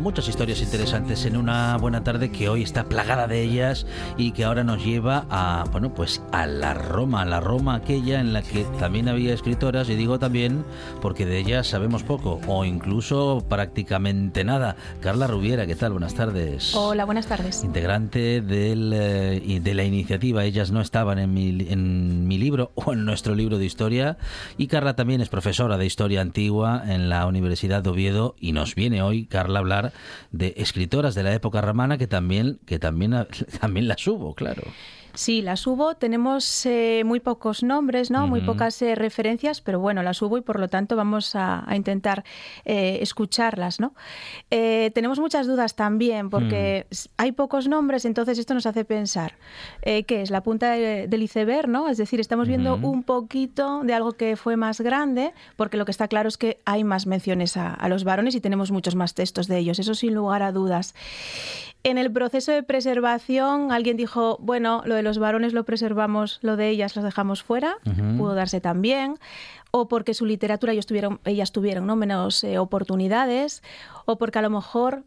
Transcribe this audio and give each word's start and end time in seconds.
Muchas 0.00 0.28
historias 0.28 0.60
interesantes 0.60 1.24
en 1.24 1.36
una 1.36 1.76
buena 1.76 2.04
tarde 2.04 2.30
que 2.30 2.48
hoy 2.48 2.62
está 2.62 2.84
plagada 2.84 3.26
de 3.26 3.42
ellas 3.42 3.86
y 4.16 4.32
que 4.32 4.44
ahora 4.44 4.64
nos 4.64 4.84
lleva 4.84 5.26
a, 5.30 5.64
bueno, 5.72 5.92
pues 5.94 6.22
a 6.42 6.46
la 6.46 6.74
Roma, 6.74 7.22
a 7.22 7.24
la 7.24 7.38
Roma 7.38 7.76
aquella 7.76 8.18
en 8.18 8.32
la 8.32 8.42
que 8.42 8.64
también 8.80 9.08
había 9.08 9.32
escritoras 9.32 9.88
y 9.88 9.94
digo 9.94 10.18
también 10.18 10.64
porque 11.00 11.24
de 11.24 11.38
ellas 11.38 11.68
sabemos 11.68 12.02
poco 12.02 12.40
o 12.48 12.64
incluso 12.64 13.44
prácticamente 13.48 14.42
nada. 14.42 14.74
Carla 15.00 15.28
Rubiera, 15.28 15.68
¿qué 15.68 15.76
tal? 15.76 15.92
Buenas 15.92 16.14
tardes. 16.14 16.74
Hola, 16.74 17.04
buenas 17.04 17.28
tardes. 17.28 17.62
Integrante 17.62 18.40
del, 18.40 18.92
eh, 18.92 19.60
de 19.62 19.74
la 19.74 19.84
iniciativa 19.84 20.44
Ellas 20.44 20.72
no 20.72 20.80
estaban 20.80 21.20
en 21.20 21.32
mi, 21.32 21.64
en 21.68 22.26
mi 22.26 22.38
libro 22.38 22.72
o 22.74 22.92
en 22.92 23.04
nuestro 23.04 23.36
libro 23.36 23.58
de 23.58 23.64
historia 23.64 24.18
y 24.58 24.66
Carla 24.66 24.96
también 24.96 25.20
es 25.20 25.28
profesora 25.28 25.78
de 25.78 25.86
historia 25.86 26.22
antigua 26.22 26.82
en 26.84 27.08
la 27.08 27.24
Universidad 27.28 27.84
de 27.84 27.90
Oviedo 27.90 28.34
y 28.40 28.50
nos 28.50 28.74
viene 28.74 29.00
hoy 29.00 29.26
Carla 29.26 29.60
a 29.60 29.62
hablar 29.62 29.92
de 30.32 30.54
escritoras 30.56 31.14
de 31.14 31.22
la 31.22 31.34
época 31.34 31.60
romana 31.60 31.98
que 31.98 32.08
también 32.08 32.58
que 32.66 32.80
también 32.80 33.28
también 33.60 33.86
las 33.86 34.04
hubo, 34.08 34.34
claro. 34.34 34.62
Sí, 35.14 35.42
las 35.42 35.66
hubo. 35.66 35.94
Tenemos 35.94 36.64
eh, 36.64 37.02
muy 37.04 37.20
pocos 37.20 37.62
nombres, 37.62 38.10
¿no? 38.10 38.26
Muy 38.26 38.40
pocas 38.40 38.80
eh, 38.82 38.94
referencias, 38.94 39.60
pero 39.60 39.78
bueno, 39.78 40.02
las 40.02 40.22
hubo 40.22 40.38
y 40.38 40.40
por 40.40 40.58
lo 40.58 40.68
tanto 40.68 40.96
vamos 40.96 41.34
a, 41.36 41.68
a 41.70 41.76
intentar 41.76 42.24
eh, 42.64 42.98
escucharlas, 43.02 43.78
¿no? 43.78 43.94
Eh, 44.50 44.90
tenemos 44.94 45.18
muchas 45.20 45.46
dudas 45.46 45.74
también 45.76 46.30
porque 46.30 46.86
s- 46.90 47.10
hay 47.18 47.32
pocos 47.32 47.68
nombres, 47.68 48.04
entonces 48.04 48.38
esto 48.38 48.54
nos 48.54 48.64
hace 48.66 48.84
pensar 48.84 49.34
eh, 49.82 50.04
qué 50.04 50.22
es 50.22 50.30
la 50.30 50.42
punta 50.42 50.72
de- 50.72 51.06
del 51.08 51.22
iceberg, 51.22 51.68
¿no? 51.68 51.88
Es 51.88 51.98
decir, 51.98 52.18
estamos 52.18 52.48
viendo 52.48 52.78
un 52.82 53.02
poquito 53.02 53.82
de 53.84 53.92
algo 53.94 54.12
que 54.12 54.36
fue 54.36 54.56
más 54.56 54.80
grande, 54.80 55.32
porque 55.56 55.76
lo 55.76 55.84
que 55.84 55.90
está 55.90 56.08
claro 56.08 56.28
es 56.28 56.38
que 56.38 56.60
hay 56.64 56.84
más 56.84 57.06
menciones 57.06 57.56
a, 57.56 57.74
a 57.74 57.88
los 57.88 58.04
varones 58.04 58.34
y 58.34 58.40
tenemos 58.40 58.70
muchos 58.70 58.94
más 58.94 59.12
textos 59.14 59.46
de 59.46 59.58
ellos, 59.58 59.78
eso 59.78 59.94
sin 59.94 60.14
lugar 60.14 60.42
a 60.42 60.52
dudas. 60.52 60.94
En 61.84 61.98
el 61.98 62.12
proceso 62.12 62.52
de 62.52 62.62
preservación, 62.62 63.72
alguien 63.72 63.96
dijo, 63.96 64.38
bueno, 64.40 64.82
lo 64.84 64.94
de 64.94 65.02
los 65.02 65.18
varones 65.18 65.52
lo 65.52 65.64
preservamos, 65.64 66.38
lo 66.40 66.56
de 66.56 66.68
ellas 66.68 66.94
los 66.94 67.04
dejamos 67.04 67.42
fuera, 67.42 67.76
pudo 68.16 68.34
darse 68.34 68.60
también, 68.60 69.18
o 69.72 69.88
porque 69.88 70.14
su 70.14 70.24
literatura 70.24 70.72
ellos 70.72 70.86
tuvieron, 70.86 71.18
ellas 71.24 71.50
tuvieron 71.50 71.86
¿no? 71.86 71.96
menos 71.96 72.44
eh, 72.44 72.58
oportunidades, 72.58 73.64
o 74.04 74.16
porque 74.16 74.38
a 74.38 74.42
lo 74.42 74.50
mejor 74.50 75.02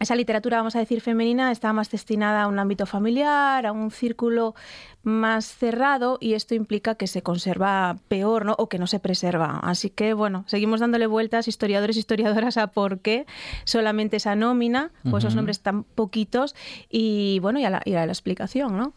esa 0.00 0.16
literatura, 0.16 0.56
vamos 0.56 0.74
a 0.76 0.78
decir, 0.78 1.00
femenina, 1.00 1.52
está 1.52 1.72
más 1.72 1.90
destinada 1.90 2.42
a 2.42 2.46
un 2.48 2.58
ámbito 2.58 2.86
familiar, 2.86 3.66
a 3.66 3.72
un 3.72 3.90
círculo 3.90 4.54
más 5.02 5.46
cerrado 5.46 6.18
y 6.20 6.34
esto 6.34 6.54
implica 6.54 6.94
que 6.94 7.06
se 7.06 7.22
conserva 7.22 7.96
peor 8.08 8.44
¿no? 8.44 8.54
o 8.58 8.68
que 8.68 8.78
no 8.78 8.86
se 8.86 9.00
preserva. 9.00 9.58
Así 9.62 9.88
que, 9.90 10.12
bueno, 10.12 10.44
seguimos 10.46 10.80
dándole 10.80 11.06
vueltas, 11.06 11.48
historiadores 11.48 11.96
y 11.96 12.00
historiadoras, 12.00 12.56
a 12.58 12.66
por 12.68 13.00
qué 13.00 13.26
solamente 13.64 14.16
esa 14.18 14.36
nómina, 14.36 14.90
o 15.10 15.16
esos 15.18 15.32
Ujú. 15.32 15.36
nombres 15.36 15.60
tan 15.60 15.84
poquitos 15.84 16.54
y, 16.90 17.38
bueno, 17.40 17.58
y 17.60 17.64
a 17.64 17.70
la, 17.70 17.82
y 17.84 17.94
a 17.94 18.04
la 18.04 18.12
explicación, 18.12 18.76
¿no? 18.76 18.92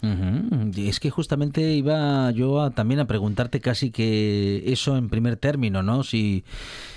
Y 0.75 0.89
Es 0.89 0.99
que 0.99 1.09
justamente 1.09 1.61
iba 1.73 2.29
yo 2.31 2.61
a- 2.61 2.71
también 2.71 2.99
a 2.99 3.05
preguntarte 3.05 3.61
casi 3.61 3.91
que 3.91 4.63
eso 4.67 4.97
en 4.97 5.09
primer 5.09 5.37
término, 5.37 5.83
¿no? 5.83 6.03
Si, 6.03 6.43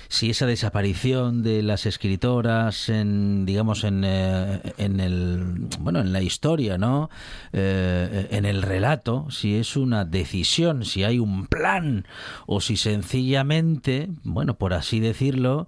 si 0.09 0.29
esa 0.29 0.45
desaparición 0.45 1.43
de 1.43 1.63
las 1.63 1.85
escritoras 1.85 2.89
en, 2.89 3.45
digamos, 3.45 3.83
en, 3.83 4.03
eh, 4.05 4.61
en 4.77 4.99
el, 4.99 5.67
bueno, 5.79 5.99
en 5.99 6.13
la 6.13 6.21
historia, 6.21 6.77
¿no? 6.77 7.09
Eh, 7.53 8.27
en 8.31 8.45
el 8.45 8.61
relato, 8.61 9.27
si 9.29 9.55
es 9.55 9.75
una 9.75 10.05
decisión, 10.05 10.85
si 10.85 11.03
hay 11.03 11.19
un 11.19 11.47
plan 11.47 12.05
o 12.45 12.61
si 12.61 12.77
sencillamente, 12.77 14.09
bueno, 14.23 14.57
por 14.57 14.73
así 14.73 14.99
decirlo, 14.99 15.67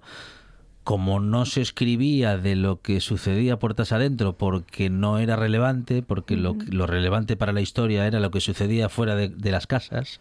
como 0.84 1.20
no 1.20 1.44
se 1.44 1.60
escribía 1.60 2.38
de 2.38 2.56
lo 2.56 2.80
que 2.80 3.00
sucedía 3.00 3.58
puertas 3.58 3.92
adentro 3.92 4.36
porque 4.36 4.88
no 4.90 5.18
era 5.18 5.36
relevante, 5.36 6.02
porque 6.02 6.36
lo, 6.36 6.56
lo 6.68 6.86
relevante 6.86 7.36
para 7.36 7.52
la 7.52 7.60
historia 7.60 8.06
era 8.06 8.18
lo 8.18 8.30
que 8.30 8.40
sucedía 8.40 8.88
fuera 8.88 9.14
de, 9.14 9.28
de 9.28 9.50
las 9.50 9.66
casas, 9.66 10.20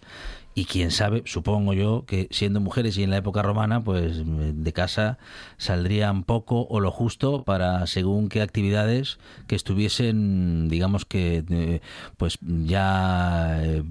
y 0.59 0.65
quién 0.65 0.91
sabe, 0.91 1.23
supongo 1.25 1.73
yo, 1.73 2.03
que 2.05 2.27
siendo 2.31 2.59
mujeres 2.59 2.97
y 2.97 3.03
en 3.03 3.11
la 3.11 3.17
época 3.17 3.41
romana, 3.41 3.81
pues 3.81 4.23
de 4.25 4.73
casa 4.73 5.17
saldrían 5.57 6.23
poco 6.23 6.67
o 6.69 6.81
lo 6.81 6.91
justo 6.91 7.43
para 7.45 7.87
según 7.87 8.27
qué 8.27 8.41
actividades 8.41 9.19
que 9.47 9.55
estuviesen, 9.55 10.67
digamos 10.67 11.05
que, 11.05 11.45
eh, 11.49 11.79
pues 12.17 12.39
ya, 12.41 13.57
eh, 13.63 13.83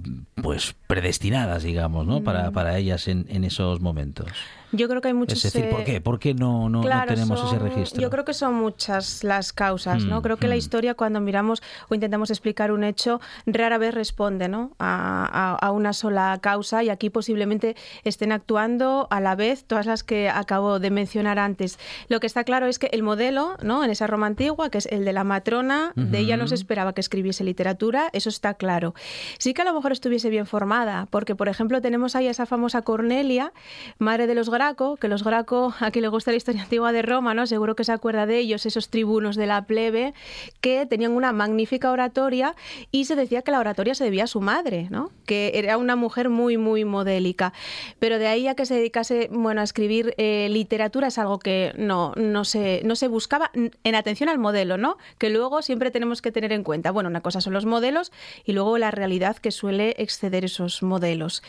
pues 0.43 0.75
predestinadas, 0.87 1.63
digamos, 1.63 2.07
¿no? 2.07 2.23
Para, 2.23 2.51
para 2.51 2.77
ellas 2.77 3.09
en, 3.09 3.25
en 3.31 3.45
esos 3.45 3.81
momentos. 3.81 4.29
Yo 4.73 4.89
creo 4.89 5.01
que 5.01 5.09
hay 5.09 5.15
muchos... 5.15 5.45
Es 5.45 5.53
decir, 5.53 5.71
¿por 5.71 5.81
eh, 5.81 5.85
qué? 5.85 6.01
¿Por 6.01 6.19
qué 6.19 6.35
no, 6.35 6.69
no, 6.69 6.79
no 6.79 6.81
Claro, 6.83 7.15
tenemos 7.15 7.41
ese 7.41 7.49
son- 7.51 7.61
registro? 7.61 8.01
Yo 8.03 8.11
creo 8.11 8.25
que 8.25 8.35
son 8.35 8.55
muchas 8.55 9.25
las 9.25 9.53
causas, 9.53 10.05
¿no? 10.05 10.21
Mm, 10.21 10.23
Creo 10.23 10.37
que 10.37 10.47
la 10.49 10.55
mm. 10.55 10.59
historia, 10.59 10.95
cuando 10.95 11.21
miramos 11.21 11.63
o 11.89 11.95
intentamos 11.95 12.31
explicar 12.31 12.71
un 12.73 12.85
hecho, 12.85 13.21
rara 13.47 13.79
vez 13.79 13.95
responde, 13.95 14.49
¿no? 14.49 14.73
A, 14.79 15.25
a- 15.33 15.67
a 15.67 15.71
una 15.73 15.93
sola 15.93 16.39
causa 16.43 16.83
y 16.85 16.91
aquí 16.91 17.09
posiblemente 17.11 17.77
estén 18.05 18.31
actuando 18.33 19.07
a 19.11 19.21
la 19.21 19.35
vez 19.37 19.65
todas 19.65 19.87
las 19.87 20.03
que 20.05 20.29
acabo 20.29 20.79
de 20.81 20.91
mencionar 20.91 21.39
antes. 21.39 21.79
Lo 22.09 22.21
que 22.21 22.27
está 22.27 22.45
claro 22.45 22.67
es 22.67 22.79
que 22.79 22.89
el 22.93 23.03
modelo, 23.03 23.57
¿no? 23.63 23.85
En 23.85 23.91
esa 23.91 24.07
Roma 24.07 24.27
antigua, 24.27 24.69
que 24.71 24.79
es 24.79 24.87
el 24.87 25.05
de 25.05 25.13
la 25.13 25.25
matrona, 25.25 25.93
de 25.97 26.19
ella 26.19 26.37
no 26.37 26.47
se 26.47 26.55
esperaba 26.55 26.93
que 26.93 27.01
escribiese 27.01 27.43
literatura, 27.45 28.11
eso 28.13 28.29
está 28.29 28.55
claro. 28.55 28.95
Sí 29.39 29.55
que 29.55 29.63
a 29.63 29.65
lo 29.65 29.73
mejor 29.75 29.93
estuviese 29.93 30.29
bien 30.31 30.47
formada, 30.47 31.07
porque 31.11 31.35
por 31.35 31.49
ejemplo 31.49 31.81
tenemos 31.81 32.15
ahí 32.17 32.29
a 32.29 32.31
esa 32.31 32.47
famosa 32.47 32.83
Cornelia, 32.83 33.53
madre 33.99 34.27
de 34.27 34.35
los 34.35 34.51
Graco, 34.59 34.97
que 34.97 35.07
los 35.07 35.23
Graco, 35.23 35.73
a 35.81 35.93
quien 35.93 36.03
le 36.03 36.09
gusta 36.09 36.33
la 36.33 36.37
historia 36.37 36.63
antigua 36.63 36.91
de 36.91 37.03
Roma, 37.03 37.33
¿no? 37.33 37.47
Seguro 37.47 37.77
que 37.77 37.85
se 37.85 37.93
acuerda 37.93 38.27
de 38.27 38.39
ellos, 38.39 38.67
esos 38.67 38.89
tribunos 38.89 39.37
de 39.37 39.47
la 39.47 39.63
plebe, 39.67 40.15
que 40.61 40.85
tenían 40.85 41.13
una 41.13 41.33
magnífica 41.33 41.93
oratoria 41.93 42.57
y 42.91 43.05
se 43.05 43.15
decía 43.15 43.43
que 43.43 43.53
la 43.53 43.61
oratoria 43.61 43.95
se 43.95 44.03
debía 44.03 44.25
a 44.25 44.27
su 44.27 44.41
madre, 44.41 44.89
¿no? 44.91 45.13
Que 45.27 45.53
era 45.55 45.79
una 45.79 45.95
mujer 45.95 46.29
muy 46.29 46.59
muy, 46.59 46.85
modélica. 46.85 47.53
Pero 48.01 48.19
de 48.19 48.27
ahí 48.27 48.49
a 48.49 48.55
que 48.57 48.67
se 48.67 48.75
dedicase, 48.75 49.29
bueno, 49.31 49.61
a 49.61 49.65
escribir 49.65 50.15
eh, 50.17 50.49
literatura 50.51 51.09
es 51.09 51.19
algo 51.19 51.39
que 51.39 51.73
no, 51.77 52.13
no, 52.17 52.45
se, 52.45 52.83
no 52.85 52.97
se 52.97 53.07
buscaba 53.07 53.51
en 53.55 53.95
atención 53.95 54.29
al 54.29 54.39
modelo, 54.39 54.77
¿no? 54.77 54.97
Que 55.19 55.31
luego 55.31 55.63
siempre 55.63 55.93
tenemos 55.93 56.21
que 56.21 56.33
tener 56.33 56.53
en 56.53 56.65
cuenta. 56.65 56.91
Bueno, 56.91 57.09
una 57.09 57.21
cosa 57.21 57.41
son 57.41 57.53
los 57.53 57.65
modelos 57.65 58.11
y 58.45 58.53
luego 58.53 58.77
la 58.79 58.91
realidad 58.91 59.37
que 59.37 59.53
suele 59.53 59.95
exceder 59.99 60.45
esos 60.45 60.83
modelos. 60.83 61.43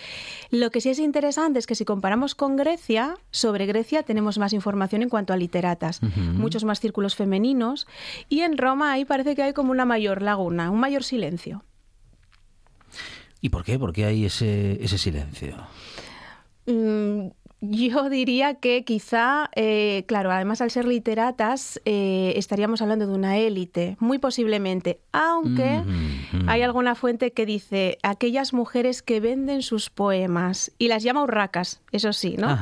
Lo 0.52 0.70
que 0.70 0.82
sí 0.82 0.90
es 0.90 1.00
interesante 1.00 1.58
es 1.58 1.66
que 1.66 1.76
si 1.76 1.86
comparamos 1.86 2.36
con 2.36 2.56
Grecia, 2.56 2.99
sobre 3.32 3.66
Grecia 3.66 4.04
tenemos 4.04 4.38
más 4.38 4.54
información 4.54 5.02
en 5.02 5.10
cuanto 5.10 5.34
a 5.34 5.38
literatas, 5.38 6.02
muchos 6.34 6.64
más 6.64 6.80
círculos 6.80 7.16
femeninos 7.16 7.88
y 8.30 8.42
en 8.42 8.58
Roma 8.58 8.92
ahí 8.92 9.06
parece 9.06 9.36
que 9.36 9.44
hay 9.44 9.54
como 9.54 9.72
una 9.72 9.86
mayor 9.86 10.22
laguna, 10.22 10.70
un 10.72 10.80
mayor 10.80 11.04
silencio. 11.04 11.64
¿Y 13.42 13.50
por 13.50 13.64
qué? 13.64 13.80
¿Por 13.80 13.94
qué 13.94 14.06
hay 14.06 14.26
ese, 14.26 14.84
ese 14.84 14.98
silencio? 14.98 15.56
Yo 17.62 18.10
diría 18.10 18.54
que 18.56 18.86
quizá, 18.86 19.50
eh, 19.54 20.06
claro, 20.08 20.32
además 20.32 20.62
al 20.62 20.72
ser 20.72 20.86
literatas, 20.86 21.82
eh, 21.84 22.34
estaríamos 22.38 22.82
hablando 22.82 23.06
de 23.06 23.14
una 23.14 23.38
élite, 23.38 23.98
muy 24.00 24.18
posiblemente, 24.18 25.02
aunque 25.12 25.84
hay 26.48 26.62
alguna 26.62 26.96
fuente 26.96 27.32
que 27.32 27.46
dice 27.46 27.98
aquellas 28.02 28.54
mujeres 28.54 29.02
que 29.02 29.20
venden 29.20 29.62
sus 29.62 29.90
poemas 29.90 30.72
y 30.78 30.88
las 30.88 31.04
llama 31.04 31.22
urracas, 31.22 31.82
eso 31.92 32.14
sí, 32.14 32.36
¿no? 32.38 32.58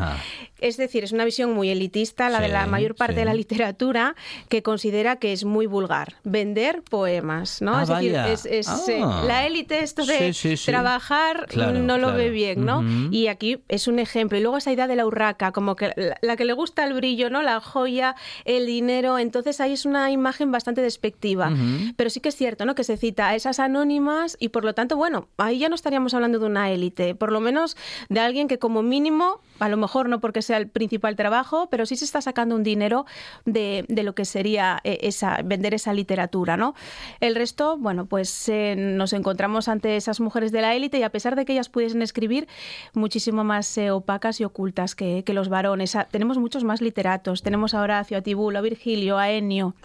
Es 0.60 0.78
decir, 0.78 1.04
es 1.04 1.12
una 1.12 1.26
visión 1.26 1.54
muy 1.54 1.70
elitista, 1.70 2.30
la 2.30 2.40
de 2.40 2.48
la 2.48 2.66
mayor 2.66 2.96
parte 2.96 3.16
de 3.16 3.26
la 3.26 3.34
literatura, 3.34 4.16
que 4.50 4.64
considera 4.64 5.18
que 5.18 5.34
es 5.34 5.46
muy 5.46 5.66
vulgar. 5.68 6.16
Vender 6.24 6.82
poemas, 6.84 7.62
¿no? 7.62 7.76
Ah, 7.76 7.84
es 7.84 7.90
decir, 7.90 8.14
vaya. 8.14 8.32
es, 8.34 8.68
Ah. 8.68 9.24
la 9.26 9.46
élite, 9.46 9.80
esto 9.82 10.06
de 10.06 10.34
Sí, 10.34 10.50
sí, 10.50 10.58
sí. 10.58 10.66
trabajar, 10.72 11.46
Claro, 11.48 11.74
no 11.80 11.98
lo 11.98 12.08
claro. 12.08 12.18
ve 12.18 12.30
bien, 12.30 12.66
¿no? 12.66 12.80
Ujú. 12.80 13.10
Y 13.12 13.28
aquí 13.28 13.60
es 13.68 13.88
un 13.88 14.00
ejemplo. 14.00 14.38
Y 14.38 14.42
luego 14.42 14.58
esa 14.58 14.72
idea 14.72 14.88
de 14.88 14.96
la 14.96 15.06
urraca, 15.06 15.52
como 15.52 15.76
que 15.76 15.92
la, 15.96 16.18
la 16.22 16.36
que 16.36 16.46
le 16.46 16.54
gusta 16.54 16.84
el 16.86 16.94
brillo, 16.94 17.30
¿no? 17.30 17.42
La 17.44 17.60
joya, 17.62 18.16
el 18.46 18.66
dinero. 18.66 19.20
Entonces 19.20 19.62
ahí 19.62 19.74
es 19.74 19.86
una 19.86 20.12
imagen 20.12 20.52
bastante 20.52 20.82
despectiva. 20.82 21.50
Ujú. 21.50 21.94
Pero 21.96 22.10
sí 22.10 22.20
que 22.20 22.30
es 22.30 22.36
cierto, 22.36 22.66
¿no? 22.66 22.76
Que 22.76 22.84
se 22.84 22.98
cita 22.98 23.30
a 23.30 23.36
esas 23.36 23.60
anónimas 23.60 24.38
y 24.40 24.50
por 24.50 24.64
lo 24.66 24.74
tanto, 24.74 24.98
bueno, 24.98 25.28
ahí 25.38 25.60
ya 25.60 25.70
no 25.70 25.76
estaríamos 25.76 26.14
hablando 26.14 26.40
de 26.40 26.46
una 26.46 26.72
élite, 26.72 27.16
por 27.16 27.32
lo 27.32 27.40
menos 27.40 27.78
de 28.10 28.20
alguien 28.20 28.48
que 28.48 28.58
como 28.60 28.82
mínimo, 28.82 29.40
a 29.60 29.70
lo 29.70 29.78
mejor 29.78 30.10
no 30.10 30.20
porque 30.20 30.42
sea 30.48 30.58
el 30.58 30.68
principal 30.68 31.16
trabajo, 31.16 31.68
pero 31.70 31.86
sí 31.86 31.96
se 31.96 32.06
está 32.06 32.22
sacando 32.22 32.56
un 32.56 32.64
dinero 32.64 33.06
de, 33.46 33.86
de 33.88 34.04
lo 34.04 34.16
que 34.16 34.26
sería 34.26 34.80
eh, 34.84 35.00
esa, 35.02 35.42
vender 35.44 35.74
esa 35.74 35.94
literatura, 35.94 36.58
¿no? 36.58 36.74
El 37.20 37.36
resto, 37.36 37.78
bueno, 37.78 38.06
pues 38.06 38.50
eh, 38.50 38.76
nos 38.76 39.14
encontramos 39.14 39.68
ante 39.68 39.96
esas 39.96 40.20
mujeres 40.20 40.52
de 40.52 40.62
la 40.62 40.76
élite 40.76 40.98
y 41.00 41.04
a 41.04 41.10
pesar 41.10 41.36
de 41.36 41.46
que 41.46 41.54
ellas 41.54 41.70
pudiesen 41.70 42.02
escribir 42.02 42.48
muchísimo 42.94 43.44
más 43.44 43.78
eh, 43.78 43.92
opacas 43.92 44.40
y 44.42 44.44
ocultas 44.44 44.96
que, 44.96 45.24
que 45.24 45.34
los 45.34 45.50
varones. 45.50 45.96
Ah, 45.96 46.08
tenemos 46.10 46.38
muchos 46.38 46.64
más 46.64 46.82
literatos, 46.82 47.44
tenemos 47.44 47.74
a 47.74 47.82
Horacio, 47.82 48.18
a 48.18 48.22
Tibulo, 48.22 48.60
a 48.60 48.62
Virgilio, 48.62 49.18
a 49.18 49.32
Ennio 49.32 49.76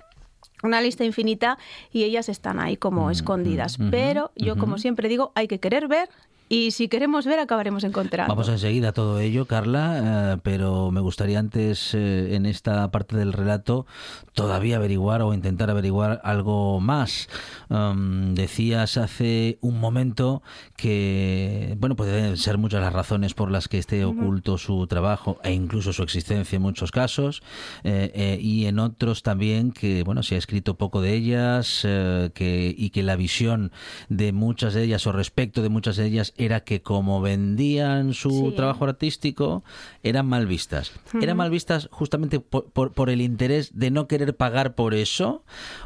una 0.62 0.80
lista 0.80 1.04
infinita 1.04 1.58
y 1.90 2.04
ellas 2.04 2.28
están 2.28 2.60
ahí 2.60 2.76
como 2.76 3.10
escondidas. 3.10 3.78
ujú, 3.78 3.90
Pero 3.90 4.30
yo, 4.36 4.56
como 4.56 4.78
siempre 4.78 5.08
digo, 5.08 5.32
hay 5.34 5.48
que 5.48 5.58
querer 5.58 5.88
ver 5.88 6.08
y 6.52 6.70
si 6.72 6.88
queremos 6.88 7.24
ver 7.24 7.38
acabaremos 7.38 7.82
encontrando. 7.82 8.30
Vamos 8.30 8.50
enseguida 8.50 8.90
a 8.90 8.92
todo 8.92 9.20
ello, 9.20 9.46
Carla, 9.46 10.34
eh, 10.34 10.40
pero 10.42 10.90
me 10.90 11.00
gustaría 11.00 11.38
antes, 11.38 11.94
eh, 11.94 12.34
en 12.34 12.44
esta 12.44 12.90
parte 12.90 13.16
del 13.16 13.32
relato, 13.32 13.86
todavía 14.34 14.76
averiguar 14.76 15.22
o 15.22 15.32
intentar 15.32 15.70
averiguar 15.70 16.20
algo 16.24 16.78
más. 16.78 17.30
Um, 17.70 18.34
decías 18.34 18.98
hace 18.98 19.56
un 19.62 19.80
momento 19.80 20.42
que, 20.76 21.74
bueno, 21.78 21.96
pueden 21.96 22.36
ser 22.36 22.58
muchas 22.58 22.82
las 22.82 22.92
razones 22.92 23.32
por 23.32 23.50
las 23.50 23.68
que 23.68 23.78
esté 23.78 24.04
oculto 24.04 24.58
su 24.58 24.86
trabajo 24.86 25.38
e 25.44 25.54
incluso 25.54 25.94
su 25.94 26.02
existencia 26.02 26.56
en 26.56 26.62
muchos 26.62 26.90
casos, 26.90 27.42
eh, 27.82 28.38
y 28.42 28.66
en 28.66 28.78
otros 28.78 29.22
también 29.22 29.72
que, 29.72 30.02
bueno, 30.02 30.22
se 30.22 30.34
ha 30.34 30.38
escrito 30.38 30.76
poco 30.76 31.00
de 31.00 31.14
ellas 31.14 31.80
que, 31.80 32.74
y 32.76 32.90
que 32.90 33.02
la 33.02 33.16
visión 33.16 33.72
de 34.10 34.32
muchas 34.32 34.74
de 34.74 34.82
ellas 34.82 35.06
o 35.06 35.12
respecto 35.12 35.62
de 35.62 35.70
muchas 35.70 35.96
de 35.96 36.04
ellas 36.04 36.34
era 36.44 36.60
que 36.64 36.82
como 36.82 37.20
vendían 37.20 38.14
su 38.14 38.30
Sí. 38.50 38.52
trabajo 38.56 38.84
artístico, 38.84 39.62
eran 40.02 40.26
mal 40.26 40.46
vistas. 40.46 40.92
¿Eran 41.20 41.36
mal 41.36 41.50
vistas 41.50 41.88
justamente 41.92 42.40
por, 42.40 42.70
por- 42.70 42.92
por 42.92 43.10
el 43.10 43.20
interés 43.20 43.70
de 43.78 43.90
no 43.90 44.06
querer 44.08 44.36
pagar 44.36 44.74
por 44.74 44.94
eso? 44.94 45.44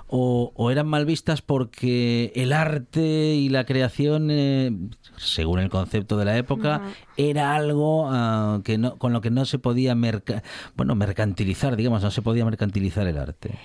¿O, 0.09 0.53
o 0.55 0.71
eran 0.71 0.87
mal 0.87 1.05
vistas 1.07 1.43
porque 1.43 2.33
el 2.35 2.53
arte 2.53 3.35
y 3.35 3.49
la 3.49 3.65
creación, 3.65 4.29
eh, 4.31 4.71
según 5.17 5.59
el 5.59 5.69
concepto 5.69 6.17
de 6.17 6.25
la 6.25 6.37
época, 6.37 6.83
era 7.17 7.55
algo 7.57 8.09
ah, 8.11 8.61
que 8.65 8.79
no, 8.79 8.97
con 8.97 9.13
lo 9.13 9.21
que 9.21 9.31
no 9.31 9.45
se 9.45 9.59
podía 9.59 9.95
merca- 9.95 10.43
bueno, 10.77 10.95
mercantilizar, 10.95 11.77
digamos, 11.77 12.03
no 12.03 12.11
se 12.11 12.23
podía 12.23 12.45
mercantilizar 12.45 13.07
el 13.07 13.19
arte? 13.19 13.59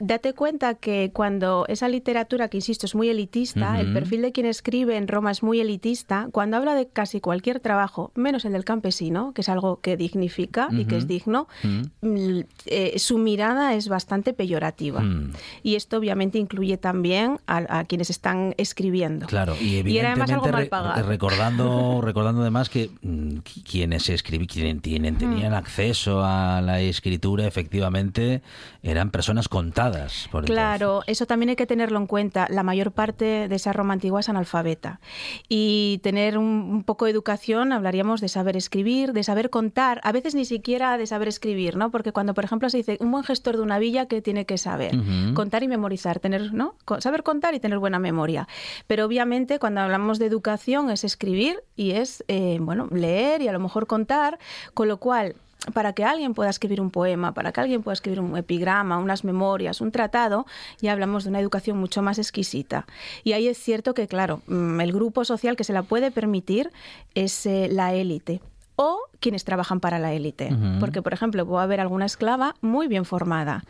Date 0.00 0.32
cuenta 0.34 0.74
que 0.74 1.10
cuando 1.12 1.64
esa 1.68 1.88
literatura, 1.88 2.48
que 2.48 2.56
insisto, 2.56 2.86
es 2.86 2.94
muy 2.94 3.08
elitista, 3.08 3.78
el 3.80 3.92
perfil 3.92 4.22
de 4.22 4.32
quien 4.32 4.46
escribe 4.46 4.96
en 4.96 5.06
Roma 5.06 5.30
es 5.30 5.42
muy 5.42 5.60
elitista, 5.60 6.28
cuando 6.32 6.56
habla 6.56 6.74
de 6.74 6.88
casi 6.88 7.20
cualquier 7.20 7.60
trabajo, 7.60 8.10
menos 8.16 8.44
el 8.44 8.52
del 8.52 8.64
campesino, 8.64 9.32
que 9.32 9.42
es 9.42 9.48
algo 9.48 9.80
que 9.80 9.96
dignifica 9.96 10.68
y 10.72 10.86
que 10.86 10.96
es 10.96 11.06
digno, 11.06 11.46
Mm. 11.62 12.40
eh, 12.66 12.98
su 12.98 13.18
mirada 13.18 13.74
es 13.74 13.88
bastante 13.88 14.32
peyorativa. 14.32 15.00
Mm. 15.02 15.32
Y 15.62 15.76
esto 15.76 15.98
obviamente 15.98 16.38
incluye 16.38 16.76
también 16.78 17.38
a, 17.46 17.78
a 17.78 17.84
quienes 17.84 18.10
están 18.10 18.54
escribiendo. 18.56 19.26
Claro, 19.26 19.54
y 19.60 19.76
Y 19.88 19.98
era 19.98 20.12
además 20.12 20.30
evidentemente 20.30 20.32
algo 20.34 20.52
mal 20.52 20.68
pagado. 20.68 21.08
recordando, 21.08 22.00
recordando 22.02 22.40
además 22.42 22.68
que 22.70 22.90
mm, 23.02 23.38
qui- 23.38 23.62
quienes 23.62 24.08
escribí, 24.08 24.46
quienes 24.46 24.82
tienen, 24.82 25.16
tenían 25.18 25.54
acceso 25.54 26.24
a 26.24 26.60
la 26.60 26.80
escritura, 26.80 27.46
efectivamente, 27.46 28.42
eran 28.82 29.10
personas 29.10 29.48
contadas. 29.48 29.81
Por 30.30 30.44
Claro, 30.44 31.02
eso 31.06 31.26
también 31.26 31.50
hay 31.50 31.56
que 31.56 31.66
tenerlo 31.66 31.98
en 31.98 32.06
cuenta. 32.06 32.46
La 32.50 32.62
mayor 32.62 32.92
parte 32.92 33.48
de 33.48 33.54
esa 33.54 33.72
Roma 33.72 33.94
antigua 33.94 34.20
es 34.20 34.28
analfabeta. 34.28 35.00
Y 35.48 36.00
tener 36.02 36.38
un, 36.38 36.46
un 36.46 36.84
poco 36.84 37.06
de 37.06 37.10
educación, 37.10 37.72
hablaríamos 37.72 38.20
de 38.20 38.28
saber 38.28 38.56
escribir, 38.56 39.12
de 39.12 39.22
saber 39.22 39.50
contar, 39.50 40.00
a 40.04 40.12
veces 40.12 40.34
ni 40.34 40.44
siquiera 40.44 40.98
de 40.98 41.06
saber 41.06 41.28
escribir, 41.28 41.76
¿no? 41.76 41.90
Porque 41.90 42.12
cuando, 42.12 42.34
por 42.34 42.44
ejemplo, 42.44 42.68
se 42.70 42.78
dice 42.78 42.98
un 43.00 43.10
buen 43.10 43.24
gestor 43.24 43.56
de 43.56 43.62
una 43.62 43.78
villa, 43.78 44.06
que 44.06 44.22
tiene 44.22 44.46
que 44.46 44.58
saber? 44.58 44.92
Contar 45.34 45.62
y 45.62 45.68
memorizar, 45.68 46.18
tener, 46.18 46.52
¿no? 46.52 46.74
Saber 46.98 47.22
contar 47.22 47.54
y 47.54 47.60
tener 47.60 47.78
buena 47.78 47.98
memoria. 47.98 48.48
Pero 48.86 49.06
obviamente 49.06 49.58
cuando 49.58 49.80
hablamos 49.80 50.18
de 50.18 50.26
educación 50.26 50.90
es 50.90 51.04
escribir 51.04 51.62
y 51.76 51.92
es, 51.92 52.24
eh, 52.28 52.58
bueno, 52.60 52.88
leer 52.90 53.42
y 53.42 53.48
a 53.48 53.52
lo 53.52 53.58
mejor 53.58 53.86
contar, 53.86 54.38
con 54.74 54.88
lo 54.88 54.98
cual 54.98 55.36
para 55.72 55.92
que 55.92 56.04
alguien 56.04 56.34
pueda 56.34 56.50
escribir 56.50 56.80
un 56.80 56.90
poema, 56.90 57.34
para 57.34 57.52
que 57.52 57.60
alguien 57.60 57.82
pueda 57.82 57.94
escribir 57.94 58.20
un 58.20 58.36
epigrama, 58.36 58.98
unas 58.98 59.24
memorias, 59.24 59.80
un 59.80 59.92
tratado, 59.92 60.46
ya 60.80 60.92
hablamos 60.92 61.24
de 61.24 61.30
una 61.30 61.40
educación 61.40 61.78
mucho 61.78 62.02
más 62.02 62.18
exquisita. 62.18 62.86
Y 63.24 63.32
ahí 63.32 63.48
es 63.48 63.58
cierto 63.58 63.94
que, 63.94 64.08
claro, 64.08 64.42
mm, 64.46 64.80
el 64.80 64.92
grupo 64.92 65.24
social 65.24 65.56
que 65.56 65.64
se 65.64 65.72
la 65.72 65.82
puede 65.82 66.10
permitir 66.10 66.70
es 67.14 67.46
eh, 67.46 67.68
la 67.70 67.94
élite 67.94 68.40
o 68.76 68.98
quienes 69.20 69.44
trabajan 69.44 69.80
para 69.80 69.98
la 69.98 70.12
élite. 70.12 70.50
Porque, 70.80 71.02
por 71.02 71.12
ejemplo, 71.12 71.46
puede 71.46 71.62
haber 71.62 71.80
alguna 71.80 72.06
esclava 72.06 72.56
muy 72.62 72.88
bien 72.88 73.04
formada 73.04 73.62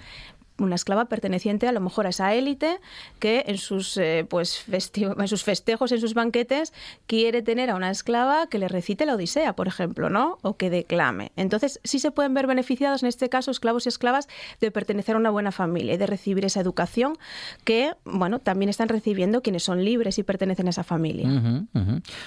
una 0.59 0.75
esclava 0.75 1.07
perteneciente 1.07 1.67
a 1.67 1.73
lo 1.73 1.81
mejor 1.81 2.07
a 2.07 2.11
esa 2.11 2.35
élite 2.35 2.79
que 3.19 3.45
en 3.47 3.59
sus, 3.59 3.97
eh, 3.97 4.27
pues, 4.29 4.65
en 4.69 5.29
sus 5.29 5.45
festejos, 5.45 5.93
en 5.93 6.01
sus 6.01 6.15
banquetes, 6.15 6.73
quiere 7.07 7.43
tener 7.43 7.71
a 7.71 7.75
una 7.75 7.91
esclava 7.91 8.47
que 8.47 8.59
le 8.59 8.69
recite 8.69 9.07
la 9.07 9.15
Odisea, 9.15 9.55
por 9.55 9.69
ejemplo, 9.69 10.11
¿no? 10.11 10.39
O 10.43 10.57
que 10.57 10.71
declame. 10.71 11.33
Entonces, 11.37 11.81
sí 11.85 11.99
se 11.99 12.11
pueden 12.11 12.35
ver 12.35 12.47
beneficiados, 12.47 13.03
en 13.03 13.09
este 13.09 13.29
caso, 13.29 13.51
esclavos 13.51 13.87
y 13.87 13.89
esclavas, 13.89 14.29
de 14.61 14.71
pertenecer 14.71 15.17
a 15.17 15.19
una 15.19 15.31
buena 15.31 15.53
familia 15.53 15.95
y 15.95 15.97
de 15.97 16.07
recibir 16.07 16.45
esa 16.45 16.61
educación 16.61 17.19
que, 17.65 17.93
bueno, 18.05 18.39
también 18.39 18.69
están 18.69 18.89
recibiendo 18.89 19.43
quienes 19.43 19.63
son 19.63 19.85
libres 19.85 20.19
y 20.19 20.23
pertenecen 20.23 20.67
a 20.67 20.71
esa 20.71 20.85
familia. 20.85 21.29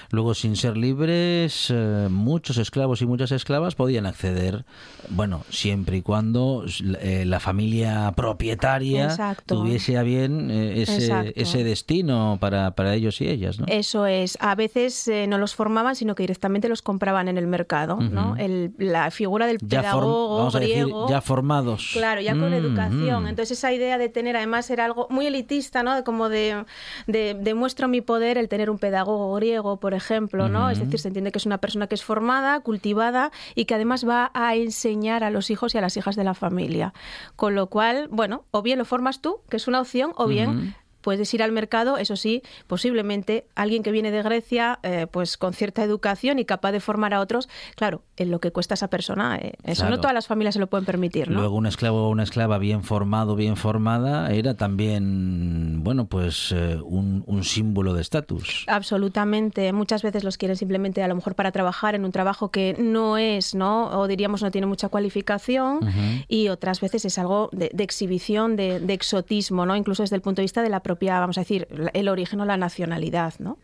Luego, 0.09 0.33
sin 0.33 0.55
ser 0.55 0.77
libres, 0.77 1.67
eh, 1.69 2.07
muchos 2.09 2.57
esclavos 2.57 3.01
y 3.01 3.05
muchas 3.05 3.31
esclavas 3.31 3.75
podían 3.75 4.05
acceder, 4.05 4.65
bueno, 5.09 5.43
siempre 5.49 5.97
y 5.97 6.01
cuando 6.01 6.65
eh, 6.99 7.23
la 7.25 7.39
familia 7.39 8.11
propietaria 8.15 9.05
Exacto. 9.05 9.55
tuviese 9.57 9.97
a 9.97 10.03
bien 10.03 10.49
eh, 10.51 10.81
ese, 10.81 11.33
ese 11.35 11.63
destino 11.63 12.37
para, 12.39 12.71
para 12.75 12.93
ellos 12.95 13.21
y 13.21 13.27
ellas, 13.27 13.59
¿no? 13.59 13.65
Eso 13.67 14.05
es. 14.05 14.37
A 14.41 14.55
veces 14.55 15.07
eh, 15.07 15.27
no 15.27 15.37
los 15.37 15.55
formaban, 15.55 15.95
sino 15.95 16.15
que 16.15 16.23
directamente 16.23 16.69
los 16.69 16.81
compraban 16.81 17.27
en 17.27 17.37
el 17.37 17.47
mercado. 17.47 17.97
¿no? 17.99 18.35
El- 18.37 18.73
la 18.77 19.11
figura 19.11 19.47
del 19.47 19.57
ya, 19.59 19.81
pedagogo 19.81 20.37
vamos 20.37 20.55
a 20.55 20.59
decir, 20.59 20.83
griego. 20.83 21.07
ya 21.09 21.21
formados. 21.21 21.89
Claro, 21.93 22.21
ya 22.21 22.31
con 22.33 22.49
Mm, 22.51 22.53
educación. 22.53 23.23
mm. 23.23 23.27
Entonces 23.27 23.57
esa 23.57 23.71
idea 23.73 23.97
de 23.97 24.09
tener, 24.09 24.35
además, 24.37 24.69
era 24.69 24.85
algo 24.85 25.07
muy 25.09 25.25
elitista, 25.27 25.83
¿no? 25.83 26.03
Como 26.03 26.29
de, 26.29 26.63
de 27.07 27.35
demuestro 27.39 27.87
mi 27.87 28.01
poder 28.01 28.37
el 28.37 28.47
tener 28.49 28.69
un 28.69 28.77
pedagogo 28.79 29.33
griego, 29.35 29.77
por 29.79 29.93
ejemplo, 29.93 30.49
¿no? 30.49 30.69
Es 30.69 30.79
decir, 30.79 30.99
se 30.99 31.07
entiende 31.09 31.31
que 31.31 31.37
es 31.39 31.45
una 31.45 31.57
persona 31.59 31.87
que 31.87 31.95
es 31.95 32.03
formada, 32.03 32.59
cultivada 32.61 33.31
y 33.55 33.65
que 33.65 33.75
además 33.75 34.07
va 34.07 34.31
a 34.33 34.55
enseñar 34.55 35.23
a 35.23 35.29
los 35.29 35.49
hijos 35.49 35.75
y 35.75 35.77
a 35.77 35.81
las 35.81 35.97
hijas 35.97 36.15
de 36.15 36.23
la 36.23 36.33
familia. 36.33 36.93
Con 37.35 37.55
lo 37.55 37.67
cual, 37.67 38.04
bueno, 38.09 38.45
o 38.51 38.61
bien 38.61 38.79
lo 38.79 38.85
formas 38.85 39.21
tú, 39.21 39.41
que 39.49 39.57
es 39.57 39.67
una 39.67 39.81
opción, 39.81 40.13
o 40.15 40.27
bien. 40.27 40.75
Puedes 41.05 41.31
ir 41.35 41.43
al 41.43 41.51
mercado, 41.51 41.97
eso 41.97 42.15
sí, 42.15 42.41
posiblemente 42.65 43.45
alguien 43.53 43.83
que 43.83 43.91
viene 43.91 44.09
de 44.09 44.23
Grecia, 44.23 44.79
eh, 44.81 45.05
pues 45.09 45.37
con 45.37 45.53
cierta 45.53 45.83
educación 45.83 46.39
y 46.39 46.45
capaz 46.45 46.71
de 46.71 46.79
formar 46.79 47.13
a 47.13 47.19
otros, 47.21 47.47
claro, 47.75 48.01
en 48.17 48.31
lo 48.31 48.39
que 48.39 48.51
cuesta 48.51 48.73
esa 48.73 48.87
persona, 48.89 49.37
eh, 49.37 49.53
eso 49.63 49.83
Claro. 49.83 49.95
no 49.97 50.01
todas 50.01 50.15
las 50.15 50.25
familias 50.25 50.55
se 50.55 50.59
lo 50.59 50.65
pueden 50.67 50.85
permitir, 50.85 51.29
¿no? 51.29 51.39
Luego 51.41 51.55
un 51.57 51.67
esclavo 51.67 52.07
o 52.07 52.09
una 52.09 52.23
esclava 52.23 52.57
bien 52.57 52.83
formado, 52.83 53.35
bien 53.35 53.55
formada, 53.55 54.31
era 54.31 54.55
también, 54.55 55.83
bueno, 55.83 56.07
pues 56.07 56.51
eh, 56.51 56.79
un, 56.83 57.23
un 57.27 57.43
símbolo 57.43 57.93
de 57.93 58.01
estatus. 58.01 58.65
Absolutamente. 58.67 59.71
Muchas 59.73 60.01
veces 60.01 60.23
los 60.23 60.37
quieren 60.37 60.57
simplemente 60.57 61.03
a 61.03 61.07
lo 61.07 61.13
mejor 61.15 61.35
para 61.35 61.51
trabajar 61.51 61.93
en 61.93 62.03
un 62.05 62.11
trabajo 62.11 62.49
que 62.49 62.75
no 62.79 63.17
es, 63.19 63.53
¿no? 63.53 63.89
O 63.99 64.07
diríamos 64.07 64.41
no 64.41 64.49
tiene 64.49 64.65
mucha 64.67 64.89
cualificación 64.89 65.79
y 66.27 66.47
otras 66.49 66.81
veces 66.81 67.05
es 67.05 67.17
algo 67.19 67.49
de, 67.51 67.69
de 67.73 67.83
exhibición, 67.83 68.55
de, 68.55 68.79
de 68.79 68.93
exotismo, 68.93 69.65
¿no? 69.65 69.75
Incluso 69.75 70.01
desde 70.03 70.15
el 70.15 70.21
punto 70.21 70.41
de 70.41 70.45
vista 70.45 70.61
de 70.63 70.69
la 70.69 70.79
propia, 70.95 71.19
vamos 71.19 71.37
a 71.37 71.41
decir, 71.41 71.67
el 71.93 72.07
origen 72.07 72.39
o 72.39 72.45
la 72.45 72.55
nacionalidad, 72.57 73.33
¿no? 73.39 73.57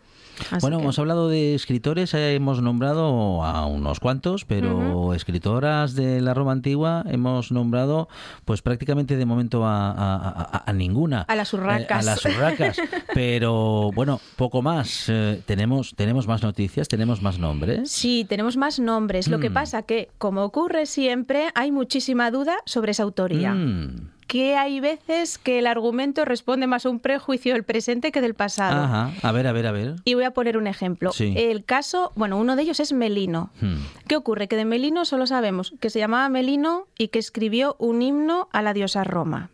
Así 0.50 0.62
bueno, 0.62 0.78
que- 0.78 0.84
hemos 0.84 0.98
hablado 0.98 1.30
de 1.30 1.54
escritores, 1.56 2.14
eh, 2.14 2.36
hemos 2.36 2.62
nombrado 2.62 3.44
a 3.44 3.66
unos 3.68 4.00
cuantos, 4.00 4.44
pero 4.46 5.14
escritoras 5.14 5.94
de 5.94 6.20
la 6.20 6.34
Roma 6.34 6.52
antigua 6.54 7.04
hemos 7.08 7.52
nombrado, 7.52 8.08
pues 8.46 8.62
prácticamente 8.62 9.18
de 9.18 9.26
momento 9.26 9.66
a, 9.66 9.92
a- 9.92 10.16
a- 10.58 10.64
a 10.66 10.74
ninguna. 10.74 11.22
A 11.24 11.36
las 11.36 11.54
urracas. 11.54 12.06
Eh, 12.06 12.10
a 12.10 12.14
las 12.16 12.26
urracas. 12.26 12.78
pero 13.14 13.92
bueno, 13.94 14.20
poco 14.36 14.62
más. 14.62 15.06
Eh, 15.10 15.42
tenemos, 15.46 15.94
tenemos 15.96 16.28
más 16.28 16.42
noticias, 16.44 16.88
tenemos 16.88 17.22
más 17.22 17.38
nombres. 17.38 17.92
Sí, 17.92 18.26
tenemos 18.28 18.58
más 18.58 18.80
nombres. 18.80 19.28
Lo 19.28 19.40
que 19.40 19.50
Mm. 19.50 19.54
pasa 19.54 19.84
que, 19.84 20.10
como 20.18 20.44
ocurre 20.44 20.86
siempre, 20.86 21.50
hay 21.56 21.72
muchísima 21.72 22.32
duda 22.32 22.58
sobre 22.66 22.92
esa 22.92 23.04
autoría. 23.04 23.54
Mm. 23.54 24.10
Que 24.32 24.56
hay 24.56 24.80
veces 24.80 25.38
que 25.38 25.60
el 25.60 25.68
argumento 25.68 26.24
responde 26.24 26.66
más 26.66 26.86
a 26.86 26.90
un 26.90 27.02
prejuicio 27.02 27.52
del 27.52 27.66
presente 27.66 28.14
que 28.14 28.22
del 28.22 28.34
pasado. 28.34 28.82
Ajá. 28.82 29.12
A 29.24 29.32
ver, 29.34 29.46
a 29.46 29.52
ver, 29.52 29.68
a 29.68 29.74
ver. 29.74 29.96
Y 30.06 30.14
voy 30.14 30.24
a 30.24 30.32
poner 30.32 30.56
un 30.56 30.68
ejemplo. 30.68 31.12
Sí. 31.12 31.34
El 31.36 31.66
caso, 31.66 32.14
bueno, 32.16 32.38
uno 32.38 32.56
de 32.56 32.62
ellos 32.62 32.80
es 32.80 32.94
Melino. 32.94 33.50
Hmm. 33.60 33.80
¿Qué 34.08 34.16
ocurre? 34.16 34.48
Que 34.48 34.56
de 34.56 34.64
Melino 34.64 35.04
solo 35.04 35.28
sabemos 35.28 35.74
que 35.82 35.90
se 35.90 36.00
llamaba 36.00 36.30
Melino 36.30 36.88
y 36.98 37.10
que 37.10 37.20
escribió 37.20 37.76
un 37.78 38.02
himno 38.02 38.48
a 38.54 38.62
la 38.62 38.74
diosa 38.74 39.04
Roma. 39.04 39.50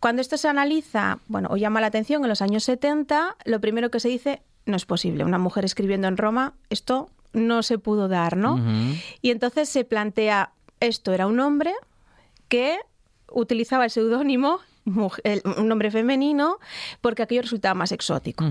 Cuando 0.00 0.22
esto 0.22 0.38
se 0.38 0.48
analiza, 0.48 1.18
bueno, 1.26 1.48
o 1.50 1.58
llama 1.58 1.82
la 1.82 1.88
atención 1.88 2.22
en 2.22 2.30
los 2.30 2.40
años 2.40 2.64
70, 2.64 3.36
lo 3.44 3.60
primero 3.60 3.90
que 3.90 4.00
se 4.00 4.08
dice, 4.08 4.40
no 4.64 4.76
es 4.76 4.86
posible, 4.86 5.24
una 5.24 5.36
mujer 5.36 5.66
escribiendo 5.66 6.08
en 6.08 6.16
Roma, 6.16 6.54
esto 6.70 7.10
no 7.34 7.62
se 7.62 7.78
pudo 7.78 8.08
dar, 8.08 8.38
¿no? 8.38 8.58
Y 9.20 9.30
entonces 9.30 9.68
se 9.68 9.84
plantea, 9.84 10.52
esto 10.80 11.12
era 11.12 11.26
un 11.26 11.38
hombre 11.40 11.74
que 12.48 12.78
utilizaba 13.30 13.84
el 13.84 13.90
seudónimo, 13.90 14.60
un 14.84 15.68
nombre 15.68 15.90
femenino, 15.90 16.58
porque 17.00 17.22
aquello 17.22 17.42
resultaba 17.42 17.74
más 17.74 17.92
exótico 17.92 18.44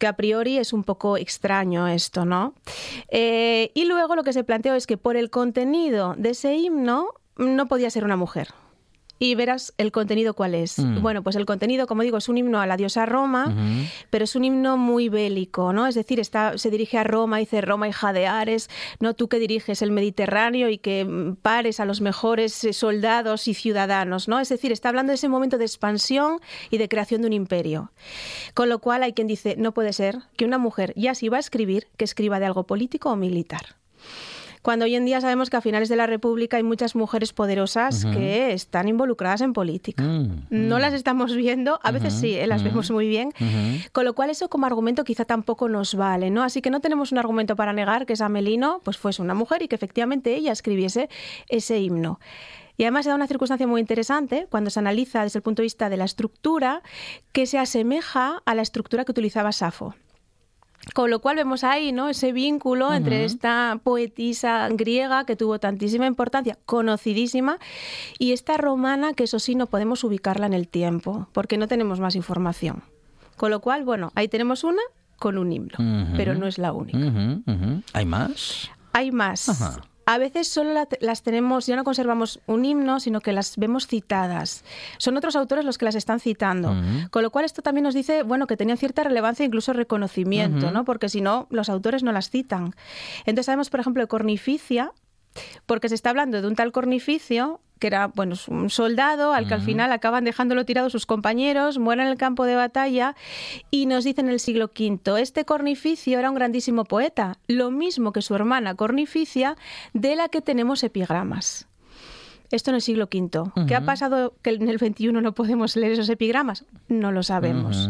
que 0.00 0.06
a 0.06 0.14
priori 0.14 0.56
es 0.56 0.72
un 0.72 0.82
poco 0.82 1.18
extraño 1.18 1.86
esto, 1.86 2.24
¿no? 2.24 2.54
Eh, 3.08 3.70
y 3.74 3.84
luego 3.84 4.16
lo 4.16 4.24
que 4.24 4.32
se 4.32 4.42
planteó 4.42 4.74
es 4.74 4.86
que 4.86 4.96
por 4.96 5.14
el 5.16 5.28
contenido 5.30 6.14
de 6.16 6.30
ese 6.30 6.56
himno 6.56 7.08
no 7.36 7.68
podía 7.68 7.90
ser 7.90 8.04
una 8.04 8.16
mujer. 8.16 8.48
Y 9.22 9.34
verás 9.34 9.74
el 9.76 9.92
contenido 9.92 10.32
cuál 10.32 10.54
es. 10.54 10.78
Mm. 10.78 11.02
Bueno, 11.02 11.22
pues 11.22 11.36
el 11.36 11.44
contenido, 11.44 11.86
como 11.86 12.02
digo, 12.02 12.16
es 12.16 12.30
un 12.30 12.38
himno 12.38 12.58
a 12.58 12.66
la 12.66 12.78
diosa 12.78 13.04
Roma, 13.04 13.54
pero 14.08 14.24
es 14.24 14.34
un 14.34 14.44
himno 14.44 14.78
muy 14.78 15.10
bélico, 15.10 15.74
¿no? 15.74 15.86
Es 15.86 15.94
decir, 15.94 16.18
está, 16.18 16.56
se 16.56 16.70
dirige 16.70 16.96
a 16.96 17.04
Roma, 17.04 17.36
dice 17.36 17.60
Roma 17.60 17.86
hija 17.86 18.14
de 18.14 18.26
Ares, 18.26 18.70
no 18.98 19.12
tú 19.12 19.28
que 19.28 19.38
diriges 19.38 19.82
el 19.82 19.90
Mediterráneo 19.90 20.70
y 20.70 20.78
que 20.78 21.04
mm, 21.04 21.36
pares 21.36 21.80
a 21.80 21.84
los 21.84 22.00
mejores 22.00 22.64
eh, 22.64 22.72
soldados 22.72 23.46
y 23.46 23.52
ciudadanos, 23.52 24.26
¿no? 24.26 24.40
Es 24.40 24.48
decir, 24.48 24.72
está 24.72 24.88
hablando 24.88 25.10
de 25.10 25.16
ese 25.16 25.28
momento 25.28 25.58
de 25.58 25.66
expansión 25.66 26.40
y 26.70 26.78
de 26.78 26.88
creación 26.88 27.20
de 27.20 27.26
un 27.26 27.34
imperio. 27.34 27.92
Con 28.54 28.70
lo 28.70 28.78
cual 28.78 29.02
hay 29.02 29.12
quien 29.12 29.26
dice, 29.26 29.54
no 29.58 29.72
puede 29.72 29.92
ser 29.92 30.20
que 30.38 30.46
una 30.46 30.56
mujer, 30.56 30.94
ya 30.96 31.14
si 31.14 31.28
va 31.28 31.36
a 31.36 31.40
escribir, 31.40 31.88
que 31.98 32.06
escriba 32.06 32.40
de 32.40 32.46
algo 32.46 32.64
político 32.64 33.10
o 33.10 33.16
militar. 33.16 33.76
Cuando 34.62 34.84
hoy 34.84 34.94
en 34.94 35.06
día 35.06 35.20
sabemos 35.22 35.48
que 35.48 35.56
a 35.56 35.62
finales 35.62 35.88
de 35.88 35.96
la 35.96 36.06
República 36.06 36.58
hay 36.58 36.62
muchas 36.62 36.94
mujeres 36.94 37.32
poderosas 37.32 38.04
que 38.04 38.52
están 38.52 38.88
involucradas 38.88 39.40
en 39.40 39.54
política. 39.54 40.02
Mm, 40.02 40.44
No 40.50 40.78
las 40.78 40.92
estamos 40.92 41.34
viendo, 41.34 41.80
a 41.82 41.90
veces 41.92 42.12
sí, 42.12 42.34
eh, 42.34 42.46
las 42.46 42.62
vemos 42.62 42.90
muy 42.90 43.08
bien, 43.08 43.32
con 43.92 44.04
lo 44.04 44.14
cual 44.14 44.28
eso 44.28 44.50
como 44.50 44.66
argumento 44.66 45.02
quizá 45.04 45.24
tampoco 45.24 45.68
nos 45.68 45.94
vale, 45.94 46.30
¿no? 46.30 46.42
Así 46.42 46.60
que 46.60 46.70
no 46.70 46.80
tenemos 46.80 47.10
un 47.10 47.18
argumento 47.18 47.56
para 47.56 47.72
negar 47.72 48.04
que 48.04 48.12
esa 48.12 48.28
Melino 48.28 48.80
pues 48.84 48.98
fuese 48.98 49.22
una 49.22 49.34
mujer 49.34 49.62
y 49.62 49.68
que 49.68 49.76
efectivamente 49.76 50.34
ella 50.34 50.52
escribiese 50.52 51.08
ese 51.48 51.78
himno. 51.80 52.20
Y 52.76 52.84
además 52.84 53.04
se 53.04 53.10
da 53.10 53.14
una 53.16 53.26
circunstancia 53.26 53.66
muy 53.66 53.80
interesante 53.80 54.46
cuando 54.50 54.70
se 54.70 54.78
analiza 54.78 55.22
desde 55.22 55.38
el 55.38 55.42
punto 55.42 55.60
de 55.60 55.64
vista 55.64 55.88
de 55.90 55.96
la 55.96 56.04
estructura 56.04 56.82
que 57.32 57.46
se 57.46 57.58
asemeja 57.58 58.42
a 58.44 58.54
la 58.54 58.62
estructura 58.62 59.04
que 59.04 59.12
utilizaba 59.12 59.52
Safo. 59.52 59.94
Con 60.94 61.10
lo 61.10 61.20
cual 61.20 61.36
vemos 61.36 61.62
ahí 61.62 61.92
¿no? 61.92 62.08
ese 62.08 62.32
vínculo 62.32 62.92
entre 62.92 63.24
esta 63.24 63.78
poetisa 63.82 64.68
griega 64.70 65.24
que 65.24 65.36
tuvo 65.36 65.58
tantísima 65.58 66.06
importancia, 66.06 66.58
conocidísima, 66.64 67.58
y 68.18 68.32
esta 68.32 68.56
romana 68.56 69.12
que 69.12 69.24
eso 69.24 69.38
sí 69.38 69.54
no 69.54 69.66
podemos 69.66 70.04
ubicarla 70.04 70.46
en 70.46 70.54
el 70.54 70.68
tiempo, 70.68 71.28
porque 71.32 71.58
no 71.58 71.68
tenemos 71.68 72.00
más 72.00 72.16
información. 72.16 72.82
Con 73.36 73.50
lo 73.50 73.60
cual, 73.60 73.84
bueno, 73.84 74.10
ahí 74.14 74.28
tenemos 74.28 74.64
una 74.64 74.82
con 75.18 75.36
un 75.36 75.52
himno, 75.52 75.76
pero 76.16 76.34
no 76.34 76.46
es 76.46 76.56
la 76.58 76.72
única. 76.72 76.98
¿Hay 77.92 78.06
más? 78.06 78.70
Hay 78.92 79.12
más. 79.12 79.48
Ajá. 79.48 79.82
A 80.06 80.18
veces 80.18 80.48
solo 80.48 80.72
la- 80.72 80.88
las 81.00 81.22
tenemos, 81.22 81.66
ya 81.66 81.76
no 81.76 81.84
conservamos 81.84 82.40
un 82.46 82.64
himno, 82.64 82.98
sino 83.00 83.20
que 83.20 83.32
las 83.32 83.56
vemos 83.56 83.86
citadas. 83.86 84.64
Son 84.98 85.16
otros 85.16 85.36
autores 85.36 85.64
los 85.64 85.78
que 85.78 85.84
las 85.84 85.94
están 85.94 86.18
citando. 86.20 86.74
Con 87.10 87.22
lo 87.22 87.30
cual 87.30 87.44
esto 87.44 87.62
también 87.62 87.84
nos 87.84 87.94
dice, 87.94 88.22
bueno, 88.24 88.46
que 88.46 88.56
tenían 88.56 88.76
cierta 88.78 89.04
relevancia, 89.04 89.44
incluso 89.44 89.72
reconocimiento, 89.72 90.70
¿no? 90.72 90.84
Porque 90.84 91.08
si 91.08 91.20
no, 91.20 91.46
los 91.50 91.68
autores 91.68 92.02
no 92.02 92.10
las 92.12 92.30
citan. 92.30 92.74
Entonces 93.20 93.46
sabemos, 93.46 93.70
por 93.70 93.80
ejemplo, 93.80 94.02
de 94.02 94.08
Cornificia, 94.08 94.92
porque 95.66 95.88
se 95.88 95.94
está 95.94 96.10
hablando 96.10 96.40
de 96.40 96.48
un 96.48 96.56
tal 96.56 96.72
Cornificio 96.72 97.60
que 97.80 97.86
era 97.86 98.08
bueno, 98.08 98.36
un 98.48 98.70
soldado 98.70 99.32
al 99.32 99.48
que 99.48 99.54
al 99.54 99.62
final 99.62 99.90
acaban 99.90 100.22
dejándolo 100.22 100.66
tirado 100.66 100.90
sus 100.90 101.06
compañeros, 101.06 101.78
muere 101.78 102.02
en 102.02 102.08
el 102.08 102.18
campo 102.18 102.44
de 102.44 102.54
batalla 102.54 103.16
y 103.70 103.86
nos 103.86 104.04
dice 104.04 104.20
en 104.20 104.28
el 104.28 104.38
siglo 104.38 104.66
V, 104.66 105.20
este 105.20 105.44
Cornificio 105.46 106.18
era 106.18 106.28
un 106.28 106.36
grandísimo 106.36 106.84
poeta, 106.84 107.38
lo 107.48 107.70
mismo 107.70 108.12
que 108.12 108.22
su 108.22 108.34
hermana 108.34 108.74
Cornificia, 108.74 109.56
de 109.94 110.14
la 110.14 110.28
que 110.28 110.42
tenemos 110.42 110.84
epigramas. 110.84 111.66
Esto 112.50 112.70
en 112.70 112.74
el 112.76 112.82
siglo 112.82 113.08
V. 113.12 113.66
¿Qué 113.66 113.76
ha 113.76 113.84
pasado 113.84 114.34
que 114.42 114.50
en 114.50 114.68
el 114.68 114.78
XXI 114.78 115.12
no 115.12 115.32
podemos 115.32 115.76
leer 115.76 115.92
esos 115.92 116.08
epigramas? 116.08 116.64
No 116.88 117.12
lo 117.12 117.22
sabemos. 117.22 117.88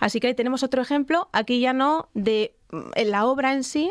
Así 0.00 0.20
que 0.20 0.26
ahí 0.26 0.34
tenemos 0.34 0.62
otro 0.62 0.82
ejemplo, 0.82 1.28
aquí 1.32 1.60
ya 1.60 1.72
no 1.72 2.08
de 2.12 2.54
mm, 2.72 2.78
en 2.96 3.10
la 3.10 3.24
obra 3.24 3.54
en 3.54 3.62
sí, 3.62 3.90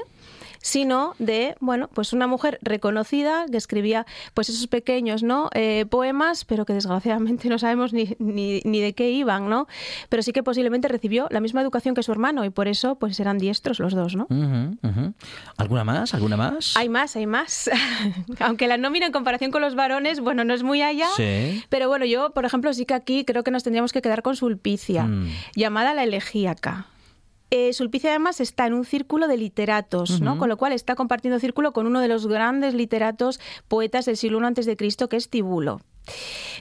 sino 0.61 1.15
de, 1.19 1.55
bueno, 1.59 1.89
pues 1.93 2.13
una 2.13 2.27
mujer 2.27 2.59
reconocida 2.61 3.45
que 3.49 3.57
escribía 3.57 4.05
pues 4.33 4.49
esos 4.49 4.67
pequeños, 4.67 5.23
¿no? 5.23 5.49
Eh, 5.53 5.85
poemas, 5.89 6.45
pero 6.45 6.65
que 6.65 6.73
desgraciadamente 6.73 7.47
no 7.49 7.57
sabemos 7.59 7.93
ni, 7.93 8.15
ni, 8.19 8.61
ni 8.65 8.79
de 8.81 8.93
qué 8.93 9.09
iban, 9.11 9.49
¿no? 9.49 9.67
Pero 10.09 10.21
sí 10.23 10.31
que 10.33 10.43
posiblemente 10.43 10.87
recibió 10.87 11.27
la 11.31 11.39
misma 11.39 11.61
educación 11.61 11.95
que 11.95 12.03
su 12.03 12.11
hermano 12.11 12.43
y 12.45 12.49
por 12.49 12.67
eso 12.67 12.95
pues 12.95 13.19
eran 13.19 13.37
diestros 13.37 13.79
los 13.79 13.93
dos, 13.93 14.15
¿no? 14.15 14.27
¿Alguna 15.57 15.83
más? 15.83 16.13
¿Alguna 16.13 16.37
más? 16.37 16.75
Hay 16.77 16.89
más, 16.89 17.15
hay 17.15 17.25
más. 17.27 17.69
Aunque 18.39 18.67
la 18.67 18.77
nómina 18.77 19.05
en 19.07 19.11
comparación 19.11 19.51
con 19.51 19.61
los 19.61 19.75
varones, 19.75 20.19
bueno, 20.19 20.43
no 20.43 20.53
es 20.53 20.63
muy 20.63 20.81
allá. 20.81 21.07
Sí. 21.15 21.63
Pero 21.69 21.87
bueno, 21.87 22.05
yo, 22.05 22.31
por 22.31 22.45
ejemplo, 22.45 22.73
sí 22.73 22.85
que 22.85 22.93
aquí 22.93 23.25
creo 23.25 23.43
que 23.43 23.51
nos 23.51 23.63
tendríamos 23.63 23.93
que 23.93 24.01
quedar 24.01 24.21
con 24.21 24.35
Sulpicia, 24.35 25.03
Mm. 25.03 25.27
llamada 25.55 25.93
la 25.93 26.03
elegíaca. 26.03 26.87
Eh, 27.51 27.73
Sulpicia 27.73 28.11
además 28.11 28.39
está 28.41 28.67
en 28.67 28.73
un 28.73 28.85
círculo 28.85 29.27
de 29.27 29.37
literatos, 29.37 30.21
¿no? 30.21 30.37
Con 30.37 30.49
lo 30.49 30.57
cual 30.57 30.71
está 30.73 30.95
compartiendo 30.95 31.39
círculo 31.39 31.73
con 31.73 31.87
uno 31.87 31.99
de 31.99 32.07
los 32.07 32.27
grandes 32.27 32.73
literatos 32.75 33.39
poetas 33.67 34.05
del 34.05 34.17
siglo 34.17 34.39
I 34.39 34.45
antes 34.45 34.65
de 34.65 34.77
Cristo, 34.77 35.09
que 35.09 35.17
es 35.17 35.29
Tibulo. 35.29 35.81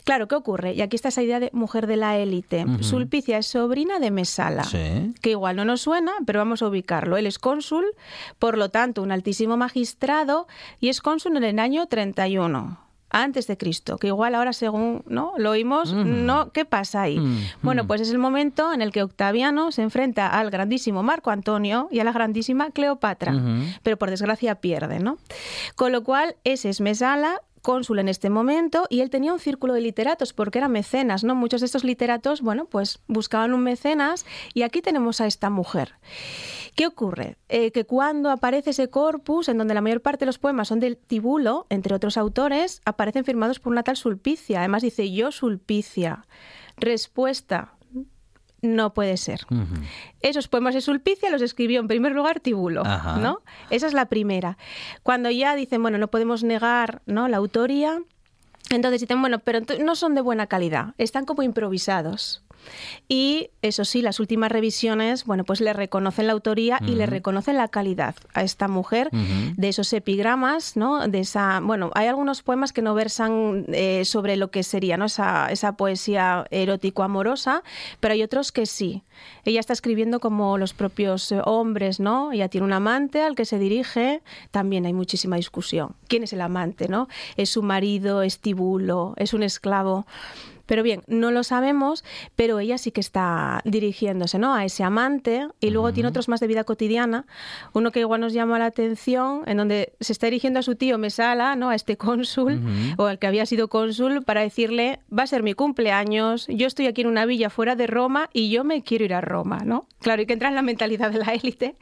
Claro, 0.04 0.28
¿qué 0.28 0.35
ocurre? 0.35 0.75
Y 0.75 0.83
aquí 0.83 0.97
está 0.97 1.09
esa 1.09 1.23
idea 1.23 1.40
de 1.40 1.50
mujer 1.52 1.87
de 1.87 1.97
la 1.97 2.18
élite. 2.18 2.64
Sulpicia 2.80 3.38
es 3.38 3.47
sobrina 3.47 3.99
de 3.99 4.11
Mesala 4.11 4.64
Sí. 4.64 5.14
que 5.23 5.30
igual 5.30 5.57
no 5.57 5.64
nos 5.64 5.80
suena, 5.80 6.12
pero 6.26 6.38
vamos 6.38 6.62
a 6.62 6.68
ubicarlo. 6.68 7.16
Él 7.16 7.26
es 7.26 7.38
cónsul, 7.38 7.85
por 8.38 8.59
lo 8.59 8.68
tanto, 8.71 9.02
un 9.02 9.12
altísimo 9.12 9.57
magistrado, 9.57 10.47
y 10.80 10.88
es 10.88 11.00
cónsul 11.00 11.37
en 11.38 11.45
el 11.45 11.59
año 11.59 11.87
31 11.87 12.78
antes 13.11 13.47
de 13.47 13.57
Cristo, 13.57 13.97
que 13.99 14.09
igual 14.09 14.35
ahora 14.35 14.53
según 14.53 15.03
no 15.07 15.33
lo 15.38 15.50
oímos, 15.50 15.93
no, 15.93 16.50
¿qué 16.53 16.65
pasa 16.65 17.03
ahí? 17.03 17.19
Mm, 17.19 17.38
Bueno, 17.62 17.87
pues 17.87 18.00
es 18.00 18.11
el 18.11 18.19
momento 18.19 18.73
en 18.73 18.83
el 18.83 18.93
que 18.93 19.03
Octaviano 19.03 19.73
se 19.73 19.83
enfrenta 19.83 20.27
al 20.29 20.50
grandísimo 20.50 21.03
Marco 21.03 21.31
Antonio 21.31 21.88
y 21.91 22.00
a 22.00 22.05
la 22.05 22.12
grandísima 22.12 22.71
Cleopatra, 22.71 23.33
pero 23.83 23.97
por 23.97 24.11
desgracia 24.11 24.57
pierde, 24.57 24.99
¿no? 25.00 25.19
Con 25.75 25.93
lo 25.93 26.05
cual, 26.05 26.37
ese 26.45 26.69
es 26.69 26.81
Mesala, 26.81 27.41
cónsul 27.62 27.99
en 27.99 28.09
este 28.09 28.31
momento, 28.31 28.87
y 28.88 29.00
él 29.00 29.11
tenía 29.11 29.33
un 29.33 29.38
círculo 29.38 29.75
de 29.75 29.81
literatos 29.81 30.33
porque 30.33 30.59
era 30.59 30.69
mecenas, 30.69 31.25
¿no? 31.25 31.35
Muchos 31.35 31.61
de 31.61 31.67
estos 31.67 31.85
literatos, 31.85 32.43
bueno, 32.43 32.67
pues 32.67 33.00
buscaban 33.07 33.55
un 33.55 33.62
mecenas 33.62 34.27
y 34.55 34.62
aquí 34.62 34.83
tenemos 34.83 35.21
a 35.21 35.27
esta 35.27 35.50
mujer. 35.50 35.95
¿Qué 36.75 36.87
ocurre? 36.87 37.37
Eh, 37.49 37.73
que 37.73 37.85
cuando 37.85 38.31
aparece 38.31 38.71
ese 38.71 38.88
corpus, 38.88 39.49
en 39.49 39.59
donde 39.59 39.75
la 39.75 39.81
mayor 39.81 40.00
parte 40.00 40.21
de 40.21 40.27
los 40.27 40.38
poemas 40.38 40.69
son 40.69 40.79
del 40.79 40.97
Tibulo, 40.97 41.67
entre 41.71 41.95
otros 41.95 42.17
autores, 42.17 42.81
aparecen 42.85 43.25
firmados 43.25 43.59
por 43.59 43.73
una 43.73 43.83
tal 43.83 43.97
Sulpicia. 43.97 44.61
Además 44.61 44.83
dice 44.83 45.11
yo 45.11 45.33
Sulpicia. 45.33 46.25
Respuesta. 46.77 47.77
No 48.61 48.93
puede 48.95 49.17
ser. 49.17 49.41
Esos 50.21 50.49
poemas 50.49 50.75
de 50.75 50.81
Sulpicia 50.81 51.31
los 51.31 51.43
escribió 51.43 51.81
en 51.81 51.88
primer 51.88 52.12
lugar 52.12 52.41
Tibulo, 52.41 52.85
Ajá. 52.85 53.17
¿no? 53.17 53.43
Esa 53.71 53.87
es 53.87 53.95
la 53.95 54.07
primera. 54.07 54.59
Cuando 55.03 55.31
ya 55.31 55.55
dicen, 55.55 55.83
bueno, 55.83 55.99
no 55.99 56.09
podemos 56.09 56.43
negar 56.43 57.03
¿no? 57.07 57.29
la 57.29 57.37
autoría, 57.37 58.00
entonces 58.71 59.00
dicen, 59.00 59.21
bueno, 59.21 59.38
pero 59.38 59.61
no 59.83 59.97
son 59.97 60.15
de 60.15 60.21
buena 60.21 60.47
calidad, 60.47 60.95
están 60.99 61.25
como 61.25 61.43
improvisados. 61.43 62.43
Y 63.09 63.50
eso 63.62 63.85
sí, 63.85 64.03
las 64.03 64.21
últimas 64.21 64.53
revisiones, 64.53 65.25
bueno, 65.25 65.45
pues 65.45 65.61
le 65.61 65.73
reconocen 65.73 66.27
la 66.27 66.33
autoría 66.33 66.79
y 66.87 66.93
le 66.93 67.07
reconocen 67.07 67.57
la 67.57 67.69
calidad 67.69 68.15
a 68.35 68.43
esta 68.43 68.69
mujer 68.69 69.11
de 69.11 69.69
esos 69.69 69.93
epigramas, 69.93 70.77
¿no? 70.77 71.09
De 71.09 71.21
esa, 71.21 71.61
bueno, 71.61 71.91
hay 71.95 72.07
algunos 72.07 72.43
poemas 72.43 72.73
que 72.73 72.83
no 72.83 72.95
versan 72.95 73.65
eh, 73.69 74.05
sobre 74.05 74.37
lo 74.37 74.50
que 74.50 74.62
sería, 74.62 74.97
¿no? 74.97 75.07
Esa, 75.07 75.50
esa 75.50 75.77
poesía 75.77 76.47
erótico-amorosa, 76.50 77.62
pero 78.00 78.15
hay 78.15 78.23
otros 78.23 78.53
que 78.53 78.67
sí. 78.67 79.03
Ella 79.45 79.61
está 79.61 79.73
escribiendo 79.73 80.21
como 80.21 80.59
los 80.59 80.75
propios 80.75 81.33
eh, 81.33 81.41
hombres, 81.45 82.00
¿no? 82.00 82.33
Ella 82.33 82.49
tiene 82.49 82.67
un 82.67 82.73
amante 82.73 83.23
al 83.23 83.35
que 83.35 83.45
se 83.45 83.59
dirige, 83.59 84.23
también 84.50 84.87
hay 84.87 84.93
muchísima 84.93 85.37
discusión. 85.37 85.97
¿Quién 86.09 86.23
es 86.23 86.33
el 86.33 86.41
amante, 86.41 86.88
no? 86.88 87.09
¿Es 87.37 87.50
su 87.50 87.62
marido, 87.62 88.23
es 88.23 88.38
tibulo, 88.38 89.15
es 89.17 89.33
un 89.35 89.43
esclavo? 89.43 90.07
Pero 90.69 90.83
bien, 90.83 91.03
no 91.07 91.31
lo 91.31 91.43
sabemos, 91.45 92.05
pero 92.37 92.61
ella 92.61 92.77
sí 92.77 92.91
que 92.91 93.01
está 93.01 93.63
dirigiéndose 93.65 94.39
¿no? 94.39 94.55
a 94.55 94.67
ese 94.67 94.85
amante 94.85 95.49
y 95.61 95.71
luego 95.71 95.95
tiene 95.95 96.11
otros 96.11 96.29
más 96.29 96.41
de 96.41 96.47
vida 96.47 96.65
cotidiana. 96.65 97.25
Uno 97.73 97.91
que 97.91 98.01
igual 98.01 98.21
nos 98.21 98.35
llama 98.35 98.59
la 98.59 98.67
atención, 98.67 99.43
en 99.47 99.57
donde 99.57 99.95
se 99.99 100.13
está 100.13 100.27
dirigiendo 100.27 100.61
a 100.61 100.63
su 100.63 100.77
tío 100.77 100.99
Mesala, 100.99 101.57
¿no? 101.57 101.71
a 101.71 101.75
este 101.75 101.97
cónsul, 101.97 102.61
o 102.99 103.07
al 103.07 103.19
que 103.19 103.27
había 103.27 103.47
sido 103.47 103.69
cónsul, 103.69 104.23
para 104.23 104.43
decirle, 104.43 105.01
va 105.17 105.23
a 105.23 105.27
ser 105.27 105.43
mi 105.43 105.55
cumpleaños, 105.55 106.47
yo 106.49 106.67
estoy 106.67 106.87
aquí 106.87 107.01
en 107.01 107.07
una 107.07 107.25
villa 107.25 107.49
fuera 107.49 107.75
de 107.75 107.87
Roma 107.87 108.29
y 108.35 108.51
yo 108.51 108.63
me 108.63 108.83
quiero 108.83 109.07
ir 109.07 109.15
a 109.15 109.23
Roma. 109.23 109.61
¿no? 109.65 109.87
Claro, 110.01 110.21
hay 110.21 110.27
que 110.27 110.35
entrar 110.35 110.53
en 110.53 110.57
la 110.57 110.63
mentalidad 110.63 111.11
de 111.11 111.19
la 111.19 111.33
élite, 111.33 111.77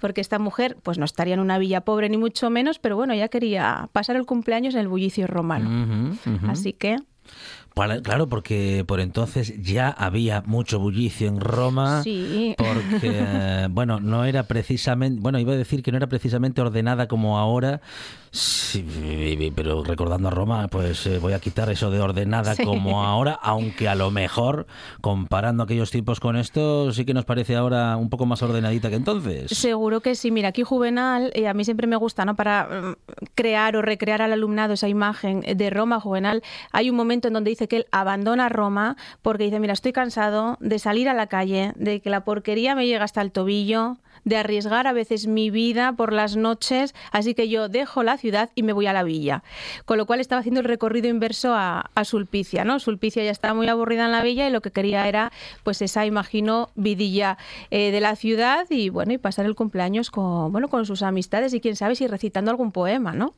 porque 0.00 0.20
esta 0.20 0.40
mujer 0.40 0.76
pues 0.82 0.98
no 0.98 1.04
estaría 1.04 1.34
en 1.34 1.40
una 1.40 1.58
villa 1.58 1.82
pobre 1.82 2.08
ni 2.08 2.16
mucho 2.16 2.50
menos, 2.50 2.80
pero 2.80 2.96
bueno, 2.96 3.14
ella 3.14 3.28
quería 3.28 3.88
pasar 3.92 4.16
el 4.16 4.26
cumpleaños 4.26 4.74
en 4.74 4.80
el 4.80 4.88
bullicio 4.88 5.28
romano. 5.28 6.16
Así 6.48 6.72
que... 6.72 6.96
Para- 7.74 8.00
claro, 8.02 8.28
porque 8.28 8.84
por 8.86 9.00
entonces 9.00 9.54
ya 9.62 9.88
había 9.88 10.42
mucho 10.46 10.78
bullicio 10.78 11.28
en 11.28 11.40
Roma. 11.40 12.02
Sí. 12.02 12.54
Porque, 12.58 13.00
eh, 13.02 13.68
bueno, 13.70 14.00
no 14.00 14.24
era 14.24 14.42
precisamente, 14.44 15.20
bueno, 15.20 15.38
iba 15.38 15.52
a 15.52 15.56
decir 15.56 15.82
que 15.82 15.90
no 15.90 15.96
era 15.96 16.06
precisamente 16.06 16.60
ordenada 16.60 17.08
como 17.08 17.38
ahora, 17.38 17.80
sí, 18.30 18.84
pero 19.54 19.84
recordando 19.84 20.28
a 20.28 20.30
Roma, 20.30 20.68
pues 20.68 21.06
eh, 21.06 21.18
voy 21.18 21.32
a 21.34 21.38
quitar 21.38 21.70
eso 21.70 21.90
de 21.90 22.00
ordenada 22.00 22.54
Sí. 22.54 22.64
como 22.64 23.04
ahora, 23.04 23.38
aunque 23.42 23.88
a 23.88 23.94
lo 23.94 24.10
mejor, 24.10 24.66
comparando 25.00 25.62
aquellos 25.62 25.90
tiempos 25.90 26.20
con 26.20 26.36
esto, 26.36 26.92
sí 26.92 27.04
que 27.04 27.14
nos 27.14 27.24
parece 27.24 27.56
ahora 27.56 27.96
un 27.96 28.08
poco 28.10 28.26
más 28.26 28.42
ordenadita 28.42 28.90
que 28.90 28.96
entonces. 28.96 29.50
Seguro 29.50 30.00
que 30.00 30.14
sí. 30.14 30.30
Mira, 30.30 30.48
aquí 30.48 30.62
Juvenal, 30.62 31.30
eh, 31.34 31.48
a 31.48 31.54
mí 31.54 31.64
siempre 31.64 31.86
me 31.86 31.96
gusta, 31.96 32.24
¿no? 32.24 32.34
Para 32.36 32.64
mm, 32.64 33.12
crear 33.34 33.76
o 33.76 33.82
recrear 33.82 34.22
al 34.22 34.32
alumnado 34.32 34.74
esa 34.74 34.88
imagen 34.88 35.40
de 35.40 35.70
Roma, 35.70 36.00
Juvenal, 36.00 36.42
hay 36.72 36.90
un 36.90 36.96
momento 36.96 37.28
en 37.28 37.34
donde 37.34 37.50
dice 37.50 37.61
que 37.68 37.76
él 37.76 37.86
abandona 37.90 38.48
Roma 38.48 38.96
porque 39.22 39.44
dice, 39.44 39.60
mira, 39.60 39.72
estoy 39.72 39.92
cansado 39.92 40.56
de 40.60 40.78
salir 40.78 41.08
a 41.08 41.14
la 41.14 41.26
calle, 41.26 41.72
de 41.76 42.00
que 42.00 42.10
la 42.10 42.24
porquería 42.24 42.74
me 42.74 42.86
llega 42.86 43.04
hasta 43.04 43.20
el 43.22 43.32
tobillo, 43.32 43.98
de 44.24 44.36
arriesgar 44.36 44.86
a 44.86 44.92
veces 44.92 45.26
mi 45.26 45.50
vida 45.50 45.94
por 45.94 46.12
las 46.12 46.36
noches, 46.36 46.94
así 47.10 47.34
que 47.34 47.48
yo 47.48 47.68
dejo 47.68 48.02
la 48.02 48.16
ciudad 48.16 48.50
y 48.54 48.62
me 48.62 48.72
voy 48.72 48.86
a 48.86 48.92
la 48.92 49.02
villa. 49.02 49.42
Con 49.84 49.98
lo 49.98 50.06
cual 50.06 50.20
estaba 50.20 50.40
haciendo 50.40 50.60
el 50.60 50.66
recorrido 50.66 51.08
inverso 51.08 51.54
a, 51.54 51.90
a 51.94 52.04
Sulpicia, 52.04 52.64
¿no? 52.64 52.78
Sulpicia 52.78 53.24
ya 53.24 53.30
estaba 53.30 53.54
muy 53.54 53.68
aburrida 53.68 54.04
en 54.04 54.12
la 54.12 54.22
villa 54.22 54.48
y 54.48 54.52
lo 54.52 54.60
que 54.60 54.70
quería 54.70 55.08
era, 55.08 55.32
pues 55.64 55.82
esa, 55.82 56.06
imagino, 56.06 56.70
vidilla 56.76 57.38
eh, 57.70 57.90
de 57.90 58.00
la 58.00 58.16
ciudad 58.16 58.66
y 58.70 58.90
bueno, 58.90 59.12
y 59.12 59.18
pasar 59.18 59.46
el 59.46 59.54
cumpleaños 59.54 60.10
con, 60.10 60.52
bueno, 60.52 60.68
con 60.68 60.86
sus 60.86 61.02
amistades 61.02 61.52
y 61.54 61.60
quién 61.60 61.76
sabe 61.76 61.96
si 61.96 62.06
recitando 62.06 62.50
algún 62.50 62.70
poema, 62.72 63.12
¿no? 63.12 63.34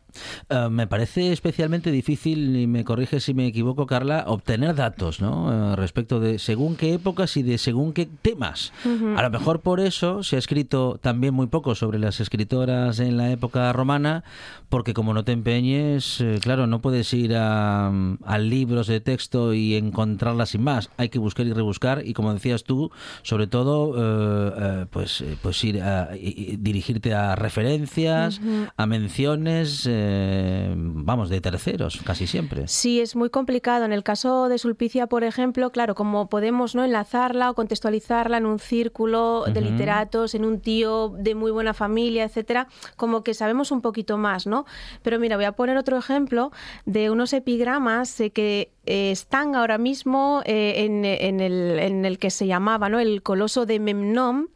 Eh, 0.49 0.69
me 0.71 0.87
parece 0.87 1.33
especialmente 1.33 1.90
difícil, 1.90 2.57
y 2.57 2.66
me 2.66 2.85
corrige 2.85 3.21
si 3.21 3.35
me 3.35 3.47
equivoco, 3.47 3.87
Carla, 3.87 4.13
obtener 4.26 4.75
datos 4.75 5.21
¿no? 5.21 5.73
Eh, 5.73 5.76
respecto 5.76 6.21
de 6.21 6.38
según 6.38 6.76
qué 6.76 6.94
épocas 6.94 7.37
y 7.37 7.42
de 7.42 7.59
según 7.59 7.92
qué 7.92 8.06
temas. 8.23 8.73
A 9.16 9.23
lo 9.23 9.30
mejor 9.30 9.61
por 9.61 9.80
eso 9.80 10.23
se 10.23 10.37
ha 10.37 10.38
escrito 10.38 10.99
también 11.02 11.35
muy 11.35 11.49
poco 11.49 11.75
sobre 11.75 11.99
las 11.99 12.21
escritoras 12.21 13.00
en 13.00 13.16
la 13.16 13.30
época 13.30 13.73
romana, 13.73 14.23
porque 14.68 14.94
como 14.94 15.12
no 15.14 15.25
te 15.25 15.33
empeñes, 15.33 16.21
eh, 16.21 16.38
claro, 16.40 16.66
no 16.66 16.80
puedes 16.80 17.12
ir 17.14 17.35
a, 17.37 17.88
a 18.25 18.38
libros 18.38 18.87
de 18.87 19.00
texto 19.00 19.54
y 19.54 19.75
encontrarlas 19.75 20.50
sin 20.50 20.62
más. 20.62 20.90
Hay 20.97 21.09
que 21.09 21.18
buscar 21.18 21.47
y 21.47 21.52
rebuscar 21.52 22.02
y, 22.06 22.12
como 22.12 22.33
decías 22.33 22.64
tú, 22.64 22.90
sobre 23.23 23.47
todo, 23.47 23.94
eh, 23.97 24.87
pues, 24.90 25.25
pues 25.42 25.62
ir 25.64 25.83
a 25.83 26.16
y- 26.16 26.52
y 26.52 26.56
dirigirte 26.56 27.14
a 27.14 27.35
referencias, 27.37 28.40
a 28.77 28.87
menciones, 28.87 29.87
eh, 29.90 30.72
vamos, 30.77 31.29
de 31.31 31.40
terceros, 31.40 32.00
casi 32.05 32.27
siempre. 32.27 32.68
Sí, 32.68 33.00
es 33.00 33.16
muy 33.16 33.31
complicado. 33.31 33.85
En 33.85 33.92
el 33.92 34.03
caso 34.05 34.49
de 34.49 34.59
Sulpicia, 34.59 35.09
por 35.09 35.25
ejemplo, 35.25 35.73
claro, 35.73 35.97
como 35.97 36.29
podemos 36.29 36.77
no 36.77 36.85
enlazarla 36.85 37.51
o 37.51 37.55
contextualizarla 37.55 38.37
en 38.37 38.47
un 38.47 38.61
círculo 38.61 39.45
de 39.53 39.61
literatos, 39.61 40.35
en 40.35 40.45
un 40.45 40.61
tío 40.61 41.09
de 41.09 41.35
muy 41.35 41.51
buena 41.51 41.75
familia, 41.75 42.25
etcétera, 42.25 42.69
como 42.97 43.25
que 43.25 43.35
sabemos 43.35 43.73
un 43.73 43.81
poquito 43.81 44.17
más, 44.17 44.47
¿no? 44.47 44.67
Pero 45.03 45.19
mira, 45.19 45.37
voy 45.37 45.47
a 45.47 45.53
poner 45.53 45.77
otro 45.77 45.99
ejemplo 45.99 46.53
de 46.85 47.11
unos 47.11 47.33
epigramas 47.33 48.21
eh, 48.21 48.31
que 48.31 48.74
eh, 48.87 49.11
están 49.11 49.55
ahora 49.55 49.79
mismo 49.79 50.42
eh, 50.44 50.85
en, 50.85 51.40
el, 51.40 52.18
que 52.18 52.31
se 52.31 52.47
llamaba 52.47 52.88
¿no? 52.88 52.99
el 52.99 53.23
coloso 53.23 53.66
de 53.66 53.81
Memnon, 53.81 54.49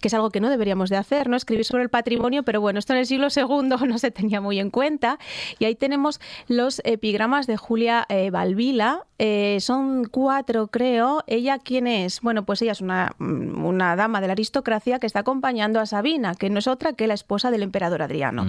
que 0.00 0.08
es 0.08 0.14
algo 0.14 0.30
que 0.30 0.40
no 0.40 0.50
deberíamos 0.50 0.90
de 0.90 0.96
hacer, 0.96 1.28
¿no? 1.28 1.36
escribir 1.36 1.64
sobre 1.64 1.82
el 1.82 1.88
patrimonio, 1.88 2.42
pero 2.42 2.60
bueno, 2.60 2.78
esto 2.78 2.92
en 2.92 3.00
el 3.00 3.06
siglo 3.06 3.28
II 3.34 3.68
no 3.86 3.98
se 3.98 4.10
tenía 4.10 4.40
muy 4.40 4.58
en 4.58 4.70
cuenta. 4.70 5.18
Y 5.58 5.64
ahí 5.64 5.74
tenemos 5.74 6.20
los 6.48 6.80
epigramas 6.84 7.46
de 7.46 7.56
Julia 7.56 8.06
eh, 8.08 8.30
Valvila, 8.30 9.06
eh, 9.24 9.60
son 9.60 10.04
cuatro 10.06 10.66
creo. 10.66 11.22
¿Ella 11.28 11.60
quién 11.60 11.86
es? 11.86 12.22
Bueno, 12.22 12.44
pues 12.44 12.60
ella 12.60 12.72
es 12.72 12.80
una, 12.80 13.14
mm, 13.18 13.64
una 13.64 13.94
dama 13.94 14.20
de 14.20 14.26
la 14.26 14.32
aristocracia 14.32 14.98
que 14.98 15.06
está 15.06 15.20
acompañando 15.20 15.78
a 15.78 15.86
Sabina, 15.86 16.34
que 16.34 16.50
no 16.50 16.58
es 16.58 16.66
otra 16.66 16.94
que 16.94 17.06
la 17.06 17.14
esposa 17.14 17.52
del 17.52 17.62
emperador 17.62 18.02
Adriano. 18.02 18.44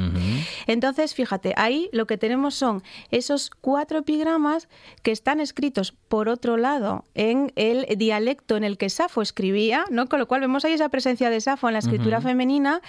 Entonces, 0.65 1.13
fíjate, 1.13 1.53
ahí 1.57 1.91
lo 1.93 2.07
que 2.07 2.17
tenemos 2.17 2.55
son 2.55 2.81
esos 3.11 3.51
cuatro 3.61 3.99
epigramas 3.99 4.67
que 5.03 5.11
están 5.11 5.41
escritos, 5.41 5.91
por 6.07 6.27
otro 6.27 6.57
lado, 6.57 7.05
en 7.13 7.51
el 7.55 7.85
dialecto 7.95 8.57
en 8.57 8.63
el 8.63 8.79
que 8.79 8.89
Safo 8.89 9.21
escribía, 9.21 9.85
¿no? 9.91 10.07
Con 10.07 10.17
lo 10.17 10.27
cual 10.27 10.41
vemos 10.41 10.65
ahí 10.65 10.73
esa 10.73 10.89
presencia 10.89 11.29
de 11.29 11.39
Safo 11.39 11.67
en 11.67 11.73
la 11.73 11.79
escritura 11.79 12.19
femenina, 12.19 12.81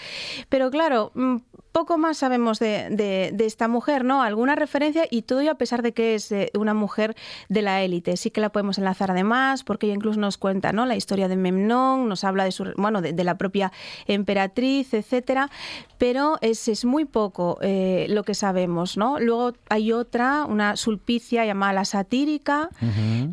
pero 0.49 0.71
claro, 0.71 1.13
mm, 1.15 1.37
poco 1.75 1.99
más 1.99 2.19
sabemos 2.19 2.61
de, 2.61 2.89
de- 2.91 3.33
de 3.35 3.47
esta 3.47 3.67
mujer, 3.67 4.05
¿no? 4.05 4.23
Alguna 4.23 4.55
referencia 4.55 5.07
y 5.11 5.23
todo 5.23 5.41
ello 5.41 5.51
a 5.51 5.57
pesar 5.57 5.83
de 5.83 5.93
que 5.93 6.15
es 6.15 6.31
eh, 6.31 6.51
una 6.57 6.73
mujer 6.73 7.17
de 7.49 7.63
la 7.63 7.83
élite. 7.83 8.17
Sí 8.17 8.31
que 8.31 8.41
la 8.41 8.51
podemos 8.51 8.79
enlazar 8.79 9.11
además, 9.11 9.65
porque 9.65 9.87
ella 9.87 9.97
incluso 9.97 10.21
nos 10.21 10.39
cuenta, 10.39 10.73
¿no? 10.73 10.87
La 10.87 10.95
historia 10.95 11.27
de 11.27 11.35
Memnón, 11.37 12.09
nos 12.09 12.23
habla 12.23 12.45
de 12.45 12.53
su, 12.53 12.73
bueno, 12.77 13.03
de, 13.03 13.13
de 13.13 13.25
la 13.25 13.37
propia 13.37 13.73
emperatriz, 14.07 14.95
etcétera, 14.95 15.51
pero 15.99 16.39
es, 16.43 16.69
es 16.69 16.85
muy 16.85 17.05
poco 17.07 17.59
eh, 17.61 18.07
lo 18.09 18.23
que 18.23 18.35
sabemos, 18.35 18.97
¿no? 18.97 19.19
Luego 19.19 19.53
hay 19.69 19.91
otra, 19.93 20.45
una 20.45 20.77
sulpicia 20.77 21.45
llamada 21.45 21.73
la 21.73 21.85
satírica, 21.85 22.71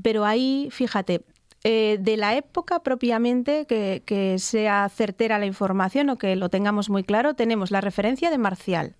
pero 0.01 0.25
ahí, 0.25 0.67
fíjate, 0.71 1.21
eh, 1.63 1.97
de 2.00 2.17
la 2.17 2.36
época 2.36 2.80
propiamente 2.84 3.65
que, 3.65 4.02
que 4.06 4.39
sea 4.39 4.89
certera 4.89 5.39
la 5.39 5.45
información 5.45 6.10
o 6.10 6.17
que 6.17 6.36
lo 6.36 6.50
tengamos 6.50 6.89
muy 6.89 7.04
claro, 7.04 7.34
tenemos 7.36 7.71
la 7.71 7.82
referencia 7.82 8.30
de 8.30 8.38
Marcial. 8.38 8.95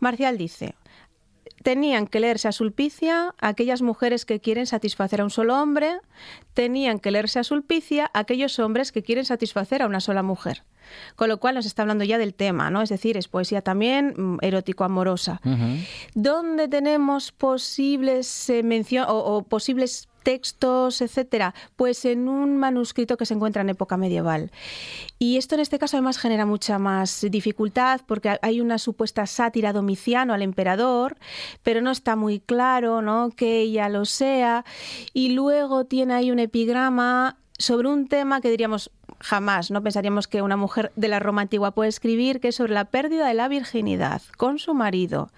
Marcial 0.00 0.38
dice, 0.38 0.74
tenían 1.62 2.06
que 2.06 2.20
leerse 2.20 2.48
a 2.48 2.52
Sulpicia 2.52 3.34
aquellas 3.40 3.80
mujeres 3.80 4.24
que 4.24 4.40
quieren 4.40 4.66
satisfacer 4.66 5.20
a 5.20 5.24
un 5.24 5.30
solo 5.30 5.60
hombre, 5.60 5.98
tenían 6.52 6.98
que 6.98 7.10
leerse 7.10 7.38
a 7.38 7.44
Sulpicia 7.44 8.10
aquellos 8.12 8.58
hombres 8.58 8.92
que 8.92 9.02
quieren 9.02 9.24
satisfacer 9.24 9.80
a 9.82 9.86
una 9.86 10.00
sola 10.00 10.22
mujer. 10.22 10.64
Con 11.16 11.30
lo 11.30 11.38
cual 11.40 11.54
nos 11.54 11.64
está 11.64 11.80
hablando 11.80 12.04
ya 12.04 12.18
del 12.18 12.34
tema, 12.34 12.68
¿no? 12.68 12.82
Es 12.82 12.90
decir, 12.90 13.16
es 13.16 13.28
poesía 13.28 13.62
también 13.62 14.12
mm, 14.16 14.38
erótico-amorosa. 14.42 15.40
¿Dónde 16.14 16.68
tenemos 16.68 17.32
posibles 17.32 18.50
eh, 18.50 18.62
mencio- 18.62 19.06
o, 19.08 19.36
o 19.36 19.42
posibles 19.44 20.08
textos, 20.24 21.00
etcétera? 21.00 21.54
Pues 21.76 22.04
en 22.04 22.28
un 22.28 22.56
manuscrito 22.56 23.16
que 23.16 23.26
se 23.26 23.34
encuentra 23.34 23.62
en 23.62 23.68
época 23.68 23.96
medieval. 23.96 24.50
Y 25.20 25.36
esto 25.36 25.54
en 25.54 25.60
este 25.60 25.78
caso 25.78 25.96
además 25.96 26.18
genera 26.18 26.46
mucha 26.46 26.80
más 26.80 27.24
dificultad 27.30 28.00
porque 28.06 28.36
hay 28.42 28.60
una 28.60 28.78
supuesta 28.78 29.26
sátira 29.26 29.72
domiciano 29.72 30.34
al 30.34 30.42
emperador, 30.42 31.16
pero 31.62 31.80
no 31.80 31.92
está 31.92 32.16
muy 32.16 32.40
claro, 32.40 33.02
¿no? 33.02 33.30
Que 33.30 33.60
ella 33.60 33.88
lo 33.88 34.04
sea. 34.04 34.64
Y 35.12 35.30
luego 35.30 35.84
tiene 35.84 36.14
ahí 36.14 36.30
un 36.32 36.40
epigrama 36.40 37.38
sobre 37.58 37.88
un 37.88 38.08
tema 38.08 38.40
que 38.40 38.50
diríamos 38.50 38.90
jamás, 39.20 39.70
no 39.70 39.82
pensaríamos 39.82 40.26
que 40.26 40.42
una 40.42 40.56
mujer 40.56 40.92
de 40.96 41.08
la 41.08 41.20
Roma 41.20 41.42
antigua 41.42 41.70
puede 41.70 41.88
escribir, 41.88 42.40
que 42.40 42.48
es 42.48 42.56
sobre 42.56 42.74
la 42.74 42.86
pérdida 42.86 43.28
de 43.28 43.34
la 43.34 43.48
virginidad 43.48 44.22
con 44.36 44.58
su 44.58 44.74
marido. 44.74 45.30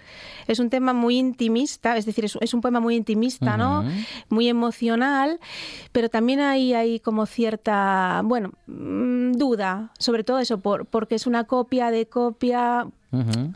Es 0.47 0.59
un 0.59 0.71
tema 0.71 0.93
muy 0.93 1.19
intimista, 1.19 1.97
es 1.97 2.07
decir, 2.07 2.25
es, 2.25 2.55
un 2.55 2.61
poema 2.63 2.81
muy 2.81 2.97
intimista, 2.97 3.57
¿no? 3.57 3.85
Muy 4.29 4.49
emocional, 4.49 5.39
pero 5.93 6.09
también 6.09 6.41
hay, 6.41 6.73
hay 6.73 7.01
como 7.01 7.27
cierta, 7.27 8.23
bueno, 8.25 8.53
mm, 8.67 9.33
duda, 9.33 9.93
sobre 9.99 10.25
todo 10.25 10.39
eso, 10.39 10.59
por, 10.59 10.87
porque 10.87 11.17
es 11.17 11.27
una 11.27 11.45
copia 11.45 11.91
de 11.91 12.07
copia, 12.07 12.87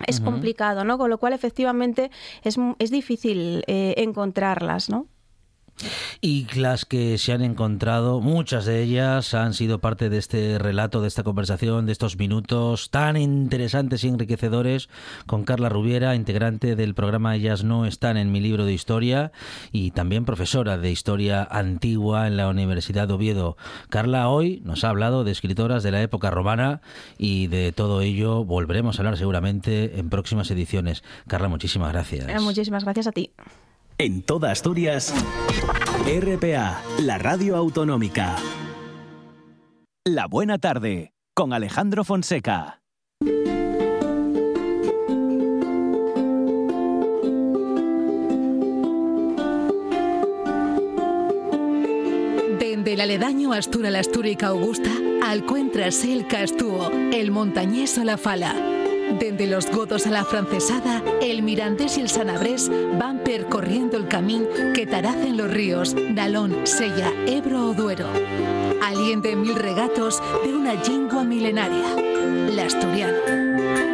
es 0.07 0.20
complicado, 0.20 0.85
¿no? 0.85 0.99
Con 0.99 1.11
lo 1.11 1.18
cual, 1.18 1.33
efectivamente, 1.33 2.11
es, 2.42 2.57
es 2.79 2.90
difícil 2.90 3.64
eh, 3.66 3.94
encontrarlas, 3.96 4.90
¿no? 4.90 5.07
Y 6.21 6.47
las 6.55 6.85
que 6.85 7.19
se 7.19 7.33
han 7.33 7.43
encontrado, 7.43 8.21
muchas 8.21 8.64
de 8.64 8.83
ellas 8.83 9.35
han 9.35 9.55
sido 9.55 9.79
parte 9.79 10.11
de 10.11 10.19
este 10.19 10.59
relato, 10.59 11.01
de 11.01 11.09
esta 11.09 11.23
conversación, 11.23 11.87
de 11.87 11.93
estos 11.93 12.16
minutos 12.16 12.90
tan 12.90 13.16
interesantes 13.16 14.05
y 14.05 14.09
enriquecedores 14.09 14.88
con 15.27 15.45
Carla 15.45 15.69
Rubiera, 15.69 16.14
integrante 16.14 16.77
del 16.77 16.95
programa 16.95 17.37
Ellas 17.37 17.64
no 17.64 17.87
están 17.87 18.16
en 18.16 18.33
mi 18.33 18.40
libro 18.40 18.64
de 18.64 18.73
historia 18.73 19.33
y 19.73 19.93
también 19.93 20.25
profesora 20.25 20.79
de 20.79 20.90
historia 20.90 21.47
antigua 21.51 22.27
en 22.27 22.37
la 22.37 22.49
Universidad 22.49 23.09
de 23.09 23.14
Oviedo. 23.14 23.57
Carla 23.88 24.29
hoy 24.29 24.62
nos 24.64 24.85
ha 24.85 24.90
hablado 24.90 25.25
de 25.25 25.33
escritoras 25.33 25.83
de 25.83 25.90
la 25.90 26.03
época 26.03 26.31
romana 26.31 26.81
y 27.19 27.47
de 27.47 27.73
todo 27.73 28.01
ello 28.01 28.45
volveremos 28.45 28.99
a 28.99 29.03
hablar 29.03 29.16
seguramente 29.16 29.99
en 29.99 30.11
próximas 30.11 30.51
ediciones. 30.51 31.03
Carla, 31.27 31.49
muchísimas 31.49 31.93
gracias. 31.93 32.29
Eh, 32.29 32.40
muchísimas 32.40 32.85
gracias 32.85 33.07
a 33.07 33.12
ti. 33.12 33.31
En 34.02 34.22
toda 34.22 34.50
Asturias, 34.50 35.12
RPA, 36.06 36.82
la 37.00 37.18
radio 37.18 37.54
autonómica. 37.54 38.34
La 40.06 40.26
buena 40.26 40.56
tarde, 40.56 41.12
con 41.34 41.52
Alejandro 41.52 42.02
Fonseca. 42.02 42.80
Desde 52.58 52.92
el 52.94 53.00
aledaño 53.02 53.52
Astura 53.52 53.90
la 53.90 53.98
Astúrica 53.98 54.46
Augusta, 54.46 54.88
encuentras 55.30 56.02
el 56.04 56.26
Castúo, 56.26 56.90
el 57.12 57.30
montañés 57.30 57.98
o 57.98 58.04
la 58.04 58.16
Fala 58.16 58.80
desde 59.18 59.46
los 59.46 59.70
godos 59.70 60.07
a 60.07 60.11
la 60.11 60.25
francesada, 60.25 61.03
el 61.20 61.42
mirandés 61.42 61.99
y 61.99 62.01
el 62.01 62.09
sanabrés 62.09 62.70
van 62.99 63.18
percorriendo 63.18 63.96
el 63.96 64.09
camino 64.09 64.46
que 64.75 64.87
taracen 64.87 65.37
los 65.37 65.51
ríos 65.51 65.94
Nalón, 65.94 66.66
Sella, 66.66 67.12
Ebro 67.27 67.70
o 67.70 67.75
Duero. 67.75 68.07
Aliente 68.83 69.37
mil 69.37 69.55
regatos 69.55 70.23
de 70.44 70.55
una 70.55 70.75
lingua 70.75 71.25
milenaria, 71.25 71.96
la 72.55 72.64
asturiana. 72.64 73.89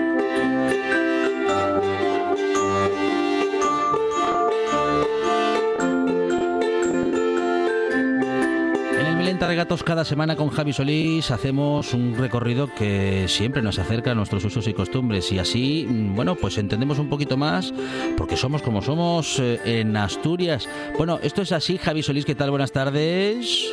Regatos 9.44 9.85
cada 9.85 10.05
semana 10.05 10.35
con 10.35 10.49
Javi 10.49 10.72
Solís 10.72 11.31
hacemos 11.31 11.92
un 11.92 12.16
recorrido 12.16 12.68
que 12.75 13.27
siempre 13.29 13.61
nos 13.61 13.79
acerca 13.79 14.12
a 14.12 14.14
nuestros 14.14 14.44
usos 14.44 14.66
y 14.66 14.72
costumbres 14.72 15.31
y 15.31 15.38
así, 15.38 15.87
mm, 15.88 16.16
bueno, 16.16 16.35
pues 16.37 16.59
entendemos 16.59 16.99
un 16.99 17.09
poquito 17.09 17.37
más 17.37 17.72
porque 18.16 18.37
somos 18.37 18.62
como 18.62 18.83
somos 18.83 19.38
eh, 19.38 19.61
en 19.64 19.96
Asturias. 19.96 20.68
Bueno, 20.96 21.20
esto 21.22 21.42
es 21.42 21.53
así, 21.53 21.77
Javi 21.77 22.03
Solís, 22.03 22.25
¿qué 22.25 22.35
tal? 22.35 22.51
Buenas 22.51 22.72
tardes. 22.72 23.72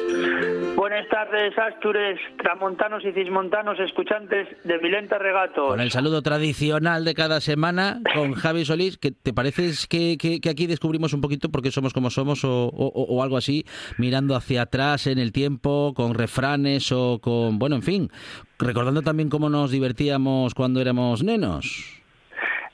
Buenas 0.75 1.07
tardes, 1.07 1.57
Astures, 1.57 2.19
tramontanos 2.41 3.05
y 3.05 3.11
cismontanos, 3.11 3.79
escuchantes 3.79 4.47
de 4.63 4.79
Milenta 4.79 5.19
Regatos. 5.19 5.69
Con 5.69 5.79
el 5.79 5.91
saludo 5.91 6.21
tradicional 6.21 7.05
de 7.05 7.13
cada 7.13 7.41
semana 7.41 7.99
con 8.13 8.33
Javi 8.33 8.65
Solís, 8.65 8.97
que 8.97 9.11
¿te 9.11 9.33
parece 9.33 9.69
que, 9.87 10.17
que, 10.17 10.49
aquí 10.49 10.65
descubrimos 10.65 11.13
un 11.13 11.21
poquito 11.21 11.49
por 11.49 11.61
qué 11.61 11.69
somos 11.69 11.93
como 11.93 12.09
somos 12.09 12.43
o, 12.43 12.69
o, 12.73 13.23
algo 13.23 13.37
así, 13.37 13.65
mirando 13.97 14.35
hacia 14.35 14.63
atrás 14.63 15.05
en 15.05 15.19
el 15.19 15.31
tiempo, 15.31 15.93
con 15.95 16.15
refranes 16.15 16.91
o 16.91 17.19
con, 17.21 17.59
bueno, 17.59 17.75
en 17.75 17.83
fin, 17.83 18.09
recordando 18.57 19.03
también 19.03 19.29
cómo 19.29 19.49
nos 19.49 19.71
divertíamos 19.71 20.55
cuando 20.55 20.81
éramos 20.81 21.23
nenos? 21.23 22.01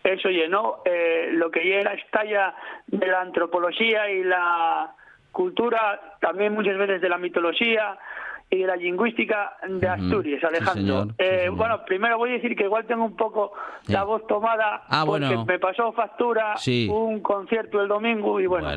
Eso 0.04 0.30
llenó 0.30 0.82
eh, 0.86 1.30
lo 1.34 1.52
que 1.52 1.60
llega 1.60 1.94
estalla 1.94 2.56
de 2.88 3.06
la 3.06 3.22
antropología 3.22 4.10
y 4.10 4.24
la 4.24 4.96
cultura, 5.32 6.18
también 6.20 6.54
muchas 6.54 6.78
veces 6.78 7.02
de 7.02 7.10
la 7.10 7.18
mitología, 7.18 7.98
y 8.52 8.58
de 8.58 8.68
la 8.68 8.76
lingüística 8.76 9.58
de 9.68 9.88
Asturias, 9.88 10.44
Alejandro. 10.44 11.08
Eh, 11.20 11.50
bueno, 11.52 11.84
primero 11.86 12.18
voy 12.18 12.32
a 12.32 12.34
decir 12.34 12.56
que 12.56 12.64
igual 12.64 12.86
tengo 12.88 13.06
un 13.06 13.16
poco 13.16 13.52
la 13.88 14.04
voz 14.04 14.26
tomada 14.28 14.84
ah, 14.88 15.04
porque 15.06 15.38
me 15.48 15.60
pasó 15.60 15.92
factura 15.92 16.56
un 16.90 17.20
concierto 17.22 17.82
el 17.82 17.88
domingo 17.88 18.40
y 18.40 18.48
bueno, 18.48 18.70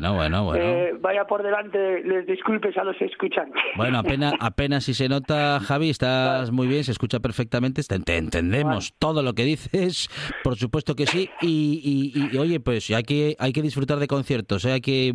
eh, 0.55 0.93
vaya 0.99 1.25
por 1.25 1.41
delante, 1.41 2.03
les 2.03 2.27
disculpes 2.27 2.77
a 2.77 2.83
los 2.83 2.99
escuchantes. 3.01 3.61
Bueno, 3.75 3.99
apenas, 3.99 4.33
apenas 4.39 4.83
si 4.83 4.93
se 4.93 5.09
nota, 5.09 5.59
Javi, 5.59 5.89
estás 5.89 6.51
muy 6.51 6.67
bien, 6.67 6.83
se 6.83 6.91
escucha 6.91 7.19
perfectamente, 7.19 7.81
te 7.83 8.17
entendemos 8.17 8.93
todo 8.99 9.23
lo 9.23 9.33
que 9.33 9.43
dices, 9.43 10.09
por 10.43 10.55
supuesto 10.55 10.95
que 10.95 11.07
sí, 11.07 11.29
y, 11.41 12.37
oye, 12.37 12.59
pues 12.59 12.91
hay 12.91 13.03
que, 13.03 13.35
hay 13.39 13.53
que 13.53 13.61
disfrutar 13.63 13.97
de 13.97 14.07
conciertos, 14.07 14.65
¿eh? 14.65 14.73
hay 14.73 14.81
que 14.81 15.13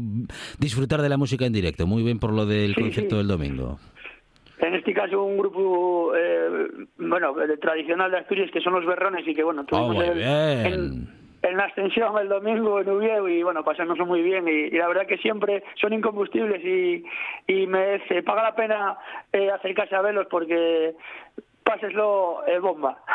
disfrutar 0.58 1.00
de 1.02 1.08
la 1.08 1.16
música 1.16 1.46
en 1.46 1.52
directo, 1.52 1.86
muy 1.86 2.02
bien 2.02 2.18
por 2.18 2.32
lo 2.32 2.44
del 2.44 2.74
concierto 2.74 3.18
del 3.18 3.28
domingo. 3.28 3.78
En 4.60 4.74
este 4.74 4.92
caso 4.92 5.22
un 5.22 5.38
grupo, 5.38 6.12
eh, 6.16 6.68
bueno, 6.98 7.34
tradicional 7.60 8.10
de 8.10 8.18
Asturias 8.18 8.50
que 8.50 8.60
son 8.60 8.74
los 8.74 8.86
Berrones 8.86 9.26
y 9.26 9.34
que 9.34 9.44
bueno, 9.44 9.64
tuvimos 9.64 9.96
oh, 9.96 10.02
en, 10.02 11.56
la 11.56 11.64
ascensión 11.64 12.18
el 12.18 12.28
domingo 12.28 12.80
en 12.80 12.90
Uvieu 12.90 13.28
y 13.28 13.42
bueno, 13.42 13.62
pasamos 13.62 13.96
muy 13.98 14.22
bien 14.22 14.48
y, 14.48 14.70
la 14.70 14.88
verdad 14.88 15.06
que 15.06 15.18
siempre 15.18 15.62
son 15.80 15.92
incombustibles 15.92 16.62
y, 16.64 17.04
y 17.46 17.66
me 17.66 18.00
se 18.08 18.22
paga 18.22 18.42
la 18.42 18.54
pena 18.54 18.98
eh, 19.32 19.50
acercarse 19.50 19.94
a 19.94 20.02
verlos 20.02 20.26
porque 20.28 20.94
páseslo 21.68 22.46
eh, 22.46 22.58
bomba. 22.58 22.98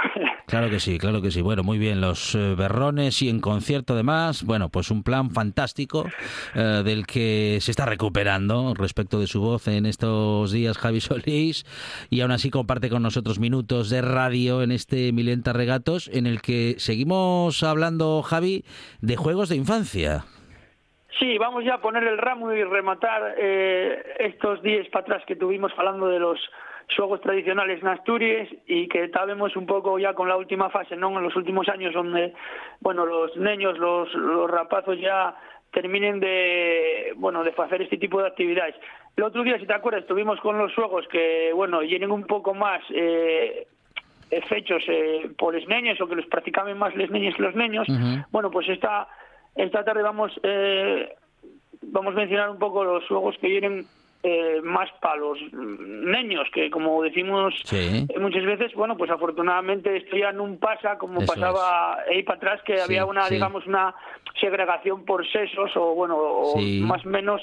Claro 0.45 0.69
que 0.69 0.79
sí, 0.79 0.99
claro 0.99 1.19
que 1.23 1.31
sí. 1.31 1.41
Bueno, 1.41 1.63
muy 1.63 1.79
bien, 1.79 1.99
los 1.99 2.35
eh, 2.35 2.53
berrones 2.55 3.23
y 3.23 3.29
en 3.29 3.39
concierto 3.39 3.93
además, 3.93 4.43
bueno, 4.45 4.69
pues 4.69 4.91
un 4.91 5.01
plan 5.01 5.31
fantástico 5.31 6.05
eh, 6.53 6.83
del 6.85 7.07
que 7.07 7.57
se 7.59 7.71
está 7.71 7.87
recuperando 7.87 8.75
respecto 8.75 9.19
de 9.19 9.25
su 9.25 9.41
voz 9.41 9.67
en 9.67 9.87
estos 9.87 10.51
días 10.51 10.77
Javi 10.77 11.01
Solís 11.01 11.65
y 12.11 12.21
aún 12.21 12.31
así 12.31 12.51
comparte 12.51 12.91
con 12.91 13.01
nosotros 13.01 13.39
minutos 13.39 13.89
de 13.89 14.03
radio 14.03 14.61
en 14.61 14.71
este 14.71 15.11
Milenta 15.11 15.53
Regatos 15.53 16.07
en 16.13 16.27
el 16.27 16.41
que 16.41 16.75
seguimos 16.77 17.63
hablando, 17.63 18.21
Javi, 18.21 18.63
de 19.01 19.15
juegos 19.15 19.49
de 19.49 19.55
infancia. 19.55 20.25
Sí, 21.17 21.39
vamos 21.39 21.63
ya 21.65 21.75
a 21.75 21.81
poner 21.81 22.03
el 22.03 22.19
ramo 22.19 22.51
y 22.51 22.63
rematar 22.63 23.35
estos 24.19 24.61
días 24.61 24.87
para 24.89 25.03
atrás 25.03 25.23
que 25.25 25.35
tuvimos 25.35 25.71
hablando 25.77 26.07
de 26.07 26.19
los 26.19 26.39
juegos 26.95 27.21
tradicionales 27.21 27.81
en 27.81 27.87
Asturias 27.87 28.49
y 28.67 28.87
que 28.87 29.03
estábamos 29.03 29.55
un 29.55 29.65
poco 29.65 29.99
ya 29.99 30.13
con 30.13 30.27
la 30.27 30.37
última 30.37 30.69
fase, 30.69 30.95
¿no? 30.95 31.09
En 31.17 31.23
los 31.23 31.35
últimos 31.35 31.67
años 31.69 31.93
donde, 31.93 32.33
bueno, 32.79 33.05
los 33.05 33.35
niños, 33.37 33.77
los, 33.77 34.13
los 34.13 34.49
rapazos 34.49 34.99
ya 34.99 35.35
terminen 35.71 36.19
de, 36.19 37.13
bueno, 37.15 37.43
de 37.43 37.53
hacer 37.57 37.81
este 37.81 37.97
tipo 37.97 38.21
de 38.21 38.27
actividades. 38.27 38.75
El 39.15 39.23
otro 39.23 39.43
día, 39.43 39.59
si 39.59 39.65
te 39.65 39.73
acuerdas, 39.73 40.03
estuvimos 40.03 40.39
con 40.39 40.57
los 40.57 40.73
juegos 40.73 41.07
que, 41.07 41.51
bueno, 41.53 41.81
llenen 41.81 42.11
un 42.11 42.25
poco 42.25 42.53
más 42.53 42.81
eh, 42.91 43.67
hechos 44.31 44.83
eh, 44.87 45.29
por 45.37 45.53
los 45.53 45.67
niños 45.67 45.99
o 45.99 46.07
que 46.07 46.15
los 46.15 46.25
practicaban 46.27 46.77
más 46.77 46.95
los 46.95 47.09
niños 47.09 47.35
que 47.35 47.43
los 47.43 47.55
niños. 47.55 47.87
Bueno, 48.31 48.49
pues 48.51 48.69
esta, 48.69 49.07
esta 49.55 49.83
tarde 49.83 50.01
vamos, 50.01 50.31
eh, 50.43 51.15
vamos 51.81 52.13
a 52.13 52.17
mencionar 52.17 52.49
un 52.49 52.59
poco 52.59 52.83
los 52.83 53.07
juegos 53.07 53.37
que 53.39 53.47
vienen 53.47 53.85
eh, 54.25 54.61
más 54.63 54.89
para 55.01 55.17
los 55.17 55.37
niños, 55.51 56.47
que 56.53 56.69
como 56.69 57.03
decimos 57.03 57.53
eh, 57.73 58.07
muchas 58.19 58.45
veces, 58.45 58.73
bueno, 58.73 58.95
pues 58.95 59.11
afortunadamente 59.11 59.97
esto 59.97 60.15
ya 60.15 60.31
no 60.31 60.47
pasa 60.55 60.97
como 60.97 61.25
pasaba 61.25 61.99
ahí 62.09 62.23
para 62.23 62.37
atrás, 62.37 62.61
que 62.65 62.79
había 62.79 63.05
una, 63.05 63.27
digamos, 63.27 63.67
una 63.67 63.93
segregación 64.39 65.03
por 65.03 65.29
sesos 65.29 65.75
o, 65.75 65.93
bueno, 65.93 66.15
o 66.17 66.57
más 66.57 67.05
o 67.05 67.09
menos 67.09 67.41